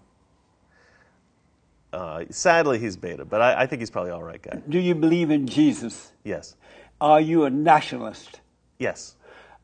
Uh, 1.92 2.26
sadly, 2.30 2.78
he's 2.78 2.96
beta, 2.96 3.26
but 3.26 3.42
I, 3.42 3.62
I 3.62 3.66
think 3.66 3.80
he's 3.80 3.90
probably 3.90 4.12
all 4.12 4.22
right 4.22 4.40
guy. 4.40 4.62
Do 4.70 4.78
you 4.78 4.94
believe 4.94 5.32
in 5.32 5.48
Jesus? 5.48 6.12
Yes. 6.24 6.56
Are 7.02 7.22
you 7.22 7.46
a 7.46 7.50
nationalist? 7.50 8.42
Yes. 8.78 9.16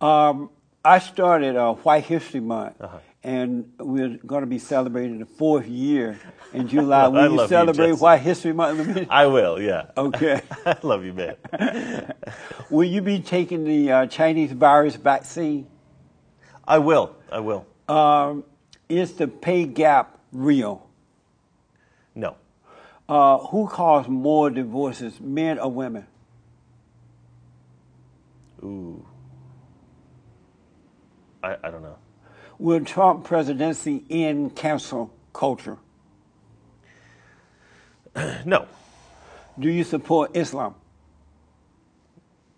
Um, 0.01 0.49
I 0.83 0.99
started 0.99 1.55
uh, 1.55 1.73
White 1.73 2.05
History 2.05 2.39
Month, 2.39 2.79
Uh-huh. 2.79 2.97
and 3.23 3.71
we're 3.79 4.17
going 4.25 4.41
to 4.41 4.47
be 4.47 4.59
celebrating 4.59 5.19
the 5.19 5.25
fourth 5.25 5.67
year 5.67 6.19
in 6.53 6.67
July. 6.67 7.07
Will 7.09 7.31
you 7.33 7.41
you, 7.41 7.47
celebrate 7.47 7.91
Jess. 7.91 7.99
White 8.01 8.21
History 8.21 8.53
Month? 8.53 9.07
I 9.09 9.25
will, 9.25 9.59
yeah. 9.59 9.87
Okay. 9.97 10.41
I 10.65 10.77
love 10.83 11.03
you, 11.03 11.13
man. 11.13 11.35
Will 12.69 12.87
you 12.87 13.01
be 13.01 13.19
taking 13.19 13.63
the 13.63 13.91
uh, 13.91 14.05
Chinese 14.07 14.51
virus 14.51 14.95
vaccine? 14.95 15.67
I 16.67 16.79
will. 16.79 17.15
I 17.31 17.39
will. 17.39 17.65
Um, 17.87 18.43
is 18.89 19.13
the 19.13 19.27
pay 19.27 19.65
gap 19.65 20.17
real? 20.31 20.87
No. 22.15 22.35
Uh, 23.09 23.37
who 23.37 23.67
caused 23.67 24.09
more 24.09 24.49
divorces, 24.49 25.19
men 25.19 25.59
or 25.59 25.71
women? 25.71 26.07
I, 31.45 31.57
I 31.63 31.69
don't 31.71 31.83
know. 31.83 31.97
Will 32.57 32.83
Trump 32.83 33.23
presidency 33.25 34.03
end 34.09 34.55
cancel 34.55 35.13
culture? 35.33 35.77
No, 38.45 38.65
Do 39.59 39.69
you 39.69 39.83
support 39.83 40.31
Islam? 40.35 40.75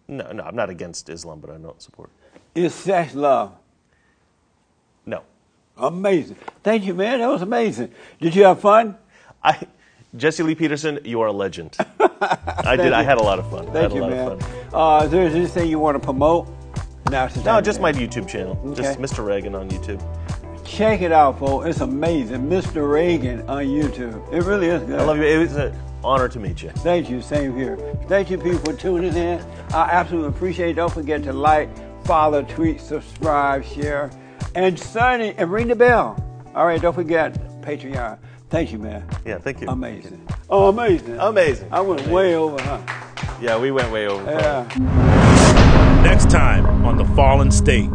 no, 0.08 0.32
no. 0.32 0.44
I'm 0.44 0.56
not 0.56 0.70
against 0.70 1.10
Islam, 1.10 1.40
but 1.40 1.50
I 1.50 1.58
don't 1.58 1.82
support. 1.82 2.10
it. 2.56 2.62
Is 2.66 2.74
sex 2.76 3.14
love? 3.16 3.54
No, 5.06 5.24
Amazing. 5.78 6.38
Thank 6.64 6.86
you, 6.86 6.94
man. 6.94 7.20
That 7.20 7.28
was 7.28 7.42
amazing. 7.42 7.92
Did 8.22 8.36
you 8.36 8.44
have 8.44 8.60
fun? 8.62 8.98
I. 9.44 9.68
Jesse 10.16 10.42
Lee 10.42 10.56
Peterson, 10.56 11.00
you 11.04 11.22
are 11.22 11.28
a 11.28 11.32
legend. 11.34 11.76
I 12.00 12.76
did. 12.76 12.94
I 12.94 13.04
had 13.04 13.18
a 13.18 13.24
lot 13.24 13.40
of 13.40 13.50
fun. 13.52 13.72
Thank 13.72 13.94
you, 13.94 14.02
man. 14.02 14.32
of. 14.32 14.74
Uh, 14.74 15.02
is 15.06 15.12
there 15.12 15.28
anything 15.28 15.70
you 15.70 15.80
want 15.80 15.96
to 15.96 16.04
promote? 16.04 16.48
No, 17.10 17.62
just 17.62 17.80
my 17.80 17.92
YouTube 17.92 18.28
channel. 18.28 18.56
Just 18.74 19.00
Mr. 19.00 19.26
Reagan 19.26 19.56
on 19.56 19.70
YouTube. 19.70 20.02
Check 20.66 21.02
it 21.02 21.12
out, 21.12 21.40
folks. 21.40 21.68
It's 21.68 21.80
amazing. 21.80 22.50
Mr. 22.50 22.90
Reagan 22.92 23.42
on 23.50 23.66
YouTube. 23.66 24.22
It 24.34 24.44
really 24.44 24.68
is 24.68 24.84
good. 24.84 25.00
I 25.00 25.04
love 25.04 25.18
you. 25.18 25.24
It 25.24 25.38
was 25.38 25.56
an 25.56 25.74
honor 26.04 26.28
to 26.28 26.40
meet 26.40 26.62
you. 26.62 26.70
Thank 26.72 27.10
you. 27.10 27.22
Same 27.22 27.56
here. 27.56 27.78
Thank 28.08 28.30
you, 28.30 28.38
people, 28.38 28.60
for 28.60 28.74
tuning 28.74 29.16
in. 29.16 29.40
I 29.74 29.90
absolutely 29.92 30.30
appreciate 30.30 30.72
it. 30.72 30.74
Don't 30.74 30.92
forget 30.92 31.24
to 31.24 31.34
like, 31.34 31.70
follow, 32.06 32.44
tweet, 32.44 32.82
subscribe, 32.82 33.64
share, 33.64 34.12
and 34.56 34.78
sign 34.78 35.22
it 35.22 35.36
and 35.38 35.50
ring 35.52 35.68
the 35.68 35.76
bell. 35.76 36.22
All 36.54 36.66
right, 36.66 36.82
don't 36.82 36.94
forget 36.94 37.34
Patreon. 37.62 38.20
Thank 38.50 38.72
you, 38.72 38.80
man. 38.80 39.08
Yeah, 39.26 39.38
thank 39.38 39.62
you. 39.62 39.68
Amazing. 39.68 40.28
Oh, 40.50 40.70
amazing. 40.70 41.18
Amazing. 41.20 41.70
I 41.72 41.82
went 41.82 42.06
way 42.08 42.36
over, 42.36 42.62
huh? 42.62 42.82
Yeah, 43.42 43.58
we 43.58 43.72
went 43.72 43.92
way 43.92 44.08
over. 44.08 44.24
Yeah. 44.24 45.77
Next 46.08 46.30
time 46.30 46.86
on 46.86 46.96
The 46.96 47.04
Fallen 47.18 47.52
State. 47.52 47.90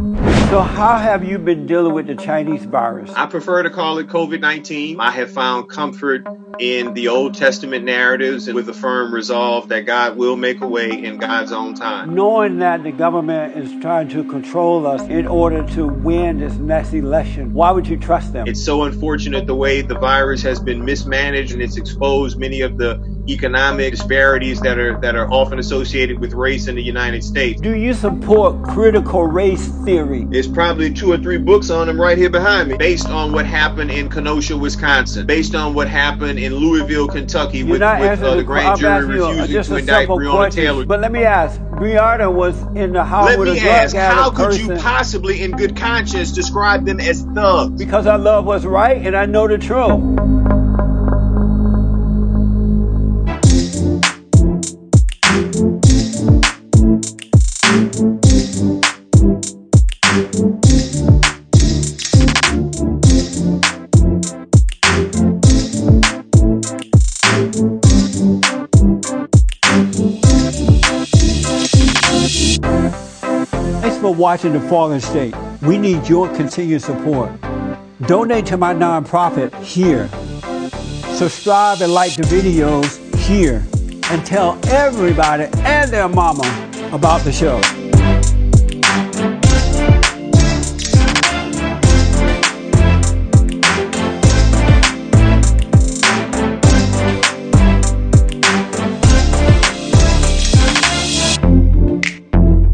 So, 0.51 0.61
how 0.61 0.99
have 0.99 1.23
you 1.23 1.39
been 1.39 1.65
dealing 1.65 1.95
with 1.95 2.05
the 2.05 2.13
Chinese 2.13 2.63
virus? 2.63 3.09
I 3.09 3.25
prefer 3.25 3.63
to 3.63 3.71
call 3.71 3.97
it 3.97 4.05
COVID 4.05 4.39
19. 4.39 4.99
I 4.99 5.09
have 5.09 5.31
found 5.31 5.67
comfort 5.67 6.27
in 6.59 6.93
the 6.93 7.07
Old 7.07 7.33
Testament 7.33 7.85
narratives 7.85 8.47
and 8.47 8.55
with 8.55 8.69
a 8.69 8.73
firm 8.73 9.11
resolve 9.11 9.69
that 9.69 9.87
God 9.87 10.15
will 10.15 10.35
make 10.35 10.61
a 10.61 10.67
way 10.67 10.91
in 10.91 11.17
God's 11.17 11.51
own 11.51 11.73
time. 11.73 12.13
Knowing 12.13 12.59
that 12.59 12.83
the 12.83 12.91
government 12.91 13.57
is 13.57 13.71
trying 13.81 14.09
to 14.09 14.23
control 14.25 14.85
us 14.85 15.01
in 15.09 15.25
order 15.25 15.63
to 15.69 15.87
win 15.87 16.37
this 16.37 16.53
next 16.53 16.93
election, 16.93 17.51
why 17.53 17.71
would 17.71 17.87
you 17.87 17.97
trust 17.97 18.31
them? 18.31 18.47
It's 18.47 18.63
so 18.63 18.83
unfortunate 18.83 19.47
the 19.47 19.55
way 19.55 19.81
the 19.81 19.97
virus 19.97 20.43
has 20.43 20.59
been 20.59 20.85
mismanaged 20.85 21.53
and 21.53 21.63
it's 21.63 21.77
exposed 21.77 22.37
many 22.37 22.61
of 22.61 22.77
the 22.77 22.95
economic 23.29 23.91
disparities 23.91 24.59
that 24.61 24.77
are 24.77 24.99
that 24.99 25.15
are 25.15 25.31
often 25.31 25.59
associated 25.59 26.19
with 26.19 26.33
race 26.33 26.67
in 26.67 26.75
the 26.75 26.83
United 26.83 27.23
States. 27.23 27.61
Do 27.61 27.75
you 27.75 27.93
support 27.93 28.63
critical 28.63 29.25
race 29.25 29.67
theory? 29.85 30.25
There's 30.25 30.47
probably 30.47 30.93
two 30.93 31.11
or 31.11 31.17
three 31.17 31.37
books 31.37 31.69
on 31.69 31.87
them 31.87 31.99
right 31.99 32.17
here 32.17 32.29
behind 32.29 32.69
me, 32.69 32.77
based 32.77 33.07
on 33.07 33.31
what 33.31 33.45
happened 33.45 33.91
in 33.91 34.09
Kenosha, 34.09 34.57
Wisconsin, 34.57 35.25
based 35.25 35.55
on 35.55 35.73
what 35.73 35.87
happened 35.87 36.39
in 36.39 36.55
Louisville, 36.55 37.07
Kentucky, 37.07 37.59
You're 37.59 37.67
with, 37.67 37.81
with 37.81 38.23
uh, 38.23 38.35
the 38.35 38.43
grand 38.43 38.79
jury 38.79 39.17
you 39.17 39.41
refusing 39.41 39.63
to 39.63 39.79
indict 39.79 40.09
Breonna 40.09 40.31
question. 40.31 40.63
Taylor. 40.63 40.85
But 40.85 40.99
let 40.99 41.11
me 41.11 41.23
ask, 41.23 41.59
Breonna 41.61 42.33
was 42.33 42.61
in 42.75 42.93
the 42.93 43.03
house 43.03 43.25
Let 43.25 43.39
me 43.39 43.59
ask, 43.59 43.95
how 43.95 44.29
could 44.29 44.45
person 44.51 44.75
you 44.75 44.81
possibly, 44.81 45.41
in 45.41 45.51
good 45.51 45.75
conscience, 45.75 46.31
describe 46.31 46.85
them 46.85 46.99
as 46.99 47.23
thugs? 47.23 47.83
because 47.83 48.07
I 48.07 48.15
love 48.15 48.45
what's 48.45 48.65
right 48.65 49.05
and 49.05 49.15
I 49.15 49.25
know 49.25 49.47
the 49.47 49.57
truth. 49.57 50.62
Watching 74.23 74.53
The 74.53 74.61
Fallen 74.61 75.01
State. 75.01 75.35
We 75.61 75.77
need 75.77 76.07
your 76.07 76.33
continued 76.33 76.81
support. 76.81 77.29
Donate 78.07 78.45
to 78.45 78.55
my 78.55 78.73
nonprofit 78.73 79.53
here. 79.61 80.07
Subscribe 81.13 81.81
and 81.81 81.91
like 81.91 82.15
the 82.15 82.23
videos 82.23 83.17
here. 83.17 83.65
And 84.09 84.25
tell 84.25 84.57
everybody 84.67 85.49
and 85.65 85.91
their 85.91 86.07
mama 86.07 86.47
about 86.93 87.25
the 87.25 87.33
show. 87.33 87.59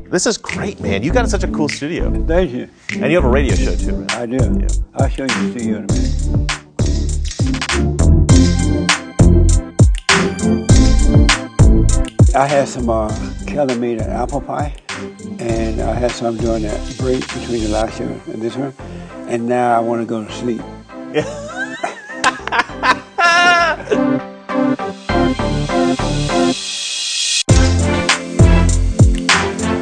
This 0.10 0.26
is 0.26 0.40
great, 0.40 0.80
man. 0.80 1.04
You 1.04 1.14
got 1.14 1.30
such 1.30 1.44
a 1.44 1.48
cool 1.48 1.70
studio. 1.70 2.10
Thank 2.26 2.52
you. 2.52 2.68
And 2.94 3.12
you 3.12 3.18
have 3.18 3.26
a 3.26 3.30
radio 3.30 3.56
show 3.56 3.76
too, 3.76 3.94
right? 3.94 4.12
I 4.16 4.26
do. 4.26 4.40
I'll 4.96 5.08
show 5.08 5.22
you 5.22 5.28
the 5.28 5.52
studio 5.52 5.78
in 5.78 5.84
a 5.84 5.88
minute. 5.94 6.06
I 12.36 12.48
had 12.48 12.68
some 12.68 12.90
uh, 12.90 13.10
Kelly 13.46 13.78
made 13.78 14.02
an 14.02 14.10
apple 14.10 14.42
pie, 14.42 14.74
and 15.38 15.80
I 15.80 15.94
had 15.94 16.10
some 16.10 16.38
during 16.38 16.64
that 16.64 16.98
break 16.98 17.22
between 17.28 17.62
the 17.62 17.70
last 17.70 18.00
show 18.00 18.06
and 18.06 18.42
this 18.42 18.56
one, 18.56 18.74
and 19.28 19.48
now 19.48 19.78
I 19.78 19.80
want 19.80 20.02
to 20.02 20.08
go 20.08 20.26
to 20.26 20.32
sleep. 20.32 20.62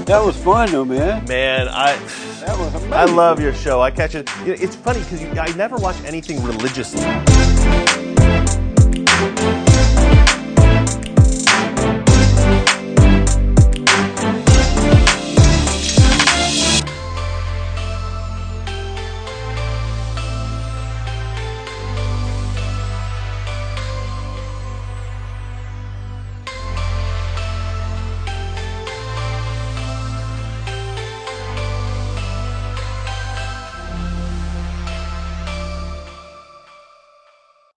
That 0.07 0.23
was 0.23 0.37
fun 0.37 0.71
though, 0.71 0.85
man. 0.85 1.25
Man, 1.25 1.67
I 1.67 1.97
That 2.45 2.57
was 2.57 2.73
amazing. 2.75 2.93
I 2.93 3.03
love 3.03 3.41
your 3.41 3.53
show. 3.53 3.81
I 3.81 3.91
catch 3.91 4.15
it. 4.15 4.29
It's 4.45 4.73
funny 4.73 4.99
because 4.99 5.21
I 5.37 5.53
never 5.57 5.75
watch 5.75 6.01
anything 6.05 6.41
religiously. 6.43 7.01